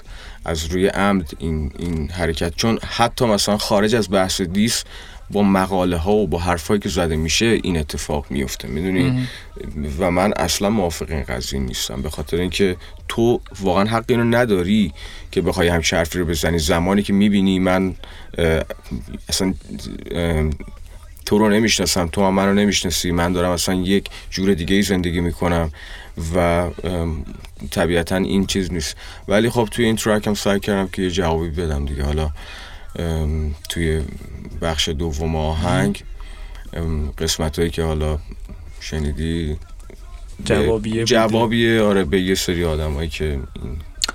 از 0.44 0.66
روی 0.66 0.86
عمد 0.86 1.30
این 1.38 1.72
این 1.78 2.08
حرکت. 2.08 2.56
چون 2.56 2.78
حتی 2.82 3.24
مثلا 3.24 3.58
خارج 3.58 3.94
از 3.94 4.10
بحث 4.10 4.40
diss 4.40 4.84
با 5.30 5.42
مقاله 5.42 5.96
ها 5.96 6.12
و 6.12 6.26
با 6.26 6.38
حرفایی 6.38 6.80
که 6.80 6.88
زده 6.88 7.16
میشه 7.16 7.46
این 7.46 7.76
اتفاق 7.76 8.26
میفته 8.30 8.68
می‌دونی؟ 8.68 9.28
و 9.98 10.10
من 10.10 10.32
اصلا 10.36 10.70
موافق 10.70 11.10
این 11.10 11.22
قضیه 11.22 11.60
نیستم 11.60 12.02
به 12.02 12.10
خاطر 12.10 12.36
اینکه 12.36 12.76
تو 13.08 13.40
واقعا 13.60 13.84
حق 13.84 14.04
اینو 14.08 14.24
نداری 14.24 14.92
که 15.30 15.40
بخوای 15.42 15.68
همچین 15.68 15.98
حرفی 15.98 16.18
رو 16.18 16.24
بزنی. 16.24 16.58
زمانی 16.58 17.02
که 17.02 17.12
می‌بینی 17.12 17.58
من 17.58 17.94
اصلا 19.28 19.54
تو 21.26 21.38
رو 21.38 21.48
نمی‌شناسم 21.48 22.06
تو 22.06 22.24
هم 22.24 22.34
من 22.34 22.46
رو 22.46 22.54
نمی‌شناسی 22.54 23.10
من 23.10 23.32
دارم 23.32 23.50
اصلا 23.50 23.74
یک 23.74 24.08
جور 24.30 24.54
دیگه 24.54 24.76
ای 24.76 24.82
زندگی 24.82 25.20
می‌کنم 25.20 25.70
و 26.34 26.68
طبیعتا 27.70 28.16
این 28.16 28.46
چیز 28.46 28.72
نیست. 28.72 28.96
ولی 29.28 29.50
خب 29.50 29.68
توی 29.70 29.84
این 29.84 29.96
ترک 29.96 30.26
هم 30.26 30.34
سعی 30.34 30.60
کردم 30.60 30.88
که 30.88 31.02
یه 31.02 31.10
جوابی 31.10 31.50
بدم 31.50 31.84
دیگه. 31.84 32.02
حالا 32.02 32.30
توی 33.68 34.02
بخش 34.62 34.88
دوم 34.88 35.36
آهنگ. 35.36 36.02
قسمت 37.18 37.58
هایی 37.58 37.70
که 37.70 37.82
حالا 37.82 38.18
شنیدی 38.80 39.56
جوابیه 40.44 41.04
جوابیه 41.04 41.82
آره 41.82 42.04
به 42.04 42.20
یه 42.20 42.34
سری 42.34 42.64
آدم 42.64 43.06
که 43.06 43.40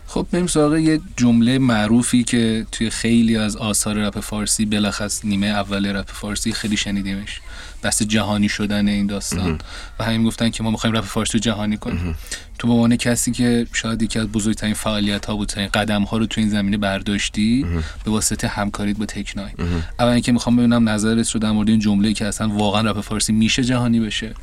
خب 0.08 0.28
بریم 0.32 0.48
سراغ 0.48 0.76
یه 0.76 1.02
جمله 1.18 1.60
معروفی 1.60 2.24
که 2.24 2.66
توی 2.72 2.90
خیلی 2.90 3.38
از 3.38 3.56
آثار 3.56 3.96
رپ 3.96 4.20
فارسی 4.20 4.66
بلخص 4.66 5.26
نیمه 5.26 5.48
اول 5.48 5.96
رپ 5.96 6.12
فارسی 6.12 6.52
خیلی 6.52 6.78
شنیدیمش. 6.78 7.42
بحث 7.82 8.02
جهانی 8.02 8.50
شدن 8.50 8.88
این 8.88 9.08
داستان. 9.08 9.58
و 10.00 10.04
همین 10.04 10.24
گفتن 10.24 10.50
که 10.50 10.64
ما 10.64 10.72
می‌خوایم 10.72 10.96
رپ 10.96 11.06
فارسی 11.06 11.34
رو 11.34 11.40
جهانی 11.40 11.78
کنیم. 11.78 12.16
تو 12.60 12.68
به 12.68 12.74
عنوان 12.74 12.96
کسی 12.96 13.32
که 13.32 13.68
شاید 13.74 14.02
یکی 14.02 14.20
از 14.20 14.28
بزرگترین 14.28 14.74
فعالیت 14.74 15.26
ها 15.26 15.36
بود 15.36 15.52
قدم 15.52 16.04
ها 16.04 16.18
رو 16.18 16.26
تو 16.26 16.42
این 16.42 16.50
زمینه 16.50 16.78
برداشتی 16.78 17.66
به 18.04 18.12
واسطه 18.12 18.48
همکاریت 18.48 18.98
با 18.98 19.06
تکنای. 19.06 19.52
اول 20.00 20.10
اینکه 20.12 20.32
می‌خوام 20.32 20.56
ببینم 20.56 20.90
نظرت 20.90 21.32
رو 21.32 21.40
در 21.40 21.52
مورد 21.52 21.70
این 21.70 21.80
جمله 21.80 22.14
که 22.14 22.26
اصلا 22.26 22.50
واقعا 22.50 22.92
رپ 22.92 23.02
فارسی 23.02 23.34
میشه 23.34 23.64
جهانی 23.64 24.00
بشه. 24.00 24.34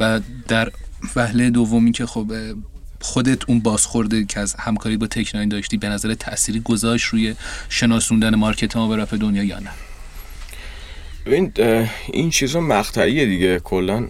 و 0.00 0.20
در 0.48 0.70
وهله 1.16 1.50
دومی 1.50 1.92
که 1.92 2.06
خب 2.06 2.32
خودت 3.00 3.50
اون 3.50 3.60
بازخورده 3.60 4.24
که 4.24 4.40
از 4.40 4.54
همکاری 4.58 4.96
با 4.96 5.06
تکناین 5.06 5.48
داشتی 5.48 5.76
به 5.76 5.88
نظر 5.88 6.14
تأثیری 6.14 6.60
گذاشت 6.60 7.06
روی 7.06 7.34
شناسوندن 7.68 8.34
مارکت 8.34 8.76
ما 8.76 8.88
به 8.88 8.96
رپ 8.96 9.14
دنیا 9.14 9.44
یا 9.44 9.58
نه؟ 9.58 9.70
این 11.26 11.52
این 12.12 12.30
چیزا 12.30 12.60
مقطعیه 12.60 13.26
دیگه. 13.26 13.58
کلا 13.58 14.08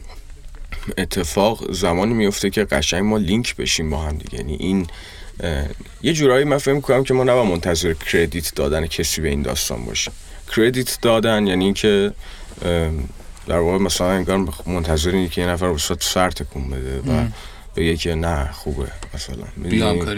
اتفاق 0.98 1.72
زمانی 1.72 2.14
میفته 2.14 2.50
که 2.50 2.64
قشنگ 2.64 3.04
ما 3.04 3.18
لینک 3.18 3.56
بشیم 3.56 3.90
با 3.90 3.98
هم 3.98 4.16
دیگه. 4.16 4.38
یعنی 4.38 4.54
این 4.54 4.86
یه 6.02 6.12
جورایی 6.12 6.44
من 6.44 6.58
فهم 6.58 6.80
کنم 6.80 7.04
که 7.04 7.14
ما 7.14 7.24
نباید 7.24 7.50
منتظر 7.50 7.92
کردیت 7.92 8.54
دادن 8.54 8.86
کسی 8.86 9.20
به 9.20 9.28
این 9.28 9.42
داستان 9.42 9.84
باشیم. 9.84 10.12
کردیت 10.56 10.98
دادن 11.02 11.46
یعنی 11.46 11.72
که 11.72 12.12
در 13.46 13.58
واقع 13.58 13.78
مثلا 13.78 14.10
انگار 14.10 14.48
منتظر 14.66 15.10
اینی 15.10 15.28
که 15.28 15.40
یه 15.40 15.46
نفر 15.46 15.72
بسات 15.72 16.02
سر 16.02 16.30
تکون 16.30 16.70
بده 16.70 16.98
و 16.98 17.26
بگه 17.76 17.96
که 17.96 18.14
نه 18.14 18.52
خوبه 18.52 18.86
مثلا. 19.14 19.36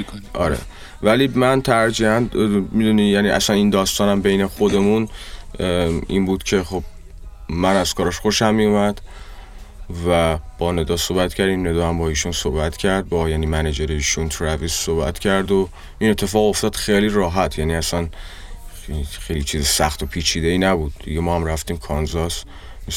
کنی. 0.03 0.20
آره. 0.34 0.59
ولی 1.03 1.28
من 1.34 1.62
ترجیحاً 1.62 2.26
می‌دونی 2.72 3.09
یعنی 3.09 3.28
اصلا 3.28 3.57
این 3.57 3.70
داستانم 3.70 4.22
بین 4.22 4.46
خودمون 4.46 5.09
این 6.09 6.24
بود 6.26 6.42
که 6.42 6.62
خب 6.62 6.82
من 7.48 7.76
از 7.76 7.94
کارش 7.94 8.18
خوشم 8.18 8.54
میومد 8.54 9.00
و 10.09 10.38
با 10.59 10.72
ندا 10.72 10.96
صحبت 10.96 11.34
کردیم 11.34 11.68
ندا 11.68 11.88
هم 11.88 11.98
با 11.98 12.09
ایشون 12.09 12.32
صحبت 12.32 12.76
کرد 12.76 13.09
با 13.09 13.28
یعنی 13.28 13.46
منیجر 13.46 13.92
ایشون 13.92 14.28
تراویس 14.28 14.72
صحبت 14.72 15.18
کرد 15.18 15.52
و 15.52 15.68
این 15.98 16.11
اتفاق 16.11 16.44
افتاد 16.44 16.74
خیلی 16.74 17.09
راحت. 17.09 17.59
یعنی 17.59 17.74
اصلا 17.74 18.09
خیلی 19.11 19.42
چیز 19.42 19.66
سخت 19.66 20.02
و 20.02 20.06
پیچیده 20.06 20.48
ای 20.48 20.59
نبود. 20.59 20.92
دیگه 21.04 21.20
ما 21.20 21.36
هم 21.36 21.44
رفتیم 21.44 21.76
کانزاس 21.76 22.44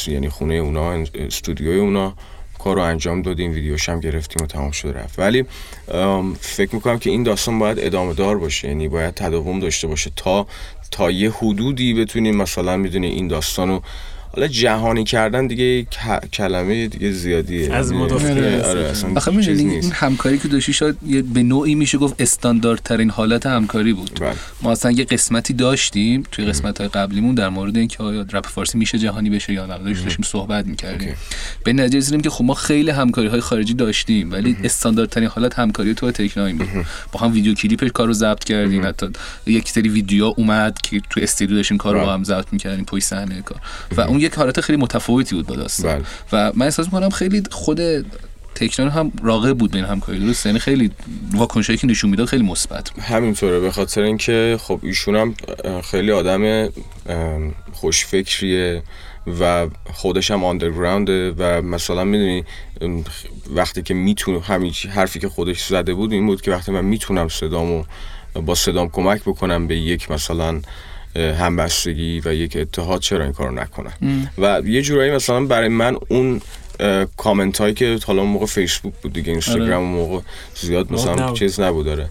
یعنی 0.07 0.29
خونه 0.29 0.53
اونا 0.53 0.91
استودیوی 1.15 1.79
اونا. 1.79 2.13
کار 2.59 2.75
رو 2.75 2.81
انجام 2.81 3.21
دادیم 3.21 3.51
ویدیوش 3.51 3.89
هم 3.89 3.99
گرفتیم 3.99 4.43
و 4.43 4.47
تمام 4.47 4.71
شده 4.71 4.99
رفت. 4.99 5.19
ولی 5.19 5.45
فکر 6.39 6.75
می‌کنم 6.75 6.99
که 6.99 7.09
این 7.09 7.23
داستان 7.23 7.59
باید 7.59 7.79
ادامه 7.79 8.13
دار 8.13 8.37
باشه. 8.37 8.67
یعنی 8.67 8.87
باید 8.87 9.13
تداوم 9.13 9.59
داشته 9.59 9.87
باشه 9.87 10.11
تا 10.15 10.47
تا 10.91 11.11
یه 11.11 11.31
حدودی 11.31 11.93
بتونیم 11.93 12.35
مثلا 12.35 12.77
می‌دونی 12.77 13.07
این 13.07 13.27
داستان 13.27 13.69
رو 13.69 13.81
حالا 14.35 14.47
جهانی 14.47 15.03
کردن 15.03 15.47
دیگه 15.47 15.87
کلمه 16.33 16.87
دیگه 16.87 17.11
زیادیه. 17.11 17.73
از 17.73 17.91
یعنی- 17.91 18.03
مضاف 18.03 18.25
آره، 18.25 18.63
آره، 18.63 18.79
اصلا. 18.81 19.09
این 19.47 19.91
همکاری 19.93 20.37
که 20.37 20.47
داشتی 20.47 20.73
شاید 20.73 20.95
یه 21.07 21.21
به 21.21 21.43
نوعی 21.43 21.75
میشه 21.75 21.97
گفت 21.97 22.21
استانداردترین 22.21 23.09
حالت 23.09 23.45
همکاری 23.45 23.93
بود. 23.93 24.19
بله. 24.21 24.33
ما 24.61 24.71
اصلا 24.71 24.91
یه 24.91 25.03
قسمتی 25.03 25.53
داشتیم 25.53 26.23
توی 26.31 26.45
قسمت 26.45 26.77
های 26.77 26.87
قبلیمون 26.87 27.35
در 27.35 27.49
مورد 27.49 27.77
اینکه 27.77 28.03
آیا 28.03 28.25
رپ 28.33 28.47
فارسی 28.47 28.77
میشه 28.77 28.97
جهانی 28.99 29.29
بشه 29.29 29.53
یا 29.53 29.65
نه. 29.65 29.77
داشت- 29.77 30.03
داشتیم 30.03 30.25
صحبت 30.25 30.65
می‌کردیم. 30.65 31.07
اوکی. 31.07 31.19
به 31.63 31.73
نتیجه 31.73 31.97
رسیدیم 31.97 32.21
که 32.21 32.29
خب 32.29 32.43
ما 32.45 32.53
خیلی 32.53 32.89
همکاری 32.91 33.27
های 33.27 33.39
خارجی 33.39 33.73
داشتیم 33.73 34.31
ولی 34.31 34.57
استانداردترین 34.63 35.29
حالت 35.29 35.59
همکاری 35.59 35.93
تو 35.93 36.11
تکناین 36.11 36.57
بود. 36.57 36.67
با 37.11 37.19
هم 37.19 37.33
ویدیو 37.33 37.53
کلیپ 37.53 37.87
کار 37.87 38.07
رو 38.07 38.13
ضبط 38.13 38.43
کردیم. 38.43 38.85
حتی 38.85 39.07
یک 39.45 39.69
سری 39.69 39.89
ویدیو 39.89 40.33
اومد 40.37 40.77
که 40.83 41.01
تو 41.09 41.19
استودیو 41.23 41.55
داشتیم 41.55 41.77
کار 41.77 41.93
رو 41.93 41.99
با 41.99 42.05
بله. 42.05 42.13
هم 42.13 42.23
ضبط 42.23 42.45
می‌کردیم 42.51 42.85
پشت 42.85 43.03
صحنه 43.03 43.41
کار. 43.41 43.59
و 43.97 44.01
اون 44.01 44.20
یک 44.21 44.33
حالت 44.33 44.61
خیلی 44.61 44.79
متفاوتی 44.79 45.35
بود 45.35 45.47
با 45.47 45.55
داستان. 45.55 45.95
بله. 45.95 46.05
و 46.31 46.51
من 46.55 46.65
احساس 46.65 46.85
می‌کنم 46.85 47.09
خیلی 47.09 47.43
خود 47.51 47.79
تکنان 48.55 48.89
هم 48.89 49.11
راغب 49.23 49.57
بود 49.57 49.71
به 49.71 49.77
این 49.77 49.85
همکاری 49.85 50.19
درست 50.19 50.45
یعنی 50.45 50.59
خیلی 50.59 50.91
واکنشایی 51.33 51.77
که 51.79 51.87
نشون 51.87 52.09
می‌داد 52.09 52.27
خیلی 52.27 52.43
مثبت 52.43 52.99
همینطوره. 52.99 53.59
به 53.59 53.71
خاطر 53.71 54.01
اینکه 54.01 54.57
خب 54.61 54.79
ایشون 54.83 55.15
هم 55.15 55.35
خیلی 55.81 56.11
آدم 56.11 56.69
خوشفکریه 57.73 58.83
و 59.39 59.67
خودش 59.93 60.31
هم 60.31 60.43
آندرگراونده 60.43 61.31
و 61.31 61.61
مثلا 61.61 62.03
می‌دونی 62.03 62.43
وقتی 63.55 63.81
که 63.81 63.93
می‌تونه 63.93 64.41
همین 64.41 64.73
حرفی 64.89 65.19
که 65.19 65.29
خودش 65.29 65.65
زده 65.65 65.93
بود 65.93 66.13
این 66.13 66.25
بود 66.25 66.41
که 66.41 66.51
وقتی 66.51 66.71
من 66.71 66.85
می‌تونم 66.85 67.27
صدامو 67.27 67.83
با 68.45 68.55
صدام 68.55 68.89
کمک 68.89 69.21
بکنم 69.21 69.67
به 69.67 69.77
یک 69.77 70.11
مثلا 70.11 70.61
همبستگی 71.15 72.21
و 72.25 72.33
یک 72.33 72.57
اتحاد 72.57 73.01
چرا 73.01 73.23
این 73.23 73.33
کارو 73.33 73.51
نکنم 73.51 73.93
و 74.37 74.61
یه 74.65 74.81
جورایی 74.81 75.11
مثلا 75.11 75.45
برای 75.45 75.67
من 75.67 75.97
اون 76.07 76.41
کامنت 77.17 77.57
هایی 77.57 77.73
که 77.73 77.99
حالا 78.05 78.23
موقع 78.23 78.45
فیسبوک 78.45 78.93
بود 79.03 79.13
دیگه 79.13 79.31
اینستاگرام 79.31 79.83
اون 79.83 79.91
موقع 79.91 80.19
زیاد 80.55 80.93
مثلا. 80.93 81.33
چیز 81.33 81.59
نبود 81.59 81.85
داره 81.85 82.09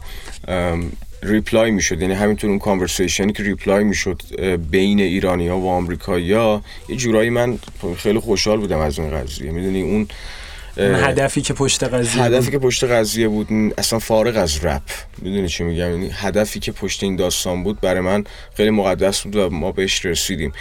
ام، 0.48 0.92
reply 1.22 1.70
می‌شد 1.70 2.02
یعنی 2.02 2.14
همینطور 2.14 2.50
اون 2.50 2.58
conversation 2.58 3.26
ی 3.26 3.32
که 3.32 3.42
reply 3.42 3.84
می‌شد 3.84 4.22
بین 4.70 5.00
ایرانیا 5.00 5.56
و 5.56 5.68
آمریکایی‌ها 5.68 6.62
یه 6.88 6.96
جورایی 6.96 7.30
من 7.30 7.58
خیلی 7.96 8.18
خوشحال 8.18 8.60
بودم 8.60 8.78
از 8.78 8.98
اون 8.98 9.10
قضیه. 9.10 9.50
می‌دونی 9.50 9.82
اون 9.82 10.08
هدفی 10.80 11.40
که 11.40 11.54
پشت 11.54 11.84
قضیه 11.84 12.22
هدفی 12.22 12.40
بود. 12.40 12.50
که 12.50 12.58
پشت 12.58 12.84
قضیه 12.84 13.28
بود 13.28 13.48
اصلا 13.78 13.98
فارغ 13.98 14.36
از 14.36 14.64
رپ. 14.64 14.82
می‌دونی 15.18 15.48
چی 15.48 15.64
میگم؟ 15.64 15.90
یعنی 15.90 16.10
هدفی 16.12 16.60
که 16.60 16.72
پشت 16.72 17.02
این 17.02 17.16
داستان 17.16 17.62
بود 17.62 17.80
برای 17.80 18.00
من 18.00 18.24
خیلی 18.54 18.70
مقدس 18.70 19.22
بود 19.22 19.36
و 19.36 19.50
ما 19.50 19.72
بهش 19.72 20.04
رسیدیم. 20.04 20.52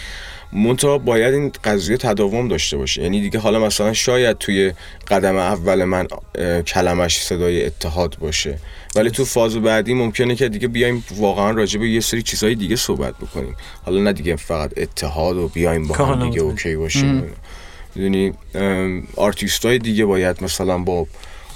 منتها 0.54 0.98
باید 0.98 1.34
این 1.34 1.52
قضیه 1.64 1.98
تداوم 1.98 2.48
داشته 2.48 2.78
باشه. 2.78 3.02
یعنی 3.02 3.22
دیگه 3.22 3.40
حالا 3.40 3.60
مثلا 3.60 3.94
شاید 3.94 4.38
توی 4.38 4.74
قدم 5.08 5.36
اول 5.36 5.84
من 5.84 6.08
کلمش 6.68 7.22
صدای 7.22 7.66
اتحاد 7.66 8.18
باشه. 8.20 8.58
ولی 8.96 9.12
تو 9.12 9.26
فاز 9.26 9.58
بعدی 9.58 9.94
ممکنه 9.94 10.36
که 10.36 10.50
دیگه 10.50 10.68
بیایم 10.68 11.04
واقعا 11.18 11.52
راجع 11.52 11.80
به 11.80 11.90
یه 11.90 12.00
سری 12.00 12.22
چیزهای 12.22 12.56
دیگه 12.56 12.76
صحبت 12.76 13.18
بکنیم. 13.18 13.56
حالا 13.86 14.02
نه 14.02 14.14
دیگه 14.14 14.36
فقط 14.36 14.72
اتحاد 14.78 15.38
و 15.38 15.48
بیایم 15.48 15.88
با 15.88 15.96
هم 15.96 16.30
دیگه. 16.30 16.42
OK 16.42 16.76
باشیم. 16.76 17.24
می‌دونی 17.96 18.34
آرتیست 19.16 19.66
های 19.66 19.78
دیگه 19.80 20.06
باید 20.06 20.44
مثلا 20.44 20.78
با 20.78 21.08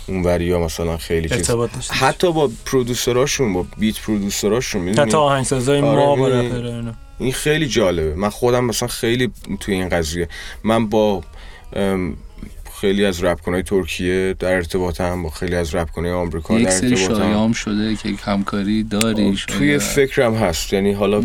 اون 0.08 0.24
وریا 0.24 0.60
مثلا 0.60 0.98
خیلی 0.98 1.30
چیز. 1.30 1.52
حتی 1.90 2.32
با 2.32 2.52
پرودوسراشون 2.66 3.54
با 3.54 3.66
بیت 3.78 4.00
پرودوسراشون 4.00 4.82
می‌دونی 4.82 5.08
حتی 5.08 5.18
آهنگسازای 5.18 5.82
آره، 5.82 6.06
ما 6.06 6.28
اینا. 6.28 6.94
این 7.20 7.32
خیلی 7.34 7.68
جالبه 7.68 8.16
من 8.16 8.30
خودم 8.30 8.66
مثلا 8.66 8.88
خیلی 8.88 9.32
توی 9.60 9.76
این 9.76 9.90
قضیه 9.90 10.30
من 10.64 10.88
با 10.88 11.24
خیلی 12.84 13.06
از 13.06 13.24
رپکنای 13.24 13.64
ترکیه 13.64 14.36
در 14.40 14.54
ارتباطم 14.54 15.24
با 15.24 15.30
خیلی 15.30 15.56
از 15.56 15.76
رپکنای 15.76 16.12
آمریکا 16.12 16.60
یک 16.60 16.66
در 16.66 16.72
سری 16.72 16.98
شایعام 16.98 17.54
شده 17.54 17.96
که 17.96 18.10
همکاری 18.24 18.84
داری 18.84 19.38
توی. 19.48 19.80
فکرم 19.80 20.36
هست. 20.36 20.74
یعنی 20.74 20.92
حالا 20.92 21.24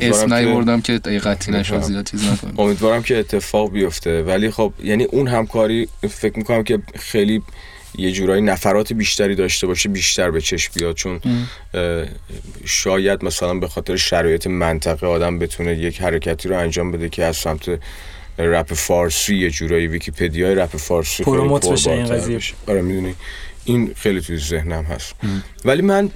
اسم 0.00 0.34
نیوردم 0.34 0.80
که 0.80 0.98
قطعی 0.98 1.54
نشد. 1.54 1.80
زیاد 1.80 2.10
چیز 2.10 2.24
نکنیم 2.24 2.54
امیدوارم 2.58 3.02
که 3.02 3.18
اتفاق 3.18 3.72
بیفته. 3.72 4.22
ولی 4.22 4.50
خب 4.50 4.72
یعنی 4.82 5.04
اون 5.04 5.28
همکاری 5.28 5.88
فکر 6.10 6.38
می‌کنم 6.38 6.62
که 6.62 6.78
خیلی 6.94 7.42
یه 7.98 8.12
جورایی 8.12 8.42
نفرات 8.42 8.92
بیشتری 8.92 9.34
داشته 9.34 9.66
باشه 9.66 9.88
بیشتر 9.88 10.30
به 10.30 10.40
چشم 10.40 10.72
بیاد. 10.74 10.94
چون 10.94 11.20
شاید 12.64 13.24
مثلا 13.24 13.54
به 13.54 13.68
خاطر 13.68 13.96
شرایط 13.96 14.46
منطقه 14.46 15.06
آدم 15.06 15.38
بتونه 15.38 15.74
یک 15.74 16.02
حرکتی 16.02 16.48
رو 16.48 16.58
انجام 16.58 16.92
بده 16.92 17.08
که 17.08 17.24
از 17.24 17.36
سمت 17.36 17.78
رپ 18.42 18.74
فارسی 18.74 19.36
یه 19.36 19.50
جورایی 19.50 19.86
ویکیپدیا 19.86 20.52
رپ 20.52 20.76
فارسی 20.76 21.24
پروموت 21.24 21.68
بشه 21.68 21.90
این 21.90 22.06
قضیه. 22.06 22.40
آره 22.68 22.82
می‌دونی. 22.82 23.14
این 23.64 23.92
خیلی 23.96 24.20
توی 24.20 24.38
ذهنم 24.38 24.84
هست. 24.84 25.14
ولی 25.64 25.82
من 25.82 26.10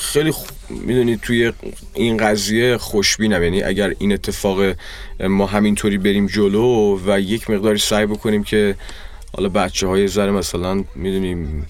خیلی 0.00 0.32
می‌دونی 0.70 1.16
توی 1.16 1.52
این 1.94 2.16
قضیه 2.16 2.76
خوشبینم. 2.76 3.42
یعنی 3.42 3.62
اگر 3.62 3.94
این 3.98 4.12
اتفاق 4.12 4.74
ما 5.20 5.46
همینطوری 5.46 5.98
بریم 5.98 6.26
جلو 6.26 7.00
و 7.06 7.20
یک 7.20 7.50
مقداری 7.50 7.78
سعی 7.78 8.06
بکنیم 8.06 8.44
که 8.44 8.74
حالا 9.36 9.48
بچه 9.48 9.86
های 9.86 10.08
ذره 10.08 10.30
مثلا 10.30 10.84
می‌دونیم 10.94 11.66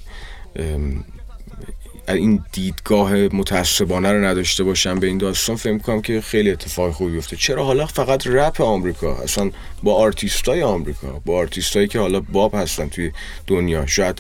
این 2.09 2.45
دیدگاه 2.53 3.13
متعصبانه 3.13 4.13
رو 4.13 4.25
نداشته 4.25 4.65
باشم 4.65 4.99
به 4.99 5.07
این 5.07 5.19
داستان 5.19 5.57
فکر 5.57 5.79
کنم 5.79 6.03
که 6.03 6.21
خیلی 6.21 6.51
اتفاق 6.51 6.91
خوبی 6.91 7.13
بیفته. 7.13 7.37
چرا 7.37 7.65
حالا 7.65 7.87
فقط 7.87 8.27
رپ 8.27 8.61
آمریکا؟ 8.61 9.17
اصلا 9.17 9.51
با 9.83 9.95
آرتیستای 9.95 10.63
آمریکا 10.63 11.21
با 11.25 11.39
آرتیستایی 11.39 11.89
که 11.89 11.99
حالا 11.99 12.21
باب 12.21 12.55
هستن 12.55 12.89
توی 12.89 13.13
دنیا 13.47 13.87
شاید 13.87 14.19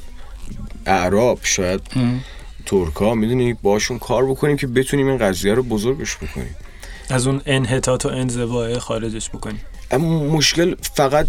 اعراب 0.87 1.39
شاید 1.43 1.80
ترکا 2.66 3.14
می‌دونی؟ 3.14 3.55
باشون 3.55 3.99
کار 3.99 4.26
بکنیم 4.26 4.57
که 4.57 4.66
بتونیم 4.66 5.09
این 5.09 5.18
قضیه 5.18 5.55
رو 5.55 5.62
بزرگش 5.62 6.16
بکنیم. 6.16 6.57
از 7.11 7.26
اون 7.26 7.43
انحطاط 7.47 8.07
و 8.07 8.09
انزوای 8.09 8.78
خارجش 8.78 9.28
بکنیم. 9.28 9.61
اما 9.91 10.24
مشکل 10.24 10.74
فقط 10.95 11.26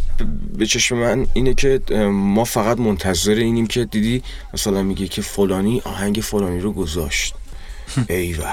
به 0.58 0.66
چشم 0.66 0.95
من 0.95 1.28
اینه 1.34 1.53
که 1.53 1.82
ما 2.12 2.43
فقط 2.43 2.80
منتظر 2.80 3.36
اینیم 3.36 3.68
که 3.68 3.86
دیدی 3.86 4.24
مثلا 4.53 4.84
میگه 4.84 5.08
که 5.08 5.22
فلانی 5.22 5.82
آهنگ 5.86 6.16
فلانی 6.16 6.60
رو 6.60 6.72
گذاشت. 6.72 7.34
ایول. 8.10 8.45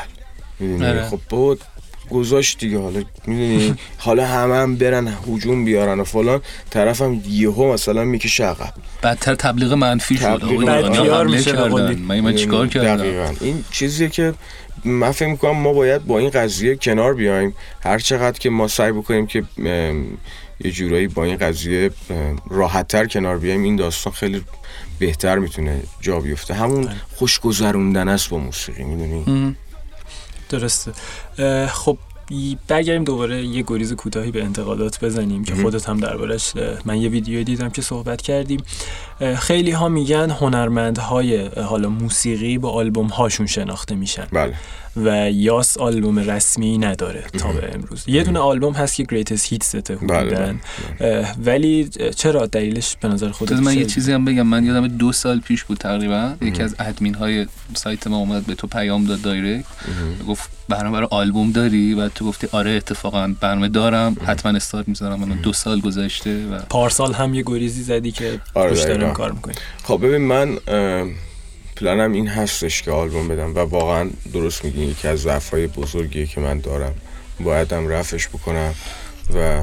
می‌دونی؟ 0.61 0.87
آره. 0.87 1.09
خب 1.09 1.21
بود 1.29 1.61
گذاشت 2.11 2.59
دیگه. 2.59 2.79
حالا 2.79 3.03
می‌دونی؟ 3.27 3.75
حالا 3.99 4.27
همه 4.27 4.55
هم 4.55 4.77
برن 4.77 5.09
هجوم 5.29 5.65
بیارن 5.65 6.01
و 6.01 6.05
فلان. 6.05 6.41
طرفم 6.71 7.23
یهو 7.29 7.73
مثلا 7.73 8.05
می‌کشه 8.05 8.45
عقب 8.45 8.73
بدتر 9.03 9.35
تبلیغ 9.35 9.73
منفی 9.73 10.17
شد. 10.17 10.41
قولی. 10.41 10.65
من 11.95 12.21
من 12.21 12.35
چیکار 12.35 12.69
کردم؟ 12.69 13.37
این 13.41 13.65
چیزیه 13.71 14.09
که 14.09 14.35
من 14.85 15.11
فکر 15.11 15.28
می‌کنم 15.28 15.57
ما 15.57 15.72
باید 15.72 16.07
با 16.07 16.18
این 16.18 16.30
قضیه 16.30 16.76
کنار 16.76 17.14
بیایم. 17.14 17.55
هر 17.80 17.99
چقدر 17.99 18.39
که 18.39 18.51
ما 18.51 18.68
سعی 18.68 18.93
بکنیم 18.93 19.26
که 19.26 19.45
یه 20.61 20.70
جورایی 20.70 21.09
با 21.09 21.24
این 21.24 21.37
قضیه 21.37 21.91
راحت 22.51 22.89
تر 22.89 23.07
کنار 23.07 23.39
بیایم 23.39 23.62
این 23.62 23.76
داستان 23.76 24.12
خیلی 24.12 24.45
بهتر 24.99 25.39
می‌تونه 25.39 25.80
جا 26.01 26.20
بیفته. 26.20 26.55
همون 26.55 26.89
خوش 27.16 27.41
گذروندن 27.41 28.09
است 28.09 28.28
با 28.28 28.39
موسیقی 28.39 28.85
می‌دونی؟ 28.85 29.57
درسته. 30.49 30.93
خب 31.66 31.99
برگردیم 32.68 33.05
دوباره 33.05 33.45
یه 33.47 33.64
گریز 33.66 33.93
کوتاهی 33.93 34.31
به 34.31 34.45
انتقادات 34.45 35.05
بزنیم 35.05 35.45
که 35.45 35.55
خودت 35.55 35.89
هم 35.89 36.01
دربارش 36.01 36.53
من 36.85 36.97
یه 36.97 37.09
ویدیو 37.09 37.43
دیدم 37.45 37.70
که 37.70 37.83
صحبت 37.83 38.22
کردیم. 38.22 38.62
خیلی 39.37 39.70
ها 39.70 39.89
میگن 39.89 40.31
هنرمندهای 40.31 41.47
حالا 41.47 41.89
موسیقی 41.89 42.59
با 42.59 42.70
آلبوم 42.70 43.07
هاشون 43.07 43.47
شناخته 43.47 43.95
میشن. 43.95 44.27
بله. 44.33 44.55
و 44.97 45.31
یاس 45.31 45.79
آلبوم 45.79 46.19
رسمی 46.19 46.79
نداره 46.79 47.25
تا 47.39 47.53
به 47.53 47.75
امروز. 47.75 48.05
یه 48.07 48.23
دونه 48.23 48.39
آلبوم 48.39 48.73
هست 48.73 48.95
که 48.97 49.03
Greatest 49.03 49.53
Hits 49.53 49.75
بله، 49.75 49.95
بودن 49.97 50.61
ولی 51.45 51.91
اه، 52.01 52.11
چرا 52.11 52.47
دلیلش 52.47 52.97
به 53.01 53.09
نظر 53.09 53.31
خودت 53.31 53.53
من 53.53 53.79
یه؟ 53.79 53.85
چیزی 53.85 54.13
هم 54.13 54.25
بگم. 54.25 54.43
من 54.43 54.65
یادم 54.65 54.89
دو 54.89 55.13
سال 55.13 55.41
پیش 55.41 55.65
بود 55.65 55.79
تقریبا. 55.79 56.35
یکی 56.41 56.63
از 56.63 56.77
ادمین 56.79 57.15
های 57.15 57.47
سایت 57.75 58.07
ما 58.07 58.17
اومد 58.17 58.47
به 58.47 58.55
تو 58.55 58.67
پیام 58.67 59.05
داد 59.05 59.23
direct. 59.23 59.65
گفت 60.29 60.51
برنامه 60.69 60.93
برای 60.97 61.09
آلبوم 61.11 61.53
داری؟ 61.53 61.95
و 61.95 62.09
تو 62.09 62.25
گفتی 62.25 62.49
آره 62.53 62.71
اتفاقا 62.71 63.35
برنامه 63.41 63.69
دارم. 63.69 64.17
حتما 64.27 64.53
استارت 64.53 64.89
می‌ذارم. 64.89 65.21
من 65.21 65.37
دو 65.37 65.53
سال 65.53 65.81
گذشته 65.81 66.47
و 66.47 66.59
پارسال 66.71 67.13
هم 67.13 67.35
یه 67.35 67.43
گریزی 67.47 67.83
زدی 67.83 68.13
که 68.13 68.41
آره،. 68.55 69.13
کار 69.13 69.33
می‌کنی 69.33 69.55
خب 69.83 70.01
ببین 70.03 70.23
من 70.23 70.59
پلنم 71.85 72.12
این 72.12 72.28
هستش 72.28 72.82
که 72.82 72.91
آلبوم 72.91 73.28
بدم 73.28 73.55
و 73.55 73.59
واقعا 73.59 74.11
درست 74.32 74.64
میگی 74.64 74.85
یکی 74.85 75.09
از 75.09 75.18
ضعف‌های 75.18 75.66
بزرگیه 75.66 76.26
که 76.26 76.41
من 76.41 76.59
دارم. 76.59 76.95
بایدم 77.41 77.89
رفش 77.89 78.28
بکنم 78.28 78.74
و 79.35 79.61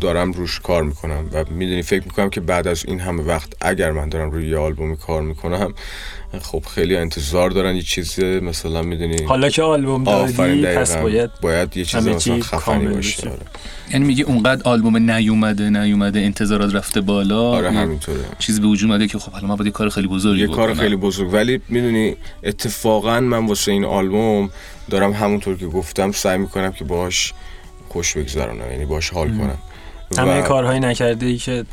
دارم 0.00 0.32
روش 0.32 0.60
کار 0.60 0.82
می‌کنم 0.82 1.30
و 1.32 1.44
می‌دونی 1.50 1.82
فکر 1.82 2.04
می‌کنم 2.04 2.30
که 2.30 2.40
بعد 2.40 2.68
از 2.68 2.84
این 2.86 3.00
همه 3.00 3.22
وقت 3.22 3.52
اگر 3.60 3.92
من 3.92 4.08
دارم 4.08 4.30
روی 4.30 4.48
یه 4.48 4.56
آلبومی 4.56 4.96
کار 4.96 5.22
می‌کنم 5.22 5.74
خب 6.42 6.62
خیلی 6.74 6.96
انتظار 6.96 7.50
دارن 7.50 7.76
یه 7.76 7.82
چیز 7.82 8.18
مثلا 8.20 8.82
می‌دونی. 8.82 9.22
حالا 9.22 9.48
که 9.48 9.62
آلبوم 9.62 10.04
دادی 10.04 10.66
پس 10.66 10.96
باید 10.96 11.30
باید 11.42 11.76
یه 11.76 11.84
چیز 11.84 12.08
مثلا 12.08 12.40
خفنی 12.40 12.86
باشه. 12.86 13.28
آره. 13.28 13.38
یعنی 13.90 14.04
میگی 14.04 14.22
اونقدر 14.22 14.62
آلبوم 14.64 15.10
نیومده 15.10 15.70
نیومده 15.70 16.20
انتظارات 16.20 16.74
رفته 16.74 17.00
بالا. 17.00 17.42
آره 17.42 17.70
همینطوره. 17.70 18.20
چیزی 18.38 18.60
به 18.60 18.66
وجود 18.66 18.90
اومده 18.90 19.06
که 19.06 19.18
خب 19.18 19.32
حالا 19.32 19.46
ما 19.46 19.56
باید 19.56 19.66
یه 19.66 19.72
کار 19.72 19.88
خیلی 19.88 20.08
بزرگی 20.08 20.40
یه 20.40 20.46
کار 20.46 20.74
خیلی 20.74 20.96
بزرگ. 20.96 21.32
ولی 21.32 21.60
می‌دونی 21.68 22.16
اتفاقا 22.42 23.20
من 23.20 23.46
واسه 23.46 23.72
این 23.72 23.84
آلبوم 23.84 24.50
دارم 24.90 25.12
همونطور 25.12 25.56
که 25.56 25.66
گفتم 25.66 26.12
سعی 26.12 26.38
می‌کنم 26.38 26.72
که 26.72 26.84
باش 26.84 27.32
خوش 27.88 28.16
بگذرونم 28.16 28.70
یعنی 28.70 28.86
باش 28.86 29.10
حال 29.10 29.28
کنم. 29.28 29.58
همه 30.18 30.42
کارهایی 30.42 30.80
نکرده 30.80 31.26
ای 31.26 31.36
که 31.36 31.64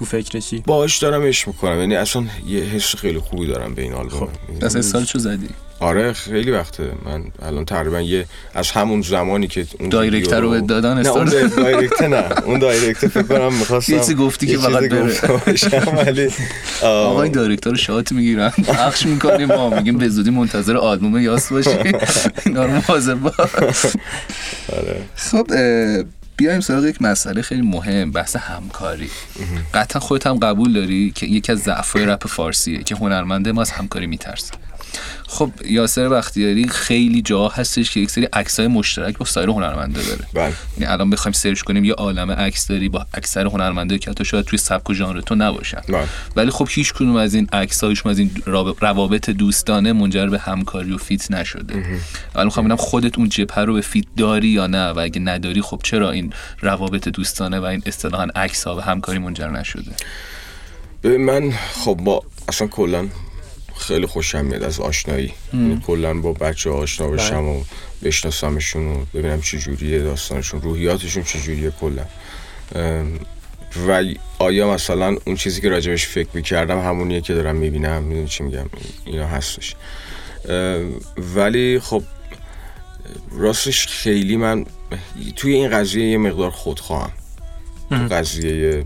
تو 0.00 0.06
فکرشی 0.06 0.62
باش 0.66 0.98
دارم 0.98 1.22
عشق 1.22 1.48
می‌کنم. 1.48 1.80
یعنی 1.80 1.96
اصلا 1.96 2.24
یه 2.46 2.62
حس 2.62 2.96
خیلی 2.96 3.18
خوبی 3.18 3.46
دارم 3.46 3.74
به 3.74 3.82
این 3.82 3.92
آلبوم. 3.92 4.28
خب. 4.60 4.64
از 4.64 4.86
سال 4.86 5.04
چو 5.04 5.18
زدی. 5.18 5.48
آره 5.80 6.12
خیلی 6.12 6.50
وقته. 6.50 6.92
من 7.04 7.24
الان 7.42 7.64
تقریبا 7.64 8.00
یه 8.00 8.26
از 8.54 8.70
همون 8.70 9.02
زمانی 9.02 9.46
که 9.48 9.66
اون 9.80 9.88
direct 9.88 10.40
رو 10.40 10.60
دادن 10.60 11.02
نه 11.02 11.08
اون 11.08 11.24
direct 11.24 12.02
نه. 12.02 12.42
اون 12.44 12.58
direct 12.58 13.08
فکر 13.08 13.22
کنم 13.22 13.54
می‌خواستم 13.54 13.92
یه 13.92 13.98
چیزی 13.98 14.14
گفتی 14.14 14.46
که 14.46 14.58
فقط 14.58 14.88
بره. 14.88 16.04
ولی 16.06 16.28
آقا 16.82 17.28
این 17.28 17.38
direct 17.38 17.70
رو 17.70 17.76
shot 17.76 18.12
می‌گیرن. 18.12 18.50
پخش 18.50 19.06
می‌کنیم 19.06 19.48
ما. 19.48 19.70
میگیم 19.70 19.98
به 19.98 20.08
زودی 20.08 20.30
منتظر 20.30 20.76
آلبوم 20.76 21.18
یاس 21.18 21.52
باشی. 21.52 21.70
اینا 22.46 22.64
رو 22.64 22.80
باش. 23.16 23.86
آره. 24.72 25.02
خب 25.16 25.46
بیایم 26.40 26.60
سراغ 26.60 26.84
یک 26.84 27.02
مسئله 27.02 27.42
خیلی 27.42 27.62
مهم 27.62 28.12
بحث 28.12 28.36
همکاری. 28.36 29.10
قطعا 29.74 30.00
خودت 30.00 30.26
هم 30.26 30.38
قبول 30.38 30.72
داری 30.72 31.12
که 31.14 31.26
یکی 31.26 31.52
از 31.52 31.58
ضعف‌های 31.58 32.06
رپ 32.06 32.26
فارسیه 32.26 32.82
که 32.82 32.96
هنرمنده 32.96 33.52
ما 33.52 33.60
از 33.60 33.70
همکاری 33.70 34.06
میترسه. 34.06 34.54
خب 35.26 35.50
یاسر 35.64 36.08
بختیاری 36.08 36.68
خیلی 36.68 37.22
جا 37.22 37.48
هستش 37.48 37.90
که 37.90 38.00
یک 38.00 38.10
سری 38.10 38.24
عکسای 38.32 38.66
مشترک 38.66 39.18
با 39.18 39.26
سایر 39.26 39.48
هنرمنده 39.48 40.02
داره 40.02 40.24
بله. 40.34 40.52
یعنی 40.78 40.92
الان 40.92 41.10
بخوایم 41.10 41.32
سرچ 41.32 41.60
کنیم 41.60 41.84
یه 41.84 41.92
عالمه 41.92 42.34
عکس 42.34 42.66
داری 42.66 42.88
با 42.88 43.06
اکثر 43.14 43.46
هنرمنده 43.46 43.98
که 43.98 44.10
حتی 44.10 44.24
شاید 44.24 44.44
توی 44.44 44.58
سبک 44.58 44.90
و 44.90 44.94
ژانر 44.94 45.20
تو 45.20 45.34
نباشن. 45.34 45.80
بله. 45.88 46.04
ولی 46.36 46.50
خب 46.50 46.68
هیچ 46.70 46.92
کدوم 46.92 47.16
از 47.16 47.34
این 47.34 47.48
عکس‌هایشون 47.52 48.12
از 48.12 48.18
این 48.18 48.30
روابط 48.80 49.30
دوستانه 49.30 49.92
منجر 49.92 50.26
به 50.26 50.38
همکاری 50.38 50.92
و 50.92 50.98
فیت 50.98 51.30
نشده. 51.30 51.74
الان 52.34 52.46
می‌خوام 52.46 52.66
ببینم 52.66 52.76
خودت 52.76 53.18
اون 53.18 53.28
جبهه 53.28 53.58
رو 53.60 53.74
به 53.74 53.80
فیت 53.80 54.04
داری 54.16 54.48
یا 54.48 54.66
نه؟ 54.66 54.90
و 54.90 54.98
اگه 54.98 55.20
نداری 55.20 55.62
خب 55.62 55.80
چرا 55.84 56.10
این 56.10 56.32
روابط 56.60 57.08
دوستانه 57.08 57.60
و 57.60 57.64
این 57.64 57.82
اصطلاحاً 57.86 58.26
عکس‌ها 58.34 58.74
به 58.74 58.82
همکاری 58.82 59.18
منجر 59.18 59.48
نشده؟ 59.48 59.92
من 61.04 61.50
خب 61.50 61.94
با 61.94 62.22
اصلا 62.48 62.66
کلا 62.66 63.08
خیلی 63.80 64.06
خوشم 64.06 64.44
میاد 64.44 64.62
از 64.62 64.80
آشنایی. 64.80 65.32
یعنی 65.52 65.82
کلا 65.86 66.14
با 66.14 66.32
بچه 66.32 66.70
آشنا 66.70 67.08
بشم 67.08 67.44
و 67.44 67.64
بشناسمشون 68.02 68.86
و 68.86 69.04
ببینم 69.14 69.40
چه 69.40 69.58
جوریه 69.58 69.98
داستانشون 69.98 70.62
روحیاتشون 70.62 71.22
چه 71.22 71.40
جوریه 71.40 71.72
کلا 71.80 72.04
و 73.88 74.04
آیا 74.38 74.74
مثلا 74.74 75.16
اون 75.24 75.36
چیزی 75.36 75.60
که 75.60 75.68
راجبش 75.68 76.06
فکر 76.06 76.28
می‌کردم 76.34 76.80
همونیه 76.80 77.20
که 77.20 77.34
دارم 77.34 77.56
می‌بینم؟ 77.56 78.02
می‌دونی 78.02 78.28
چی 78.28 78.42
میگم؟ 78.42 78.70
اینا 79.04 79.26
هستش. 79.26 79.74
ولی 81.34 81.80
خب 81.80 82.02
راستش 83.32 83.86
خیلی 83.86 84.36
من 84.36 84.66
توی 85.36 85.54
این 85.54 85.70
قضیه 85.70 86.10
یه 86.10 86.18
مقدار 86.18 86.50
خودخواهم. 86.50 87.12
تو 87.90 87.96
قضیه 88.10 88.84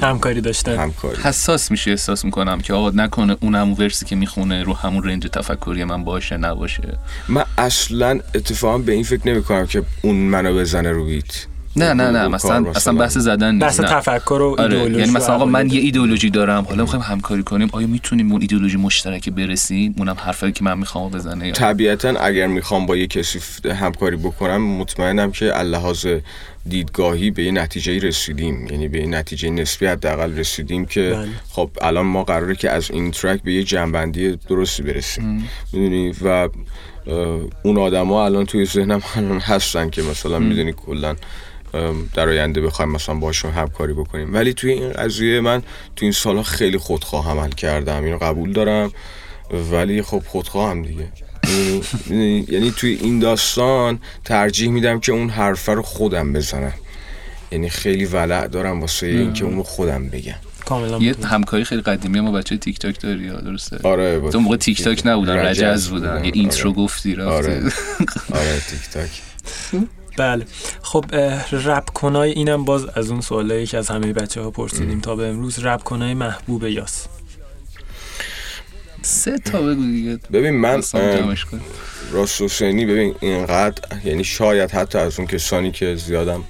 همکاری 0.00 0.40
داشتن 0.40 0.76
همکاری. 0.76 1.22
حساس 1.22 1.70
میشه 1.70 1.90
احساس 1.90 2.24
می‌کنم 2.24 2.60
که 2.60 2.72
آقا 2.72 2.90
نکنه 2.90 3.36
اون 3.40 3.54
همون 3.54 3.76
ورسی 3.78 4.06
که 4.06 4.16
می‌خونه 4.16 4.62
رو 4.62 4.74
همون 4.74 5.04
رنج 5.04 5.26
تفکری 5.26 5.84
من 5.84 6.04
باشه 6.04 6.36
نباشه. 6.36 6.98
من 7.28 7.44
اصلا 7.58 8.20
اتفاقا 8.34 8.78
به 8.78 8.92
این 8.92 9.04
فکر 9.04 9.28
نمی‌کنم 9.28 9.66
که 9.66 9.82
اون 10.02 10.16
منو 10.16 10.58
بزنه 10.58 10.90
رو 10.92 11.04
بیت. 11.04 11.46
نه 11.76 11.92
نه 11.92 12.10
نه 12.10 12.28
مثلا 12.28 12.70
اصلا 12.70 12.94
بحث 12.94 13.18
زدن 13.18 13.58
بحث 13.58 13.80
تفکر 13.80 14.32
و 14.32 14.56
آره. 14.58 14.62
ایدئولوژی 14.62 15.00
یعنی 15.00 15.12
مثلا 15.12 15.34
آقا 15.34 15.44
من 15.44 15.70
یه 15.70 15.80
ایدئولوژی 15.80 16.30
دارم 16.30 16.64
حالا 16.64 16.82
می‌خوایم 16.82 17.04
همکاری 17.04 17.42
کنیم. 17.42 17.68
آیا 17.72 17.86
می‌تونیم 17.86 18.32
اون 18.32 18.40
ایدئولوژی 18.40 18.76
مشترک 18.76 19.28
برسیم؟ 19.28 19.94
اونم 19.98 20.16
حرفایی 20.18 20.52
که 20.52 20.64
من 20.64 20.78
می‌خوام 20.78 21.10
بزنه 21.10 21.52
طبیعتا 21.52 22.08
اگر 22.08 22.46
می‌خوام 22.46 22.86
با 22.86 22.96
یه 22.96 23.06
کسی 23.06 23.38
همکاری 23.68 24.16
بکنم 24.16 24.62
مطمئنم 24.62 25.32
که 25.32 25.44
لحاظ 25.44 26.06
دیدگاهی 26.68 27.30
به 27.30 27.44
یه 27.44 27.50
نتیجه 27.52 27.98
رسیدیم. 27.98 28.66
یعنی 28.66 28.88
به 28.88 29.00
یه 29.00 29.06
نتیجه 29.06 29.50
نسبی 29.50 29.86
حداقل 29.86 30.38
رسیدیم 30.38 30.84
که 30.84 31.10
بله. 31.10 31.28
خب 31.50 31.70
الان 31.82 32.06
ما 32.06 32.24
قراره 32.24 32.54
که 32.54 32.70
از 32.70 32.90
این 32.90 33.10
ترک 33.10 33.42
به 33.42 33.52
یه 33.52 33.62
جنبندی 33.62 34.38
درستی 34.48 34.82
برسیم. 34.82 35.48
می‌دونی؟ 35.72 36.14
و 36.24 36.48
اون 37.62 37.78
آدما 37.78 38.24
الان 38.24 38.46
توی 38.46 38.64
ذهنم 38.64 39.02
الان 39.16 39.40
هستن 39.40 39.90
که 39.90 40.02
مثلا 40.02 40.38
می‌دونی 40.38 40.72
کلا 40.72 41.16
در 42.14 42.28
آینده 42.28 42.60
بخوایم 42.60 42.90
مثلا 42.90 43.14
باشون 43.14 43.50
همکاری 43.50 43.92
بکنیم. 43.92 44.34
ولی 44.34 44.54
توی 44.54 44.72
این 44.72 44.92
قضیه 44.92 45.40
من 45.40 45.62
توی 45.96 46.06
این 46.06 46.12
سالها 46.12 46.42
خیلی 46.42 46.78
خودخواه 46.78 47.30
عمل 47.30 47.50
کردم. 47.50 48.04
اینو 48.04 48.18
قبول 48.18 48.52
دارم. 48.52 48.92
ولی 49.72 50.02
خب 50.02 50.22
خودخواهم 50.26 50.82
دیگه. 50.82 51.08
یعنی 52.52 52.70
توی 52.76 52.98
این 53.02 53.18
داستان 53.18 53.98
ترجیح 54.24 54.70
میدم 54.70 55.00
که 55.00 55.12
اون 55.12 55.28
حرفه 55.28 55.72
رو 55.72 55.82
خودم 55.82 56.32
بزنم. 56.32 56.72
یعنی 57.52 57.68
خیلی 57.68 58.04
ولع 58.04 58.46
دارم 58.46 58.80
واسه 58.80 59.06
این 59.06 59.32
که 59.32 59.44
اونو 59.44 59.62
خودم 59.62 60.08
بگم. 60.08 60.34
یه 61.00 61.14
همکاری 61.24 61.64
خیلی 61.64 61.82
قدیمی 61.82 62.20
ما 62.20 62.32
بچه 62.32 62.56
تیک 62.56 62.78
تاک 62.78 63.00
داری 63.00 63.24
یا 63.24 63.40
درسته؟ 63.40 63.78
آره 63.82 64.30
تو 64.30 64.40
موقع 64.40 64.56
تیک 64.56 64.82
تاک 64.82 65.02
نبودن 65.04 65.36
رجز 65.36 65.88
بودن. 65.88 66.24
یه 66.24 66.32
intro. 66.34 66.72
گفتی 66.72 67.14
رفتی. 67.14 67.30
آره. 67.30 67.62
آره 68.30 68.60
تیک 68.70 68.90
تاک 68.92 69.22
بله. 70.16 70.46
خب 70.82 71.04
رپ 71.52 71.90
کنای 71.92 72.30
اینم 72.30 72.64
باز 72.64 72.84
از 72.84 73.10
اون 73.10 73.20
سوالایی 73.20 73.66
که 73.66 73.78
از 73.78 73.88
همه 73.88 74.12
بچه 74.12 74.40
ها 74.40 74.50
پرسیدیم 74.50 75.00
تا 75.00 75.16
به 75.16 75.26
امروز 75.26 75.58
رپ 75.58 75.82
کنای 75.82 76.14
محبوب 76.14 76.64
یاس. 76.64 77.06
سه 79.02 79.38
تا 79.38 79.62
بگو 79.62 79.82
دیگه. 79.82 80.18
ببین 80.32 80.50
من 80.50 80.76
داستان 80.76 81.16
جمعش 81.16 81.44
کن. 81.44 81.60
راست 82.12 82.42
حسینی 82.42 82.86
ببین 82.86 83.14
اینقدر 83.20 83.82
یعنی 84.04 84.24
شاید 84.24 84.70
حتی 84.70 84.98
از 84.98 85.18
اون 85.18 85.28
کسانی 85.28 85.72
که 85.72 85.94
زیادم 85.94 86.44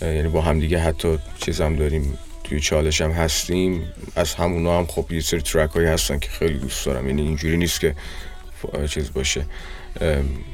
یعنی 0.00 0.28
با 0.28 0.42
هم 0.42 0.60
دیگه 0.60 0.78
حتی 0.78 1.18
چیزم 1.40 1.76
داریم 1.76 2.18
توی 2.44 2.60
چالش 2.60 3.00
هم 3.00 3.10
هستیم 3.10 3.92
از 4.16 4.34
همونا 4.34 4.78
هم 4.78 4.86
خب 4.86 5.12
یه 5.12 5.20
سری 5.20 5.40
ترک 5.40 5.70
هایی 5.70 5.86
هستن 5.86 6.18
که 6.18 6.28
خیلی 6.28 6.58
دوست 6.58 6.86
دارم. 6.86 7.06
یعنی 7.06 7.22
اینجوری 7.22 7.56
نیست 7.56 7.80
که 7.80 7.94
چیز 8.88 9.12
باشه. 9.12 9.46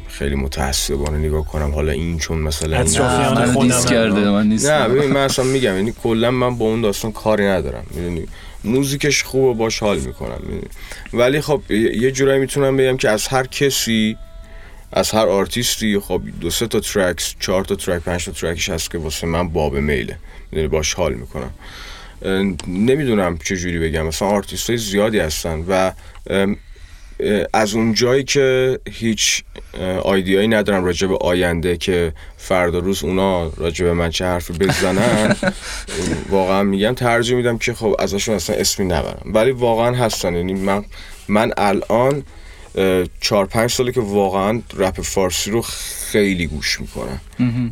خیلی 0.09 0.35
متعصبانه 0.35 1.19
نگاه 1.19 1.47
کنم. 1.47 1.71
حالا 1.71 1.93
این 1.93 2.19
چون 2.19 2.39
مثلا 2.39 2.77
این- 2.79 2.87
اطرافیان 2.87 3.35
من 3.47 3.53
خودم. 3.53 3.85
کرده 3.85 4.31
من 4.31 4.47
نیست 4.49 4.71
نه 4.71 4.89
ببین 4.89 5.11
من 5.11 5.21
اصلا 5.21 5.45
میگم 5.45 5.77
یعنی 5.77 5.93
کلا 6.03 6.31
من 6.31 6.59
با 6.59 6.65
اون 6.65 6.81
داستان 6.81 7.13
کاری 7.13 7.45
ندارم. 7.47 7.85
می‌دونی؟ 7.91 8.27
موزیکش 8.65 9.23
خوبه 9.23 9.59
باش 9.59 9.79
حال 9.79 9.99
می‌کنم. 9.99 10.39
می‌دونی؟ 10.43 10.69
ولی 11.13 11.41
خب 11.41 11.71
یه 11.71 12.11
جورایی 12.11 12.41
می‌تونم 12.41 12.77
بگم 12.77 12.97
که 12.97 13.11
از 13.11 13.29
هر 13.29 13.47
کسی 13.47 14.17
از 14.93 15.11
هر 15.11 15.27
آرتیستی 15.27 15.99
خب 15.99 16.23
دو 16.41 16.51
سه 16.51 16.67
تا 16.67 16.81
track 16.81 17.19
ش 17.19 17.35
چهار 17.41 17.65
تا 17.65 17.75
track 17.75 18.03
پنج 18.03 18.25
تا 18.25 18.33
track 18.33 18.59
ش 18.59 18.69
هست 18.69 18.91
که 18.91 18.99
واسه 18.99 19.27
من 19.27 19.49
باب 19.49 19.75
میله. 19.75 20.17
می‌دونی؟ 20.51 20.69
باش 20.69 20.95
حال 20.95 21.15
می‌کنم. 21.15 21.51
نمی‌دونم 22.69 23.39
چه 23.45 23.57
جوری 23.57 23.79
بگم. 23.79 24.07
مثلا 24.07 24.29
آرتیست 24.29 24.71
های 24.71 24.77
زیادی 24.77 25.19
هستن 25.19 25.65
و 25.69 25.93
از 27.53 27.75
اون 27.75 27.95
جایی 27.95 28.25
که 28.25 28.79
هیچ 28.91 29.43
آیدیایی 30.03 30.49
ندارم 30.49 30.85
راجع 30.85 31.07
به 31.07 31.17
آینده 31.17 31.77
که 31.77 32.13
فردا 32.37 32.79
روز 32.79 33.05
اونا 33.05 33.49
راجع 33.57 33.85
به 33.85 33.93
من 33.93 34.11
چه 34.11 34.25
حرفی 34.25 34.53
بزنن. 34.53 35.37
واقعا 36.31 36.63
میگم 36.63 36.95
ترجیح 36.95 37.37
میدم 37.37 37.59
که 37.59 37.75
خب 37.75 37.97
ازشون 37.99 38.35
اصلا 38.35 38.57
اسمی 38.57 38.87
نبرم. 38.87 39.23
ولی 39.25 39.51
واقعا 39.51 39.97
هستن. 39.97 40.35
یعنی 40.35 40.55
من 40.55 40.85
من 41.29 41.53
الان 41.57 42.23
چهار 43.21 43.47
پنج 43.47 43.71
ساله 43.71 43.93
که 43.93 44.01
واقعا 44.01 44.61
رپ 44.77 45.01
فارسی 45.01 45.51
رو 45.51 45.63
خیلی 46.13 46.47
گوش 46.47 46.81
می‌کنم. 46.81 47.21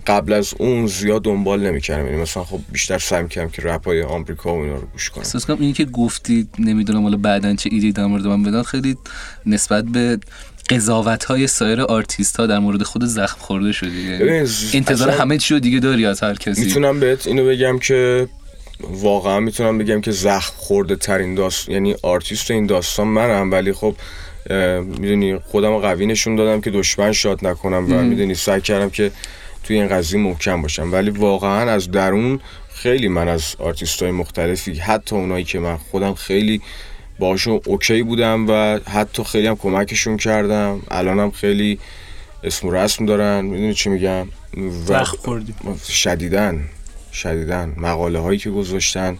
قبل 0.07 0.32
از 0.32 0.55
اون 0.59 0.86
زیاد 0.86 1.22
دنبال 1.22 1.66
نمی‌کردم. 1.66 2.07
یعنی 2.07 2.22
مثلا 2.22 2.44
خب 2.44 2.61
بیشتر 2.72 2.98
سعی 2.98 3.22
می‌کردم 3.22 3.48
که 3.51 3.62
رپ 3.62 3.86
های 3.86 4.03
آمریکا 4.03 4.55
و 4.55 4.62
اینا 4.62 4.74
رو 4.74 4.86
گوش 4.92 5.11
کنم. 5.11 5.22
احساس 5.22 5.46
کنم 5.46 5.57
اینی 5.61 5.72
که 5.72 5.84
گفتی 5.84 6.48
نمی‌دونم 6.59 7.03
حالا 7.03 7.16
بعدا 7.16 7.55
چه 7.55 7.70
ایدی 7.72 7.92
در 7.92 8.07
مورد 8.07 8.26
من 8.26 8.42
بدن 8.42 8.62
خیلی 8.62 8.96
نسبت 9.46 9.84
به 9.84 10.18
قضاوت 10.70 11.24
های 11.24 11.46
سایر 11.46 11.80
آرتیست 11.80 12.36
ها 12.36 12.46
در 12.46 12.59
مورد 12.59 12.82
خود 12.82 13.05
زخم 13.05 13.36
خورده 13.40 13.72
شدی. 13.72 14.03
یعنی 14.03 14.48
انتظار 14.74 15.11
همه 15.11 15.38
چی 15.38 15.55
رو 15.55 15.61
دیگه 15.61 15.80
داری 15.80 16.07
از 16.07 16.20
هر 16.20 16.34
کسی. 16.34 16.64
می‌تونم 16.64 17.01
بهت 17.01 17.26
اینو 17.26 17.46
بگم 17.46 17.78
که 17.78 18.28
واقعا 18.90 19.40
می‌تونم 19.40 19.78
بگم 19.78 20.01
که 20.01 20.11
زخم 20.11 20.53
خورده 20.57 20.96
ترین 20.96 21.34
داستان 21.34 21.68
یعنی 21.68 21.94
آرتیست 22.03 22.51
این 22.51 22.66
داستان 22.66 23.07
منم 23.07 23.51
ولی 23.51 23.72
خب 23.72 23.94
می‌دونی 24.80 25.38
خودم 25.38 25.78
قوی 25.78 26.07
نشون 26.07 26.36
دادم 26.36 26.61
که 26.61 26.70
دشمن 26.70 27.12
شاد 27.12 27.47
نکنم 27.47 27.93
و 27.93 28.03
می‌دونی 28.03 28.34
سعی 28.34 28.61
کردم 28.61 28.91
که 28.91 29.11
توی 29.64 29.76
این 29.76 29.88
قضیه 29.88 30.20
محکم 30.20 30.62
باشم. 30.62 30.93
ولی 30.93 31.11
واقعا 31.11 31.70
از 31.70 31.91
درون 31.91 32.41
خیلی 32.74 33.09
من 33.09 33.28
از 33.28 33.57
آرتیست 33.59 34.03
های 34.03 34.12
مختلفی 34.12 34.74
حتی 34.74 35.16
اونایی 35.16 35.45
که 35.45 35.59
من 35.59 35.76
خودم 35.76 36.14
خیلی 36.14 36.61
باشون 37.18 37.61
okay 37.66 38.02
بودم 38.03 38.47
و 38.49 38.80
حتی 38.91 39.24
خیلی 39.24 39.47
هم 39.47 39.57
کمکشون 39.57 40.16
کردم. 40.16 40.82
الانم 40.91 41.30
خیلی 41.30 41.78
اسم 42.45 42.68
و 42.68 42.70
رسم 42.70 43.07
دارن. 43.07 43.45
می‌دونی 43.45 43.74
چی 43.74 43.88
میگم؟ 43.88 44.26
وقت 44.88 45.16
خوردی. 45.16 45.55
شدیدن 45.88 46.64
شدیدن 47.12 47.74
مقاله 47.76 48.18
هایی 48.18 48.38
که 48.38 48.51
گذاشتن 48.51 49.18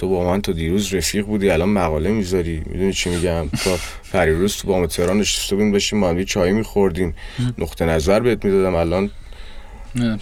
تو 0.00 0.08
با 0.08 0.24
من 0.24 0.40
تا 0.40 0.52
دیروز 0.52 0.94
رفیق 0.94 1.26
بودی 1.26 1.50
الان 1.50 1.68
مقاله 1.68 2.10
می‌ذاری. 2.10 2.62
می‌دونی 2.66 2.92
چی 2.92 3.10
میگم؟ 3.10 3.48
تا 3.48 3.78
پریروز 4.12 4.56
تو 4.56 4.68
با 4.68 4.78
ما 4.78 4.86
تهران 4.86 5.18
نشسته 5.18 5.56
بودیم 5.56 5.72
داشتیم 5.72 5.98
ما 5.98 6.08
هم 6.08 6.18
یه 6.18 6.24
چایی 6.24 6.52
میخوردیم. 6.52 7.14
نقطه 7.58 7.84
نظر 7.84 8.20
بهت 8.20 8.44
می‌دادم. 8.44 8.74
الان 8.74 9.10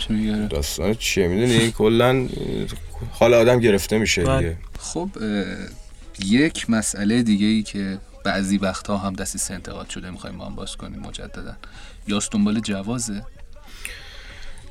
میگه 0.09 0.47
داستان 0.47 0.95
چیه؟ 0.95 1.29
می‌دونی؟ 1.29 1.71
کلا 1.71 2.29
حال 3.11 3.35
آدم 3.35 3.61
گرفته 3.61 3.99
میشه 3.99 4.25
بله. 4.25 4.39
دیگه. 4.39 4.57
خب 4.79 5.09
یک 6.25 6.71
مسئله 6.71 7.23
دیگه 7.23 7.47
ای 7.47 7.63
که 7.63 7.99
بعضی 8.25 8.59
وقتها 8.59 8.97
هم 8.97 9.13
دستی 9.13 9.55
انتقاد 9.55 9.89
شده 9.91 10.11
می‌خوایم 10.11 10.39
با 10.39 10.47
هم 10.47 10.55
باز 10.55 10.77
کنیم 10.77 11.01
مجددا. 11.01 11.57
یاس 12.09 12.31
دنبال 12.31 12.61
جوازه. 12.61 13.23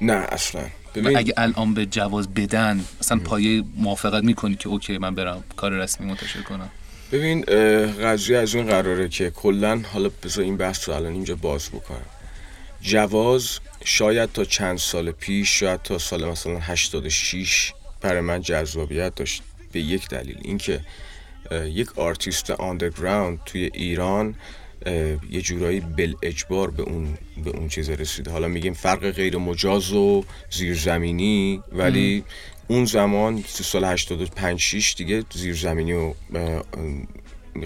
نه 0.01 0.13
اصلا. 0.13 0.61
ببین 0.95 1.17
اگه 1.17 1.33
الان 1.37 1.73
به 1.73 1.85
جواز 1.85 2.33
بدن 2.33 2.85
مثلا 2.99 3.19
پایه 3.19 3.63
موافقت 3.75 4.23
می‌کنی 4.23 4.55
که 4.55 4.69
اوکی 4.69 4.97
من 4.97 5.15
برم 5.15 5.43
کار 5.55 5.71
رسمی 5.71 6.07
منتشر 6.07 6.41
کنم. 6.41 6.69
ببین 7.11 7.41
قضیه 8.01 8.37
از 8.37 8.55
اون 8.55 8.65
قراره 8.65 9.09
که 9.09 9.29
کلا 9.29 9.81
حالا 9.93 10.09
بذار 10.23 10.43
این 10.43 10.57
بحث 10.57 10.89
رو 10.89 10.95
الان 10.95 11.13
اینجا 11.13 11.35
باز 11.35 11.69
بکنم. 11.69 12.05
جواز 12.81 13.59
شاید 13.85 14.31
تا 14.31 14.45
چند 14.45 14.77
سال 14.77 15.11
پیش 15.11 15.59
شاید 15.59 15.81
تا 15.81 15.97
سال 15.97 16.25
مثلا 16.25 16.59
86 16.59 17.73
برای 18.01 18.21
من 18.21 18.41
جذابیت 18.41 19.15
داشت. 19.15 19.43
به 19.71 19.79
یک 19.79 20.09
دلیل 20.09 20.37
اینکه 20.41 20.79
یک 21.51 21.99
آرتیست 21.99 22.51
underground 22.51 23.39
توی 23.45 23.71
ایران 23.73 24.35
یه 25.29 25.41
جورایی 25.41 25.79
بالاجبار 25.79 26.71
به 26.71 26.83
اون 26.83 27.17
به 27.43 27.49
اون 27.49 27.67
چیز 27.67 27.89
رسیده. 27.89 28.31
حالا 28.31 28.47
میگیم 28.47 28.73
فرق 28.73 29.11
غیر 29.11 29.37
مجاز 29.37 29.93
و 29.93 30.23
زیرزمینی 30.49 31.61
ولی 31.71 32.23
اون 32.67 32.85
زمان 32.85 33.41
تو 33.41 33.63
سال 33.63 33.83
85 33.83 34.59
6 34.59 34.95
دیگه 34.97 35.23
زیرزمینی 35.33 35.93
و 35.93 36.13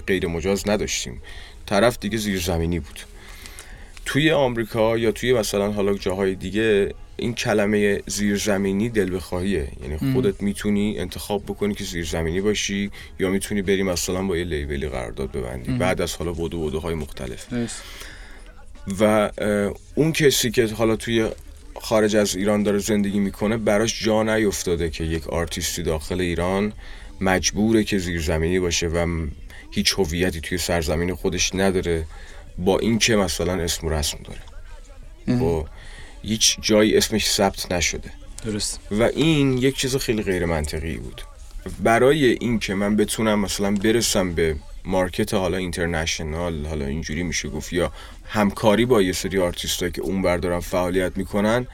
غیر 0.07 0.28
مجاز 0.28 0.70
نداشتیم. 0.70 1.22
طرف 1.66 1.97
دیگه 1.99 2.18
زیرزمینی 2.18 2.80
بود. 2.80 2.99
توی 4.05 4.32
آمریکا 4.32 4.97
یا 4.97 5.12
توی 5.12 5.34
مثلا 5.34 5.72
حالا 5.72 5.93
جاهای 5.93 6.36
دیگه 6.36 6.93
این 7.18 7.34
کلمه 7.34 8.01
زیرزمینی 8.07 8.89
دل 8.89 9.16
بخواهیه 9.16 9.68
یعنی 9.82 10.14
خودت 10.14 10.41
می‌تونی 10.41 10.99
انتخاب 10.99 11.43
بکنی 11.43 11.74
که 11.74 11.84
زیرزمینی 11.84 12.41
باشی 12.41 12.91
یا 13.20 13.30
می‌تونی 13.30 13.62
بری 13.62 13.84
مثلا 13.84 14.24
با 14.24 14.38
یه 14.38 14.43
لیبلی 14.43 14.88
قرارداد 14.88 15.32
ببندی. 15.32 15.72
بعد 15.72 16.01
از 16.01 16.16
حالا 16.16 16.34
بدو 16.34 16.70
بدوهای 16.70 16.95
مختلف. 16.95 17.47
و 18.99 19.32
اون 19.95 20.12
کسی 20.12 20.51
که 20.51 20.68
حالا 20.68 20.95
توی 20.95 21.30
خارج 21.82 22.16
از 22.16 22.36
ایران 22.36 22.64
داره 22.64 22.78
زندگی 22.78 23.20
می‌کنه 23.20 23.57
براش 23.57 24.03
جا 24.03 24.24
نیفتاده 24.24 24.89
که 24.89 25.03
یک 25.03 25.28
آرتیستی 25.28 25.84
داخل 25.84 26.22
ایران 26.22 26.74
مجبوره 27.22 27.84
که 27.84 27.97
زیرزمینی 27.97 28.59
باشه 28.59 28.88
و 28.88 29.28
هیچ 29.72 29.93
هویتی 29.97 30.41
توی 30.41 30.57
سرزمین 30.57 31.16
خودش 31.16 31.55
نداره 31.55 32.05
با 32.57 32.80
اینکه 32.80 33.16
مثلا 33.16 33.53
اسم 33.53 33.88
و 33.88 33.89
رسم 33.89 34.18
داره. 34.24 34.41
با 35.39 35.66
هیچ 36.24 36.57
جایی 36.61 36.97
اسمش 36.97 37.30
ثبت 37.30 37.72
نشده. 37.72 38.11
درست. 38.45 38.80
و 38.91 39.03
این 39.03 39.57
یک 39.57 39.78
چیز 39.78 39.95
خیلی 39.95 40.24
غیر 40.24 40.45
منطقی 40.45 40.97
بود. 40.97 41.22
برای 41.84 42.26
اینکه 42.26 42.74
من 42.74 42.95
بتونم 42.95 43.39
مثلا 43.39 43.72
برسم 43.72 44.34
به 44.34 44.55
مارکت 44.86 45.34
حالا 45.34 45.57
اینترنشنال 45.57 46.65
حالا 46.65 46.86
اینجوری 46.86 47.24
میشه 47.24 47.49
گفت 47.49 47.74
یا 47.74 47.91
همکاری 48.26 48.86
با 48.86 49.01
یه 49.01 49.13
سری 49.13 49.39
آرتیستایی 49.39 49.91
که 49.91 50.01
اون 50.01 50.39
دارن 50.39 50.59
فعالیت 50.59 51.17
می‌کنن 51.17 51.67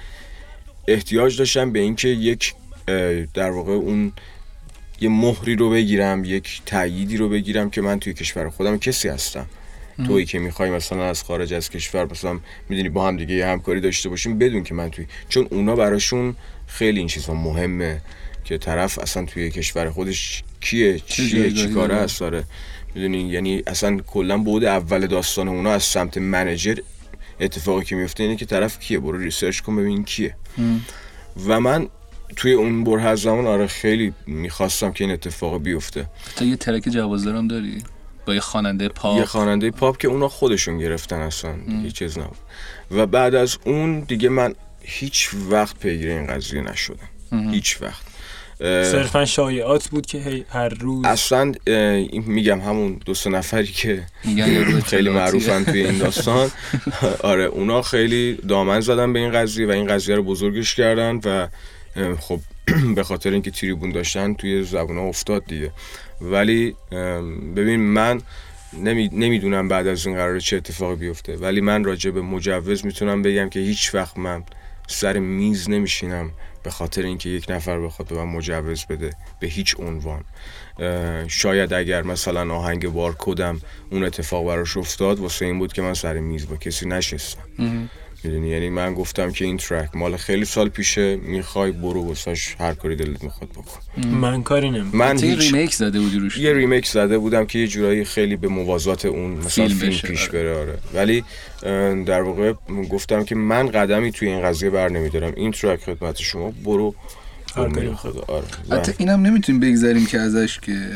احتیاج 0.88 1.38
داشتم 1.38 1.72
به 1.72 1.80
اینکه 1.80 2.08
یک 2.08 2.54
در 3.34 3.52
واقع 3.52 3.74
اون 3.74 4.14
یه 5.02 5.10
مهری 5.10 5.56
رو 5.56 5.70
بگیرم 5.70 6.24
یک 6.26 6.62
تأییدی 6.66 7.18
رو 7.18 7.30
بگیرم 7.30 7.70
که 7.70 7.82
من 7.82 8.00
توی 8.00 8.14
کشور 8.14 8.50
خودم 8.50 8.78
کسی 8.78 9.10
هستم. 9.10 9.45
تویی 10.06 10.26
که 10.26 10.39
می‌خوای 10.39 10.70
مثلا 10.70 11.06
از 11.06 11.24
خارج 11.24 11.54
از 11.54 11.70
کشور 11.70 12.12
مثلا 12.12 12.39
می‌دونی 12.70 12.89
با 12.89 13.08
هم 13.08 13.18
دیگه 13.18 13.36
یه 13.36 13.48
همکاری 13.48 13.82
داشته 13.82 14.10
باشیم 14.10 14.38
بدون 14.38 14.64
که 14.64 14.74
من 14.74 14.89
توی 14.89 15.06
چون 15.30 15.48
اونا 15.52 15.76
براشون 15.76 16.36
خیلی 16.68 17.00
این 17.00 17.08
چیزا 17.08 17.34
مهمه 17.34 18.02
که 18.43 18.58
طرف 18.58 19.00
اصلا 19.00 19.26
توی 19.26 19.52
کشور 19.52 19.89
خودش 19.89 20.43
کیه 20.62 21.00
چیه 21.00 21.52
چی 21.52 21.68
کاره؟ 21.68 21.95
هست 21.95 22.20
داره 22.20 22.43
می‌دونی؟ 22.95 23.30
یعنی 23.30 23.64
اصلا 23.68 23.98
کلا 23.98 24.38
بود 24.38 24.64
اول 24.64 25.08
داستان 25.08 25.48
اونا 25.48 25.72
از 25.72 25.84
سمت 25.84 26.18
منیجر 26.18 26.78
اتفاقی 27.39 27.86
که 27.86 27.95
میفته 27.95 28.24
اینه 28.24 28.36
که 28.36 28.45
طرف 28.45 28.80
کیه؟ 28.80 29.00
برو 29.00 29.18
research 29.18 29.60
کن 29.60 29.76
ببین 29.76 30.04
کیه. 30.04 30.36
و 31.48 31.60
من 31.60 31.88
توی 32.36 32.54
اون 32.54 32.84
برهه 32.84 33.16
زمان 33.16 33.48
آره 33.48 33.68
خیلی 33.68 34.14
می‌خواستم 34.28 34.91
که 34.91 35.04
این 35.04 35.14
اتفاق 35.14 35.62
بیفته. 35.62 36.06
تا 36.36 36.45
یه 36.45 36.56
track 36.56 36.84
جوازدارم 36.89 37.48
داری؟ 37.48 37.84
با 38.28 38.34
یه 38.34 38.40
خواننده 38.40 38.90
پاپ. 38.90 39.18
یه 39.18 39.26
خواننده 39.26 39.72
پاپ 39.72 39.98
که 39.98 40.08
اونا 40.08 40.28
خودشون 40.28 40.78
گرفتن 40.78 41.20
اصلا. 41.20 41.56
هیچ 41.84 41.96
چیز 41.96 42.18
نبود. 42.18 42.38
و 42.92 43.06
بعد 43.06 43.36
از 43.36 43.58
اون 43.66 44.00
دیگه 44.00 44.30
من 44.30 44.56
هیچ 44.82 45.30
وقت 45.50 45.80
پیگیر 45.80 46.10
این 46.10 46.28
قضیه 46.28 46.62
نشدم. 46.62 47.10
هیچ 47.52 47.82
وقت. 47.82 48.04
صرفا 48.60 49.26
شایعات 49.26 49.88
بود 49.88 50.06
که 50.06 50.18
هی 50.18 50.46
هر 50.50 50.70
روز 50.70 51.06
اصلا 51.06 51.52
میگم 52.12 52.60
همون 52.62 53.02
دو 53.06 53.14
سه 53.14 53.30
نفری 53.30 53.68
که 53.68 54.04
میگن 54.24 54.52
یارو 54.52 54.82
خیلی. 54.82 55.10
معروفن 55.10 55.64
توی 55.64 55.86
این 55.86 55.98
داستان. 55.98 56.52
آره 57.20 57.44
اونا 57.44 57.82
خیلی 57.82 58.34
دامن 58.48 58.80
زدن 58.80 59.14
به 59.14 59.20
این 59.20 59.32
قضیه 59.32 59.68
و 59.68 59.72
این 59.72 59.88
قضیه 59.88 60.16
رو 60.16 60.24
بزرگش 60.24 60.76
کردن 60.76 61.20
و 61.26 61.48
خب 62.20 62.40
به 62.95 63.03
خاطر 63.03 63.32
اینکه 63.32 63.51
تریبون 63.51 63.91
داشتن 63.91 64.34
توی 64.34 64.63
زبون 64.63 64.97
افتاد 64.97 65.45
دیگه. 65.45 65.72
ولی 66.22 66.76
ببین 67.55 67.80
من 67.80 68.22
نمی... 68.74 69.09
نمی‌دونم 69.13 69.68
بعد 69.68 69.88
از 69.88 70.07
این 70.07 70.15
قرار 70.15 70.39
چه 70.39 70.57
اتفاقی 70.57 70.95
بیفته. 70.95 71.36
ولی 71.38 71.61
من 71.61 71.84
راجع 71.84 72.11
به 72.11 72.22
مجوز 72.22 72.86
می‌تونم 72.86 73.22
بگم 73.22 73.49
که 73.49 73.59
هیچ 73.59 73.95
وقت 73.95 74.18
من 74.18 74.43
سر 74.88 75.20
میز 75.20 75.70
نمیشینم 75.70 76.32
به 76.63 76.70
خاطر 76.70 77.01
اینکه 77.01 77.30
یک 77.30 77.45
نفر 77.49 77.80
بخواد 77.80 78.07
به 78.07 78.15
من 78.15 78.24
مجوز 78.24 78.86
بده 78.86 79.13
به 79.39 79.47
هیچ 79.47 79.76
عنوان. 79.80 80.24
شاید 81.28 81.74
اگر 81.74 82.03
مثلا 82.03 82.53
آهنگ 82.55 82.88
بار 82.88 83.15
کدم 83.20 83.61
اون 83.89 84.03
اتفاق 84.03 84.47
براش 84.47 84.78
افتاد 84.78 85.20
واسه 85.20 85.45
این 85.45 85.59
بود 85.59 85.74
که 85.74 85.82
من 85.82 85.93
سر 85.93 86.20
میز 86.20 86.47
با 86.47 86.55
کسی 86.55 86.88
نشستم. 86.88 87.43
می‌دونی؟ 88.24 88.49
یعنی 88.49 88.70
من 88.70 88.93
گفتم 88.93 89.32
که 89.32 89.45
این 89.45 89.57
track 89.58 89.89
مال 89.95 90.18
خیلی 90.18 90.45
سال 90.45 90.70
پیشه 90.70 91.15
می‌خوای 91.15 91.72
برو 91.72 92.07
واسش 92.07 92.55
هر 92.59 92.74
کاری 92.74 92.95
دلت 92.95 93.24
می‌خواد 93.24 93.51
بکن. 93.51 94.07
من 94.07 94.43
کاری 94.43 94.72
نمی 94.72 94.89
من 94.93 95.20
هیچ 95.20 95.53
ریمیک 95.53 95.74
زده 95.74 95.99
بودی 95.99 96.20
روش. 96.20 96.38
یه 96.38 96.53
ریمیک 96.53 96.88
زده 96.88 97.18
بودم 97.18 97.45
که 97.45 97.59
یه 97.59 97.68
جورایی 97.68 98.03
خیلی 98.03 98.36
به 98.36 98.47
موازات 98.47 99.05
اون 99.05 99.32
مثلا 99.32 99.68
فیلم 99.68 99.80
فیلم, 99.80 99.91
بشه، 99.91 100.07
پیش 100.07 100.30
آره. 100.30 100.39
بره 100.39 100.59
آره. 100.59 100.80
ولی 100.93 101.24
در 102.03 102.22
واقع 102.22 102.53
گفتم 102.89 103.24
که 103.24 103.36
من 103.36 103.68
قدمی 103.68 104.11
توی 104.11 104.28
این 104.28 104.41
قضیه 104.41 104.70
بر 104.70 104.89
نمیدارم. 104.89 105.34
این 105.36 105.51
track 105.52 105.80
خدمت 105.80 106.18
شما 106.22 106.53
برو 106.65 106.95
خدا 107.95 108.22
آره. 108.28 108.45
حتی 108.72 108.91
اینم 108.97 109.22
نمی‌تونیم 109.22 109.62
بگذاریم 109.62 110.05
که 110.05 110.20
ازش 110.20 110.60
که 110.60 110.91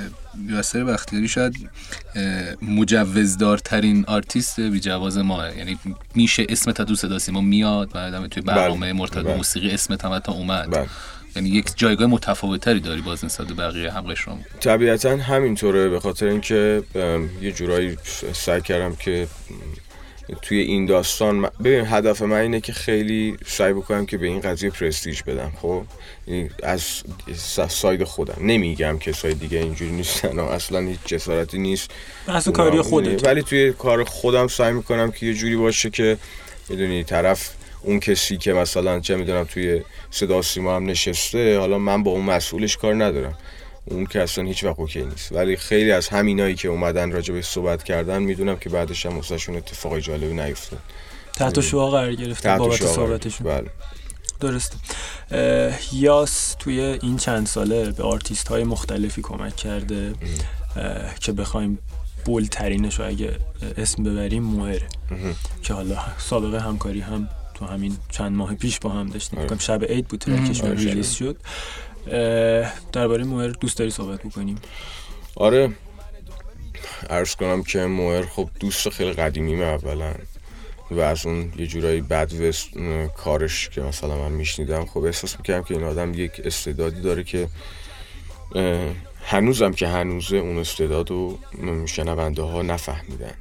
یاسر 0.49 0.83
بختیاری 0.83 1.27
شاید 1.27 1.69
مجوزدارترین 2.61 4.05
آرتیست 4.07 4.59
بی 4.59 4.79
جواز 4.79 5.17
ماست 5.17 5.57
یعنی 5.57 5.77
میشه 6.15 6.45
اسم 6.49 6.71
تا 6.71 6.83
دوست 6.83 7.07
صدا 7.07 7.33
ما 7.33 7.41
میاد 7.41 7.91
بعدم 7.91 8.27
توی 8.27 8.43
برنامه 8.43 8.79
بله، 8.79 8.93
مرتضی 8.93 9.23
بله. 9.23 9.37
موسیقی 9.37 9.71
اسمت 9.71 10.05
هم 10.05 10.13
حتی 10.13 10.31
اومد. 10.31 10.69
بله. 10.69 10.87
یعنی 11.35 11.49
یک 11.49 11.65
جایگاه 11.75 12.07
متفاوتری 12.07 12.79
داری 12.79 13.01
باز 13.01 13.25
نسبت 13.25 13.47
به 13.47 13.53
بقیه 13.53 13.91
هم 13.91 14.01
قشرام 14.01 14.45
طبیعتا 14.59 15.17
همینطوره 15.17 15.89
به 15.89 15.99
خاطر 15.99 16.25
اینکه 16.25 16.83
یه 17.41 17.51
جورایی 17.51 17.97
سعی 18.33 18.61
کردم 18.61 18.95
که 18.95 19.27
توی 20.41 20.57
این 20.57 20.85
داستان 20.85 21.35
من- 21.35 21.49
ببین 21.63 21.85
هدف 21.87 22.21
من 22.21 22.37
اینه 22.37 22.61
که 22.61 22.73
خیلی 22.73 23.37
سعی 23.45 23.73
بکنم 23.73 24.05
که 24.05 24.17
به 24.17 24.27
این 24.27 24.39
قضیه 24.39 24.69
prestige 24.69 25.21
بدم 25.23 25.51
خب؟ 25.61 25.83
یعنی 26.27 26.49
از 26.63 27.03
side 27.67 28.03
خودم. 28.03 28.37
نمیگم 28.41 28.97
که 28.97 29.11
side 29.11 29.39
دیگه 29.39 29.57
اینجوری 29.57 29.91
نیستن 29.91 30.39
و 30.39 30.43
اصلا 30.43 30.79
هیچ 30.79 30.99
جسارتی 31.05 31.57
نیست. 31.57 31.91
بحث 32.27 32.47
کاری 32.47 32.81
خودت. 32.81 33.27
ولی 33.27 33.43
توی 33.43 33.73
کار 33.73 34.03
خودم 34.03 34.47
سعی 34.47 34.73
می‌کنم 34.73 35.11
که 35.11 35.25
یه 35.25 35.33
جوری 35.33 35.55
باشه 35.55 35.89
که 35.89 36.17
می‌دونی 36.69 37.03
طرف 37.03 37.49
اون 37.81 37.99
کسی 37.99 38.37
که 38.37 38.53
مثلا 38.53 38.99
چه 38.99 39.15
می‌دونم 39.15 39.43
توی 39.43 39.81
صدا 40.11 40.41
سیما 40.41 40.75
هم 40.75 40.85
نشسته 40.85 41.59
حالا 41.59 41.77
من 41.77 42.03
با 42.03 42.11
اون 42.11 42.25
مسئولش 42.25 42.77
کار 42.77 43.03
ندارم. 43.03 43.37
اون 43.85 44.05
که 44.05 44.21
اصلا 44.21 44.43
هیچ 44.43 44.63
وقت 44.63 44.79
okay 44.79 45.03
نیست. 45.03 45.31
ولی 45.31 45.57
خیلی 45.57 45.91
از 45.91 46.07
همینایی 46.07 46.55
که 46.55 46.67
اومدن 46.67 47.11
راجع 47.11 47.33
به 47.33 47.41
صحبت 47.41 47.83
کردن 47.83 48.21
می‌دونم 48.21 48.55
که 48.55 48.69
بعدش 48.69 49.05
هم 49.05 49.15
واسهشون 49.15 49.55
اتفاقای 49.55 50.01
جالبی 50.01 50.33
نیفتاد. 50.33 50.79
تحت 51.35 51.61
شعاع 51.61 51.89
قرار 51.89 52.15
گرفته 52.15 52.49
تحت 52.49 52.59
بابت. 52.59 52.85
صحبتشون. 52.85 53.47
بله. 53.47 53.69
درست 54.39 54.75
یاس 55.93 56.55
توی 56.59 56.79
این 56.79 57.17
چند 57.17 57.47
ساله 57.47 57.91
به 57.91 58.03
آرتیست 58.03 58.47
های 58.47 58.63
مختلفی 58.63 59.21
کمک 59.21 59.55
کرده 59.55 60.13
که 61.19 61.31
بخوایم 61.31 61.79
bold 62.25 62.55
ترینش 62.55 62.99
رو 62.99 63.07
اگه 63.07 63.37
اسم 63.77 64.03
ببریم 64.03 64.43
موهره 64.43 64.87
که 65.63 65.73
حالا 65.73 65.97
سابقه 66.17 66.59
همکاری 66.59 66.99
هم 66.99 67.29
تو 67.53 67.65
همین 67.65 67.97
چند 68.09 68.31
ماه 68.31 68.55
پیش 68.55 68.79
با 68.79 68.89
هم 68.89 69.09
داشتیم. 69.09 69.39
آره. 69.39 69.59
شب 69.59 69.83
عید 69.83 70.07
بود 70.07 70.19
track 70.19 70.49
ش 70.49 70.61
آره، 70.61 70.73
release 70.73 71.11
شد. 71.11 71.37
درباره 72.91 73.23
موهر 73.23 73.47
دوست 73.47 73.77
داری 73.77 73.91
صحبت 73.91 74.23
بکنیم؟ 74.23 74.57
آره. 75.35 75.71
عرض 77.09 77.35
کنم 77.35 77.63
که 77.63 77.85
موهر 77.85 78.25
خب 78.25 78.49
دوست 78.59 78.89
خیلی 78.89 79.13
قدیمیم 79.13 79.61
اولا. 79.61 80.13
و 80.91 80.99
از 80.99 81.25
اون 81.25 81.53
یه 81.57 81.67
جورایی 81.67 82.01
بد 82.01 82.31
کارش 83.07 83.69
که 83.69 83.81
مثلا 83.81 84.17
من 84.17 84.31
میشنیدم 84.31 84.85
خب 84.85 85.03
احساس 85.03 85.37
می‌کردم 85.37 85.63
که 85.63 85.73
این 85.73 85.83
آدم 85.83 86.13
یک 86.13 86.41
استعدادی 86.45 87.01
داره 87.01 87.23
که 87.23 87.47
هنوزم 89.23 89.71
که 89.71 89.87
هنوزه 89.87 90.37
اون 90.37 90.57
استعداد 90.57 91.09
رو 91.09 91.39
شنونده 91.85 92.41
ها 92.41 92.61
نفهمیدن. 92.61 93.33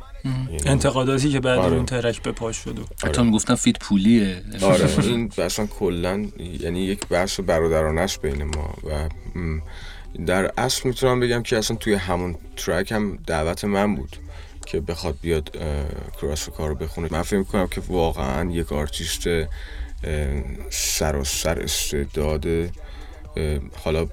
انتقاداتی 0.67 1.31
که 1.31 1.41
بعد 1.41 1.59
آره. 1.59 1.77
اون 1.77 1.87
ترک 1.87 2.23
به 2.23 2.33
پاش 2.33 2.57
شد 2.57 2.79
و- 2.79 2.85
حتی 3.07 3.23
می‌گفتن 3.23 3.55
فیت 3.55 3.79
پولیه. 3.79 4.43
آره 4.63 4.99
این 4.99 5.33
اصلا 5.39 5.67
کلا 5.67 6.27
یعنی 6.61 6.81
یک 6.81 7.07
بحث 7.09 7.41
برادرانه 7.41 8.01
است 8.01 8.23
بین 8.23 8.43
ما 8.45 8.75
و 8.85 9.09
در 10.27 10.53
اصل 10.59 10.89
می‌تونم 10.89 11.21
بگم 11.21 11.43
که 11.43 11.59
اصلا 11.59 11.77
توی 11.77 11.95
همون 11.95 12.37
track 12.57 12.93
هم 12.93 13.19
دعوت 13.27 13.65
من 13.65 13.95
بود 13.95 14.17
که 14.67 14.81
بخواد 14.81 15.19
بیاد 15.23 15.57
chorus 16.21 16.49
کار 16.49 16.69
رو 16.69 16.75
بخونه. 16.75 17.09
من 17.11 17.23
فکر 17.23 17.39
می‌کنم 17.39 17.67
که 17.67 17.83
واقعا 17.89 18.51
یک 18.51 18.73
آرتیست 18.73 19.27
اه، 19.27 19.47
سراسر 20.71 21.61
استعداد 21.61 22.47
اه، 22.47 22.69
حالا 23.85 24.07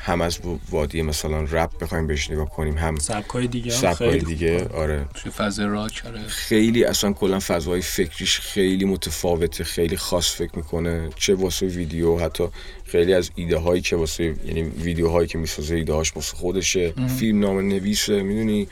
هم 0.00 0.20
از 0.20 0.38
وادی 0.70 1.02
مثلا 1.02 1.42
رپ 1.42 1.82
بخوایم 1.82 2.06
بهش 2.06 2.30
نگاه 2.30 2.50
کنیم 2.50 2.78
هم 2.78 2.96
سبکای 2.98 3.46
دیگه 3.46 3.72
هم 3.72 3.78
سبکای 3.78 4.10
خیلی 4.10 4.24
دیگه 4.24 4.68
آره. 4.68 5.06
توی 5.14 5.32
فاز 5.32 5.60
راک 5.60 6.02
آره. 6.06 6.20
خیلی 6.26 6.84
اصلا 6.84 7.12
کلا 7.12 7.38
فضای 7.38 7.82
فکریش 7.82 8.40
خیلی 8.40 8.84
متفاوته 8.84 9.64
خیلی 9.64 9.96
خاص 9.96 10.34
فکر 10.34 10.56
می‌کنه. 10.56 11.08
چه 11.16 11.34
واسه 11.34 11.66
ویدیو 11.66 12.18
حتی 12.18 12.44
خیلی 12.84 13.14
از 13.14 13.30
ایده 13.34 13.56
هایی 13.56 13.82
که 13.82 13.96
واسه 13.96 14.34
یعنی 14.46 14.62
ویدیوهایی 14.62 15.28
که 15.28 15.38
می‌سازه 15.38 15.74
ایده 15.74 15.92
هاش 15.92 16.16
واسه 16.16 16.36
خودشه. 16.36 16.94
فیلم 17.18 17.40
نامه 17.40 17.62
نویسه 17.62 18.22
می‌دونی 18.22 18.68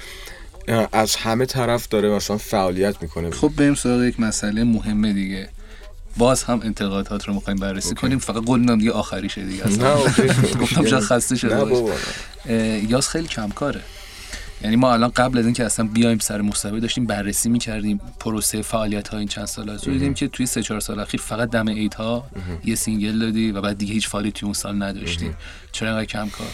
از 0.93 1.17
همه 1.17 1.47
طرف 1.47 1.89
داره 1.89 2.09
مثلا 2.09 2.39
فعالیت 2.39 3.03
می‌کنه. 3.03 3.31
خب 3.31 3.53
بریم 3.57 3.75
سراغ 3.75 4.03
یک 4.03 4.21
مسئله 4.21 4.65
مهمه 4.65 5.13
دیگه. 5.13 5.49
باز 6.17 6.45
هم 6.45 6.61
انتقادات 6.65 7.29
رو 7.29 7.35
می‌خوایم 7.35 7.59
بررسی 7.59 7.95
کنیم. 7.95 8.19
فقط 8.19 8.45
قول 8.45 8.77
دیگه 8.77 8.93
آخریشه 8.93 9.45
دیگه. 9.45 9.65
گفتم 10.61 10.87
شاید 10.87 11.03
خسته 11.03 11.37
شده 11.37 11.93
یاس 12.89 13.09
خیلی 13.09 13.29
کم 13.29 13.49
کاره. 13.49 13.81
یعنی 14.63 14.77
ما 14.77 14.93
الان 14.93 15.11
قبل 15.11 15.39
از 15.39 15.45
اینکه 15.45 15.65
اصلا 15.65 15.87
بیایم 15.87 16.19
سر 16.19 16.41
مصاحبه 16.41 16.81
داشتیم 16.81 17.07
بررسی 17.07 17.49
می‌کردیم 17.49 18.01
پروسه 18.21 18.63
فعالیت 18.63 19.09
ها 19.09 19.19
این 19.19 19.29
چند 19.29 19.45
سال 19.45 19.71
از 19.71 19.85
دیدیم 19.85 20.15
که 20.15 20.29
توی 20.29 20.47
سه 20.47 20.63
چهار 20.63 20.81
سال 20.81 21.01
اخیر 21.01 21.21
فقط 21.21 21.51
دم 21.51 21.69
ایت 21.69 21.95
ها 21.95 22.27
یه 22.65 22.75
single 22.75 23.19
دادی 23.19 23.53
و 23.53 23.61
بعد 23.61 23.79
دیگه 23.79 23.93
هیچ 23.93 24.09
فعالیتی 24.09 24.45
اون 24.45 24.55
سال 24.55 24.83
نداشتی. 24.83 25.35
چرا 25.73 25.89
اینقدر 25.89 26.05
کم 26.05 26.29
کار؟ 26.29 26.49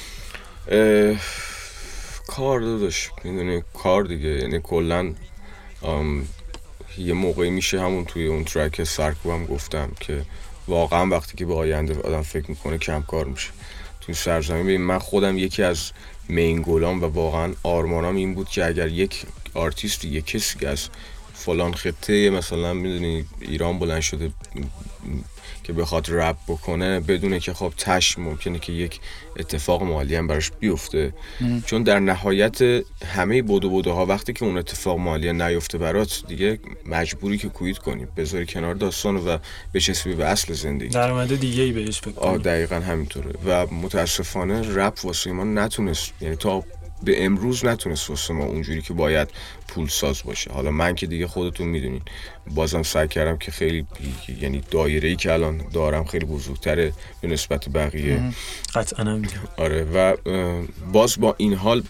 کار 2.27 2.61
داداش 2.61 3.11
می‌دونی 3.25 3.63
کار 3.75 4.05
دیگه. 4.05 4.29
یعنی 4.29 4.61
کلا 4.63 5.15
یه 6.99 7.13
موقعی 7.13 7.51
میشه 7.51 7.81
همون 7.81 8.05
توی 8.05 8.27
اون 8.27 8.45
track 8.45 8.85
سرکوب 8.85 9.33
هم 9.33 9.47
گفتم 9.47 9.93
که 10.01 10.23
واقعا 10.69 11.07
وقتی 11.07 11.37
که 11.37 11.47
به 11.47 11.55
آینده 11.55 12.01
آدم 12.01 12.23
فکر 12.23 12.51
می‌کنه 12.51 12.79
کم 12.79 13.03
کار 13.03 13.25
میشه. 13.25 13.51
توی 14.01 14.15
سرزمین 14.15 14.63
ببین 14.63 14.81
من 14.81 14.99
خودم 14.99 15.39
یکی 15.39 15.63
از 15.63 15.91
main 16.29 16.63
goal 16.67 16.95
ام 16.95 17.03
و 17.03 17.07
واقعا 17.07 17.53
آرمانام 17.63 18.17
این 18.17 18.35
بود 18.35 18.49
که 18.49 18.65
اگر 18.65 18.89
یک 18.89 19.27
آرتیستی 19.55 20.09
یک 20.09 20.27
کسی 20.27 20.67
از 20.67 20.89
فلان 21.35 21.75
خطه 21.75 22.31
مثلا 22.31 22.75
می‌دونی 22.75 23.25
ایران 23.41 23.79
بلند 23.79 24.01
شده 24.01 24.33
که 25.63 25.73
بخواد 25.73 26.07
رپ 26.11 26.37
بکنه 26.49 27.01
بدونه 27.01 27.41
که 27.41 27.53
خب 27.53 27.73
تش 27.77 28.19
ممکنه 28.19 28.59
که 28.59 28.73
یک 28.73 29.01
اتفاق 29.39 29.83
مالی 29.83 30.17
هم 30.17 30.27
براش 30.27 30.51
بیفته. 30.61 31.15
چون 31.67 31.83
در 31.83 31.99
نهایت 31.99 32.63
همه 33.07 33.43
بدو 33.43 33.71
بدو 33.71 33.93
ها 33.93 34.07
وقتی 34.07 34.33
که 34.33 34.45
اون 34.45 34.59
اتفاق 34.59 34.99
مالی 34.99 35.33
نیفته 35.33 35.79
برات 35.79 36.23
دیگه 36.29 36.59
مجبوری 36.87 37.39
که 37.39 37.49
کویت 37.49 37.79
کنی 37.79 38.07
بذاری 38.17 38.47
کنار 38.47 38.75
داستان 38.75 39.17
و 39.17 39.39
بچسبی 39.75 40.15
به 40.15 40.25
اصل 40.25 40.53
زندگی. 40.53 40.89
درآمد 40.89 41.41
دیگه 41.41 41.63
ای 41.63 41.73
بهش 41.73 42.01
فکر 42.01 42.21
آه. 42.21 42.39
دقیقا 42.39 42.77
همینطوره. 42.77 43.31
و 43.47 43.67
متاسفانه 43.67 44.75
رپ 44.75 45.05
واسه 45.05 45.33
ما 45.33 45.45
نتونست 45.45 46.13
یعنی 46.21 46.37
تا 46.37 46.65
به 47.05 47.25
امروز 47.25 47.65
نتونست 47.65 48.11
واسه 48.11 48.35
ما 48.35 48.45
اونجوری 48.45 48.83
که 48.83 48.93
باید 48.95 49.29
پول 49.69 49.89
ساز 49.89 50.23
باشه. 50.25 50.53
حالا 50.53 50.71
من 50.71 50.95
که 50.95 51.07
دیگه 51.07 51.27
خودتون 51.27 51.69
می‌دونین. 51.69 52.03
بازم 52.55 52.83
سعی 52.83 53.09
کردم 53.09 53.37
که 53.37 53.51
خیلی 53.51 53.87
یعنی 54.41 54.63
دایره 54.71 55.09
ای 55.09 55.17
که 55.17 55.33
الان 55.33 55.65
دارم 55.73 56.05
خیلی 56.05 56.25
بزرگتره 56.25 56.93
به 57.21 57.29
نسبت 57.29 57.69
بقیه. 57.69 58.23
قطعا. 58.75 59.23
آره 59.57 59.85
و 59.85 60.17
باز 60.93 61.21
با 61.21 61.35
این 61.39 61.55
حال 61.55 61.83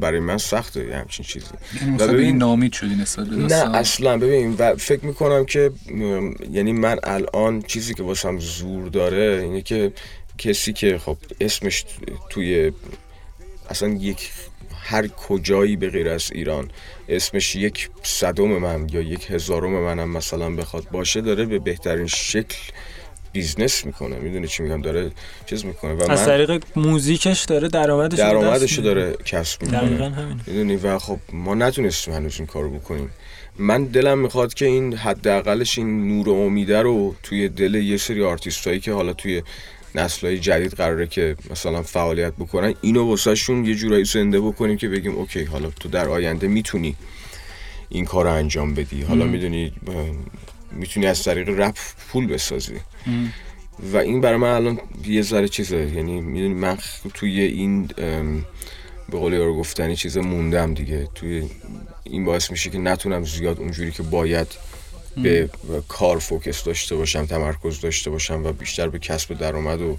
برای 0.00 0.20
من 0.20 0.38
سخته 0.38 0.86
یه 0.86 0.96
همچین 0.96 1.26
چیزی. 1.26 1.46
یعنی 1.80 1.90
و 1.90 1.94
مثلا 1.94 2.12
ببین- 2.12 2.36
نامید 2.38 2.72
شدی 2.72 2.94
نسبت 2.94 3.26
به 3.26 3.36
نه 3.36 3.74
اصلا. 3.76 4.18
ببین 4.18 4.54
و 4.58 4.76
فکر 4.76 5.04
می‌کنم 5.06 5.44
که 5.44 5.70
م، 5.90 6.30
یعنی 6.52 6.72
من 6.72 6.98
الان 7.02 7.62
چیزی 7.62 7.94
که 7.94 8.02
واسم 8.02 8.38
زور 8.38 8.88
داره 8.88 9.40
اینه 9.42 9.62
که 9.62 9.92
کسی 10.38 10.72
که 10.72 10.98
خب 10.98 11.16
اسمش 11.40 11.84
توی 12.30 12.72
اصلا 13.70 13.88
یک 13.88 14.30
هر 14.86 15.06
کجایی 15.06 15.76
به 15.76 15.90
غیر 15.90 16.08
از 16.08 16.30
ایران. 16.32 16.70
اسمش 17.08 17.56
یک 17.56 17.88
صدم 18.02 18.48
من 18.48 18.88
یا 18.92 19.00
یک 19.00 19.30
هزارم 19.30 19.70
منم 19.70 20.10
مثلا 20.10 20.50
بخواد 20.50 20.90
باشه 20.90 21.20
داره 21.20 21.44
به 21.44 21.58
بهترین 21.58 22.06
شکل 22.06 22.56
business 23.32 23.86
می‌کنه. 23.86 24.16
می‌دونی 24.16 24.48
چی 24.48 24.62
میگم؟ 24.62 24.82
داره 24.82 25.10
چیز 25.46 25.64
می‌کنه 25.64 25.94
و 25.94 26.10
از 26.10 26.24
طریق 26.24 26.62
موزیکش 26.76 27.44
داره 27.44 27.68
درآمدش 27.68 28.70
میده. 28.70 28.82
داره 28.82 29.16
کسب 29.24 29.62
می‌کنه. 29.62 29.80
دقیقا 29.80 30.04
همین 30.04 30.40
می‌دونی؟ 30.46 30.76
و 30.76 30.98
خب 30.98 31.18
ما 31.32 31.54
نتونستیم 31.54 32.14
هنوز 32.14 32.34
این 32.38 32.46
کارو 32.46 32.70
بکنیم. 32.70 33.10
من 33.58 33.84
دلم 33.84 34.18
می‌خواد 34.18 34.54
که 34.54 34.64
این 34.64 34.94
حداقلش 34.94 35.78
این 35.78 36.08
نور 36.08 36.28
و 36.28 36.32
امیده 36.32 36.82
رو 36.82 37.14
توی 37.22 37.48
دل 37.48 37.74
یه 37.74 37.96
سری 37.96 38.24
آرتیستایی 38.24 38.80
که 38.80 38.92
حالا 38.92 39.12
توی 39.12 39.42
نسلهای 39.96 40.38
جدید 40.38 40.72
قراره 40.72 41.06
که 41.06 41.36
مثلا 41.50 41.82
فعالیت 41.82 42.32
بکنن 42.32 42.74
اینو 42.80 43.04
واسهشون 43.08 43.64
یه 43.64 43.74
جورایی 43.74 44.04
زنده 44.04 44.40
بکنیم 44.40 44.76
که 44.76 44.88
بگیم 44.88 45.14
اوکی 45.14 45.44
حالا 45.44 45.70
تو 45.70 45.88
در 45.88 46.08
آینده 46.08 46.48
می‌تونی 46.48 46.96
این 47.88 48.04
کار 48.04 48.24
رو 48.24 48.32
انجام 48.32 48.74
بدی. 48.74 49.02
حالا 49.02 49.24
می‌دونی 49.24 49.72
می‌تونی 50.72 51.06
از 51.06 51.22
طریق 51.22 51.48
رپ 51.48 51.76
پول 52.08 52.26
بسازی. 52.26 52.74
و 53.92 53.96
این 53.96 54.20
برای 54.20 54.36
من 54.36 54.48
الان 54.48 54.80
یه 55.06 55.22
ذره 55.22 55.48
چیزه. 55.48 55.76
یعنی 55.76 56.20
می‌دونی 56.20 56.54
من 56.54 56.78
توی 57.14 57.40
این 57.40 57.90
ام، 57.98 58.44
به 59.08 59.18
قول 59.18 59.32
یارو 59.32 59.56
گفتنی 59.56 59.96
چیز 59.96 60.16
موندم 60.16 60.74
دیگه. 60.74 61.08
توی 61.14 61.42
این 62.04 62.24
باعث 62.24 62.50
میشه 62.50 62.70
که 62.70 62.78
نتونم 62.78 63.24
زیاد 63.24 63.58
اونجوری 63.58 63.90
که 63.90 64.02
باید 64.02 64.46
به 65.22 65.50
کار 65.88 66.18
فوکس 66.18 66.64
داشته 66.64 66.96
باشم 66.96 67.26
تمرکز 67.26 67.80
داشته 67.80 68.10
باشم 68.10 68.44
و 68.46 68.52
بیشتر 68.52 68.88
به 68.88 68.98
کسب 68.98 69.38
درآمد 69.38 69.80
و 69.80 69.98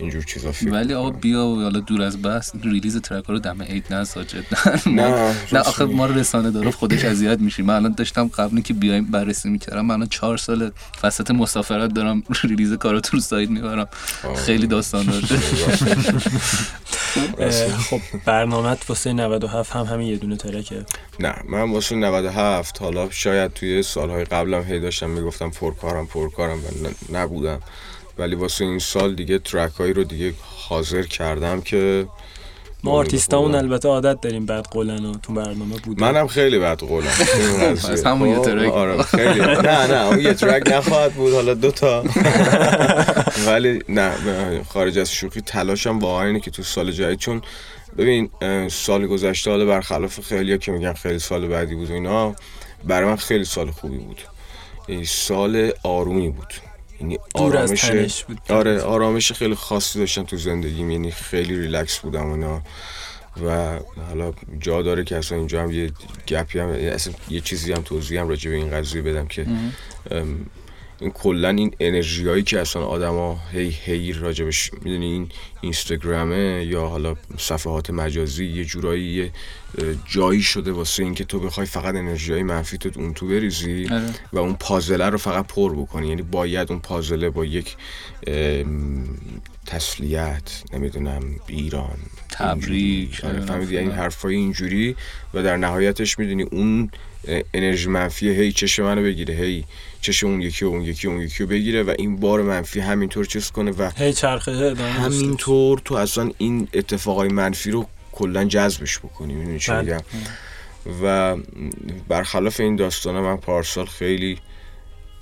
اینجور 0.00 0.22
چیزا 0.22 0.52
فکر 0.52 0.70
ولی 0.70 0.94
آقا. 0.94 1.10
بیا 1.10 1.46
و 1.46 1.62
حالا 1.62 1.80
دور 1.80 2.02
از 2.02 2.22
بس 2.22 2.52
ریلیز 2.64 2.96
ترک 3.00 3.24
رو 3.24 3.38
دم 3.38 3.62
عید 3.62 3.94
نسا 3.94 4.24
جدا. 4.24 4.42
نه. 4.86 5.08
نه 5.08 5.34
راست 5.50 5.68
آخه. 5.68 5.84
ما 5.84 6.06
رو 6.06 6.14
رسانه 6.14 6.50
داره 6.50 6.70
خودش 6.70 7.04
اذیت 7.04 7.40
میشیم 7.40 7.64
من 7.64 7.74
الان 7.74 7.92
داشتم 7.92 8.28
قبل 8.28 8.60
که 8.60 8.74
بیایم 8.74 9.04
بررسی 9.04 9.48
می‌کردم 9.48 9.86
من 9.86 9.94
الان 9.94 10.08
چهار 10.08 10.36
سال 10.36 10.70
وسط 11.02 11.30
مسافرت 11.30 11.94
دارم 11.94 12.22
ریلیز 12.44 12.72
کاراتون 12.72 13.18
رو 13.18 13.20
سایت 13.20 13.50
می‌برم. 13.50 13.88
خیلی 14.36 14.66
داستان 14.66 15.06
داره. 15.06 15.26
خب 17.90 18.00
برنامه 18.24 18.76
واسه 18.88 19.12
97 19.12 19.72
هم 19.72 19.84
همین 19.84 20.08
یه 20.08 20.16
دونه 20.16 20.36
ترکه. 20.36 20.84
نه 21.20 21.34
من 21.48 21.70
واسه 21.70 21.94
97 21.96 22.78
حالا 22.78 23.10
شاید 23.10 23.52
توی 23.52 23.82
سالهای 23.82 24.24
قبلم 24.54 24.72
هی 24.72 24.80
داشتم 24.80 25.10
می‌گفتم 25.10 25.50
پرکارم 25.50 26.06
پرکارم 26.06 26.58
و 26.58 26.88
نبودم. 27.12 27.60
ولی 28.18 28.34
واسه 28.34 28.64
این 28.64 28.78
سال 28.78 29.14
دیگه 29.14 29.38
ترک 29.38 29.72
هایی 29.72 29.92
رو 29.92 30.04
دیگه 30.04 30.34
حاضر 30.68 31.02
کردم 31.02 31.60
که 31.60 32.06
ما 32.84 32.92
آرتیستامون. 32.92 33.54
البته 33.54 33.88
عادت 33.88 34.20
داریم 34.20 34.46
بعد 34.46 34.66
قولن 34.66 35.04
و 35.04 35.14
تو 35.14 35.32
برنامه 35.32 35.76
بوده. 35.84 36.02
منم 36.02 36.26
خیلی 36.26 36.56
این 36.64 36.64
قضیه. 36.64 37.90
پس 37.90 38.06
همون 38.06 38.28
یه 38.28 38.36
خب، 38.36 38.42
ترک. 38.42 38.72
آره 38.72 39.02
خیلی. 39.02 39.40
نه 39.40 39.86
نه 39.86 40.06
اون 40.06 40.20
یه 40.20 40.34
ترک 40.34 40.72
نخواهد 40.72 41.12
بود. 41.12 41.32
حالا 41.32 41.54
دوتا 41.54 42.04
ولی 43.46 43.78
نه 43.88 44.12
خارج 44.68 44.98
از 44.98 45.12
شوخی 45.12 45.40
تلاشم 45.40 45.98
واقعا 45.98 46.26
اینه 46.26 46.40
که 46.40 46.50
تو 46.50 46.62
سال 46.62 46.92
جدید 46.92 47.18
چون 47.18 47.42
ببین 47.98 48.30
سال 48.68 49.06
گذشته 49.06 49.50
حالا 49.50 49.66
برخلاف 49.66 50.20
خیلیا 50.20 50.56
که 50.56 50.72
میگن 50.72 50.92
خیلی 50.92 51.18
سال 51.18 51.48
بعدی 51.48 51.74
بود 51.74 51.90
و 51.90 51.92
اینا 51.92 52.34
برای 52.84 53.08
من 53.08 53.16
خیلی 53.16 53.44
سال 53.44 53.70
خوبی 53.70 53.98
بود. 53.98 54.20
سال 55.04 55.72
آرومی 55.82 56.30
بود. 56.30 56.54
یعنی 57.00 57.18
آرامش 57.34 58.24
بود. 58.24 58.38
آره 58.48 58.82
آرامش 58.82 59.32
خیلی 59.32 59.54
خاصی 59.54 59.98
داشتم 59.98 60.22
تو 60.22 60.36
زندگیم. 60.36 60.90
یعنی 60.90 61.10
خیلی 61.10 61.58
ریلکس 61.58 61.98
بودم 61.98 62.26
اونا 62.26 62.62
و 63.46 63.78
حالا 64.08 64.32
جا 64.60 64.82
داره 64.82 65.04
که 65.04 65.16
اصلا 65.16 65.38
اینجا 65.38 65.62
هم 65.62 65.70
یه 65.70 65.92
گپی 66.28 66.58
هم 66.58 66.68
اصلا 66.68 67.14
یه 67.30 67.40
چیزی 67.40 67.72
هم 67.72 67.82
توضیح 67.82 68.20
هم 68.20 68.28
راجع 68.28 68.50
به 68.50 68.56
این 68.56 68.70
قضیه 68.70 69.02
بدم 69.02 69.26
که 69.26 69.46
این 71.00 71.10
کلا 71.10 71.48
این 71.48 71.74
انرژی 71.80 72.28
هایی 72.28 72.42
که 72.42 72.60
اصلا 72.60 72.84
آدما 72.84 73.40
هی 73.52 73.68
هی 73.84 74.12
راجبش 74.12 74.70
می‌دونی 74.74 75.06
این 75.06 75.28
اینستاگرامه 75.60 76.64
یا 76.68 76.86
حالا 76.86 77.16
صفحات 77.38 77.90
مجازی 77.90 78.44
یه 78.44 78.64
جورایی 78.64 79.04
یه 79.04 79.30
جایی 80.10 80.42
شده 80.42 80.72
واسه 80.72 81.02
اینکه 81.02 81.24
تو 81.24 81.40
بخوای 81.40 81.66
فقط 81.66 81.94
انرژی 81.94 82.32
های 82.32 82.42
منفی 82.42 82.78
تو 82.78 82.90
اون 82.96 83.14
تو 83.14 83.28
بریزی 83.28 83.88
آره. 83.90 84.10
و 84.32 84.38
اون 84.38 84.54
پازله 84.54 85.08
رو 85.08 85.18
فقط 85.18 85.46
پر 85.46 85.74
بکنی 85.74 86.08
یعنی 86.08 86.22
باید 86.22 86.70
اون 86.70 86.80
پازله 86.80 87.30
با 87.30 87.44
یک 87.44 87.76
تسلیت 89.66 90.62
نمی‌دونم 90.72 91.22
ایران 91.46 91.98
تبریک،. 92.30 93.24
آره 93.24 93.32
نمی‌دونم 93.32 93.46
فهمیدی 93.46 93.78
این. 93.78 93.90
حرفای 93.90 94.34
اینجوری 94.34 94.96
و 95.34 95.42
در 95.42 95.56
نهایتش 95.56 96.18
می‌دونی 96.18 96.42
اون 96.42 96.90
انرژی 97.54 97.88
منفی 97.88 98.28
هی 98.28 98.52
چش 98.52 98.80
منو 98.80 99.02
بگیره 99.02 99.34
هی 99.34 99.64
چش 100.00 100.24
اون 100.24 100.40
یکی 100.40 100.64
و 100.64 100.68
اون 100.68 100.82
یکی 100.82 101.08
و 101.08 101.10
اون 101.10 101.20
یکی 101.20 101.42
رو 101.42 101.48
بگیره 101.48 101.82
و 101.82 101.94
این 101.98 102.16
بار 102.16 102.42
منفی 102.42 102.80
همینطور 102.80 103.24
چیز 103.24 103.50
کنه 103.50 103.70
و 103.70 103.90
هی 103.96 104.12
چرخه. 104.12 104.74
همینطور 104.74 105.78
تو 105.84 105.94
اصلا 105.94 106.30
این 106.38 106.68
اتفاقای 106.74 107.28
منفی 107.28 107.70
رو 107.70 107.86
کلا 108.12 108.44
جذبش 108.44 108.98
بکنی 108.98 109.34
می‌دونی 109.34 109.58
چی 109.58 109.72
بله. 109.72 109.82
میگم 109.82 110.02
و 111.02 111.36
برخلاف 112.08 112.60
این 112.60 112.76
داستانه 112.76 113.20
من 113.20 113.36
پارسال 113.36 113.86
خیلی 113.86 114.38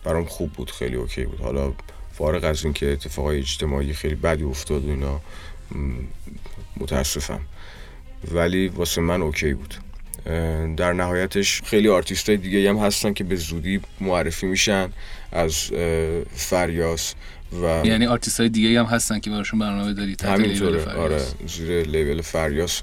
برام 0.04 0.24
خوب 0.24 0.52
بود 0.52 0.70
خیلی 0.70 0.96
OK 0.96 1.24
بود 1.24 1.40
حالا 1.40 1.72
فارغ 2.12 2.44
از 2.44 2.64
اینکه 2.64 2.92
اتفاقای 2.92 3.38
اجتماعی 3.38 3.92
خیلی 3.92 4.14
بدی 4.14 4.44
افتاد 4.44 4.84
و 4.84 4.88
اینا 4.88 5.20
متاسفم 6.76 7.40
ولی 8.32 8.68
واسه 8.68 9.00
من 9.00 9.22
OK 9.22 9.54
بود 9.54 9.74
در 10.76 10.92
نهایتش 10.92 11.62
خیلی 11.62 11.88
آرتیست 11.88 12.28
های 12.28 12.38
دیگه 12.38 12.68
هم 12.68 12.76
هستن 12.76 13.12
که 13.12 13.24
به 13.24 13.36
زودی 13.36 13.80
معرفی 14.00 14.46
میشن 14.46 14.88
از 15.32 15.54
فریاس 16.34 17.14
و 17.62 17.86
یعنی 17.86 18.06
آرتیست 18.06 18.40
های 18.40 18.48
دیگه 18.48 18.80
هم 18.80 18.86
هستن 18.86 19.18
که 19.18 19.30
براشون 19.30 19.58
برنامه 19.58 19.94
داری 19.94 20.16
همینطوره. 20.24 20.78
فریاس. 20.78 20.96
آره 20.96 21.22
زیر 21.46 21.82
label 21.82 22.20
فریاس 22.20 22.82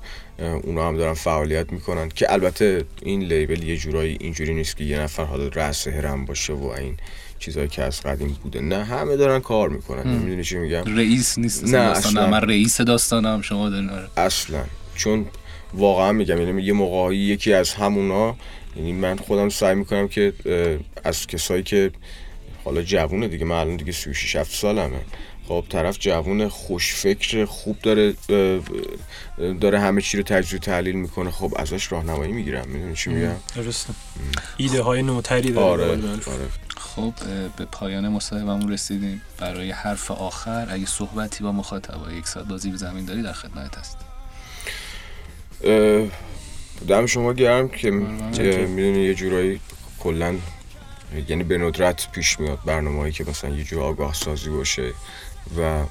اونا 0.63 0.87
هم 0.87 0.97
دارن 0.97 1.13
فعالیت 1.13 1.73
می‌کنن 1.73 2.09
که 2.09 2.33
البته 2.33 2.85
این 3.01 3.21
label 3.21 3.63
یه 3.63 3.77
جورایی 3.77 4.17
اینجوری 4.19 4.53
نیست 4.53 4.77
که 4.77 4.83
یه 4.83 4.99
نفر 4.99 5.23
حالا 5.23 5.47
رأس 5.47 5.87
هرم 5.87 6.25
باشه 6.25 6.53
و 6.53 6.65
این 6.65 6.97
چیزایی 7.39 7.67
که 7.67 7.83
از 7.83 8.01
قدیم 8.01 8.37
بوده. 8.43 8.61
نه 8.61 8.83
همه 8.83 9.15
دارن 9.15 9.39
کار 9.39 9.69
می‌کنن. 9.69 10.07
می‌دونی 10.07 10.43
چی 10.43 10.57
میگم؟ 10.57 10.97
رئیس 10.97 11.37
نیست 11.37 11.63
نه، 11.63 11.77
اصلا. 11.77 12.27
من 12.27 12.41
رئیس 12.41 12.81
داستانم 12.81 13.41
شما 13.41 13.69
دارین. 13.69 13.89
آره. 13.89 14.07
اصلا. 14.17 14.63
چون 14.95 15.25
واقعا 15.73 16.11
میگم 16.11 16.41
یعنی 16.41 16.61
یه 16.61 16.73
موقعی 16.73 17.17
یکی 17.17 17.53
از 17.53 17.73
همونا 17.73 18.35
یعنی 18.75 18.91
من 18.93 19.17
خودم 19.17 19.49
سعی 19.49 19.75
می‌کنم 19.75 20.07
که 20.07 20.33
از 21.03 21.27
کسایی 21.27 21.63
که 21.63 21.91
حالا 22.63 22.81
جوونه 22.81 23.27
دیگه 23.27 23.45
من 23.45 23.55
الان 23.55 23.75
دیگه 23.75 23.91
36 23.91 24.35
7 24.35 24.51
سالمه. 24.55 24.99
خب 25.47 25.65
طرف 25.69 25.97
جوون 25.99 26.47
خوش 26.47 26.93
فکر 26.93 27.45
خوب 27.45 27.77
داره 27.79 28.13
داره 29.61 29.79
همه 29.79 30.01
چی 30.01 30.17
رو 30.17 30.23
تجزیه 30.23 30.59
و 30.59 30.61
تحلیل 30.61 30.95
می‌کنه. 30.95 31.31
خب 31.31 31.53
ازش 31.55 31.91
راهنمایی 31.91 32.31
می‌گیرم. 32.31 32.67
می‌دونی 32.67 32.95
چی 32.95 33.09
میگم؟ 33.09 33.35
درسته. 33.55 33.93
ایده 34.57 34.81
های 34.81 35.03
نوتری 35.03 35.51
داره. 35.51 35.83
آره. 35.83 35.91
آره. 35.91 36.47
خب 36.77 37.13
به 37.57 37.65
پایان 37.65 38.09
مصاحبهمون 38.09 38.71
رسیدیم. 38.71 39.21
برای 39.37 39.71
حرف 39.71 40.11
آخر 40.11 40.67
اگه 40.69 40.85
صحبتی 40.85 41.43
با 41.43 41.51
مخاطبای 41.51 42.15
یک 42.15 42.27
ساعت 42.27 42.47
بازی 42.47 42.71
به 42.71 42.77
زمین 42.77 43.05
داری 43.05 43.21
در 43.21 43.33
خدمت 43.33 43.77
هست 43.77 43.97
اه، 44.01 44.08
دم 46.87 47.05
شما 47.05 47.33
گرم 47.33 47.69
که. 47.69 47.91
می‌دونی 47.91 49.03
یه 49.05 49.13
جورایی 49.13 49.59
کلا 49.99 50.35
یعنی 51.27 51.43
به 51.43 51.57
ندرت 51.57 52.11
پیش 52.11 52.39
میاد 52.39 52.59
برنامه‌ای 52.65 53.11
که 53.11 53.23
مثلا 53.23 53.49
یه 53.49 53.63
جور 53.63 53.83
آگاه 53.83 54.13
سازی 54.13 54.49
باشه 54.49 54.91
و 55.57 55.83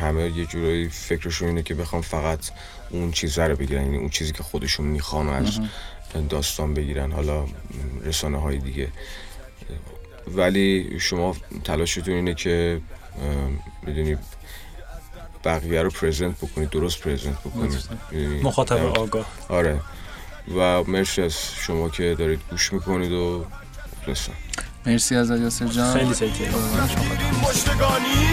همه 0.00 0.36
یه 0.36 0.46
جورایی 0.46 0.88
فکرشون 0.88 1.48
اینه 1.48 1.62
که 1.62 1.74
بخوام 1.74 2.02
فقط 2.02 2.50
اون 2.90 3.10
چیزه 3.10 3.44
رو 3.44 3.56
بگیرن 3.56 3.82
یعنی 3.82 3.96
اون 3.96 4.08
چیزی 4.08 4.32
که 4.32 4.42
خودشون 4.42 4.86
می‌خوان 4.86 5.28
از 5.28 5.60
داستان 6.28 6.74
بگیرن 6.74 7.12
حالا 7.12 7.46
رسانه 8.04 8.40
های 8.40 8.58
دیگه 8.58 8.88
ولی 10.28 11.00
شما 11.00 11.36
تلاشتون 11.64 12.14
اینه 12.14 12.34
که 12.34 12.80
می‌دونی 13.86 14.16
بقیه 15.46 15.82
رو 15.82 15.90
پرزنت 15.90 16.36
بکنید 16.36 16.70
درست 16.70 17.00
پرزنت 17.00 17.40
بکنید 17.40 17.88
می‌دونی؟ 18.10 18.42
مخاطب 18.42 18.98
آگاه. 18.98 19.26
آره. 19.48 19.80
و 20.56 20.82
مرسی 20.84 21.22
از 21.22 21.36
شما 21.54 21.88
که 21.88 22.14
دارید 22.18 22.40
گوش 22.50 22.72
می‌کنید 22.72 23.12
و 23.12 23.44
مخلصم 24.02 24.32
مرسی 24.86 25.16
از 25.16 25.30
یاسر 25.30 25.64
جان. 25.66 25.92
خیلی 25.92 26.14
تکیه 26.14 26.48
مشتگانی. 27.48 28.28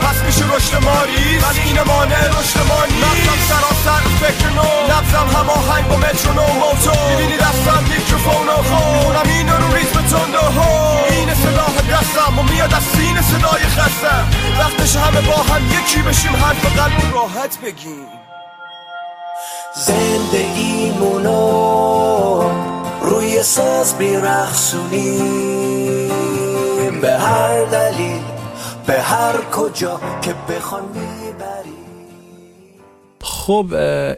پس 0.00 0.16
میشه 0.26 0.44
رشد 0.56 0.74
ماری. 0.84 1.38
ولی 1.38 1.60
این 1.66 1.78
مانع 1.86 2.28
رشد 2.28 2.58
ما 2.68 2.84
نیست 2.84 3.04
نفسم 3.04 3.38
سراسر 3.48 4.02
فکر 4.20 4.48
نو. 4.50 4.70
نفسم 4.90 5.26
هماهنگ 5.38 5.88
با 5.88 5.96
مترونوم 5.96 6.56
موتور 6.56 6.96
می‌بینی 7.10 7.36
دستم 7.36 7.82
میکروفون 7.90 8.48
و 8.48 8.50
خونم 8.62 9.28
این 9.34 9.48
رو 9.48 9.74
ریتم 9.74 10.02
تند 10.02 10.34
و 10.34 10.38
هو. 10.38 11.04
این 11.10 11.34
سلاح 11.34 11.74
دستم 11.92 12.38
و 12.38 12.42
میاد 12.42 12.74
از 12.74 12.82
سین 12.82 13.22
صدای 13.22 13.62
خستم 13.62 14.24
وقتش 14.58 14.96
همه 14.96 15.20
با 15.20 15.36
هم 15.36 15.62
یکی 15.66 16.02
بشیم 16.02 16.36
حرف 16.36 16.76
قلب 16.76 17.14
راحت 17.14 17.58
بگیم. 17.64 18.06
زندگیمونو 19.86 21.30
روی 23.02 23.42
ساز 23.42 23.94
میرخصونیم 23.94 25.75
به 27.00 27.12
هر 27.12 27.64
دلیل 27.64 28.22
به 28.86 28.92
هر 28.92 29.36
کجا 29.52 30.00
که 30.22 30.34
بخوان 30.48 30.82
می‌بریم. 30.82 31.72
خب 33.20 33.66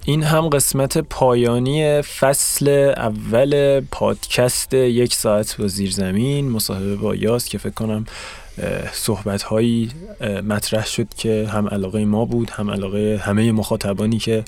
این 0.05 0.23
هم 0.23 0.49
قسمت 0.49 0.99
پایانی 0.99 2.03
فصل 2.03 2.69
اول 2.97 3.81
پادکست 3.91 4.75
یک 4.75 5.15
ساعت 5.15 5.57
با 5.57 5.67
زیرزمین 5.67 6.51
مصاحبه 6.51 6.97
با 6.97 7.15
یاس 7.15 7.49
که 7.49 7.59
فکر 7.59 7.75
کنم 7.75 8.07
صحبت 8.93 9.43
هایی 9.43 9.91
مطرح 10.49 10.87
شد 10.87 11.07
که 11.17 11.49
هم 11.53 11.69
علاقه 11.69 12.05
ما 12.05 12.25
بود 12.25 12.51
هم 12.51 12.71
علاقه 12.71 13.21
همه 13.25 13.53
مخاطبانی 13.53 14.19
که 14.19 14.45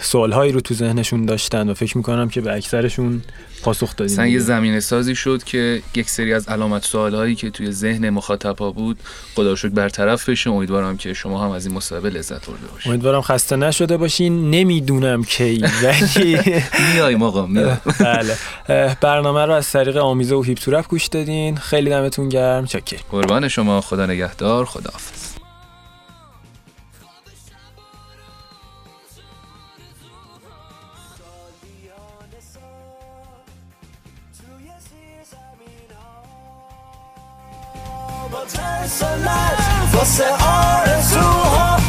سوال 0.00 0.32
هایی 0.32 0.52
رو 0.52 0.60
تو 0.60 0.74
ذهنشون 0.74 1.26
داشتن 1.26 1.70
و 1.70 1.74
فکر 1.74 1.96
می‌کنم 1.96 2.28
که 2.28 2.40
به 2.40 2.52
اکثرشون 2.52 3.22
پاسخ 3.62 3.96
دادیم. 3.96 4.14
مثلا 4.14 4.26
یه 4.26 4.38
زمینه 4.38 4.80
سازی 4.80 5.14
شد 5.14 5.44
که 5.44 5.82
یک 5.94 6.10
سری 6.10 6.34
از 6.34 6.48
علامت 6.48 6.84
سوال 6.84 7.14
هایی 7.14 7.34
که 7.34 7.50
توی 7.50 7.72
ذهن 7.72 8.10
مخاطبا 8.10 8.72
بود 8.72 8.98
خدا 9.34 9.56
شکر 9.56 9.68
برطرف 9.68 10.28
بشه. 10.28 10.50
امیدوارم 10.50 10.96
که 10.96 11.14
شما 11.14 11.44
هم 11.44 11.50
از 11.50 11.66
این 11.66 11.74
مصاحبه 11.74 12.10
لذت 12.10 12.46
برده 12.46 12.66
باشید. 12.72 12.92
امیدوارم 12.92 13.20
خسته 13.20 13.56
نشده 13.56 13.96
باشین. 13.96 14.50
نمی‌دونم 14.50 15.24
کی 15.24 15.64
ولی 15.82 16.38
میایم 16.94 17.22
آقا 17.22 17.46
بله. 18.00 18.36
برنامه 19.00 19.46
رو 19.46 19.52
از 19.52 19.70
طریق 19.70 19.96
آمیزه 19.96 20.34
و 20.34 20.42
هیپ 20.42 20.86
گوش 20.88 21.06
دادین. 21.06 21.56
خیلی 21.56 21.90
دمتون 21.90 22.28
گرم. 22.28 22.66
چاکر. 22.66 22.96
قربان 23.10 23.48
شما. 23.48 23.80
خدا 23.80 24.06
نگهدار. 24.06 24.64
خداحافظ. 24.64 25.33
با 38.84 38.90
ترسانت 38.90 39.94
واسه 39.94 40.24
آرزوها 40.24 41.83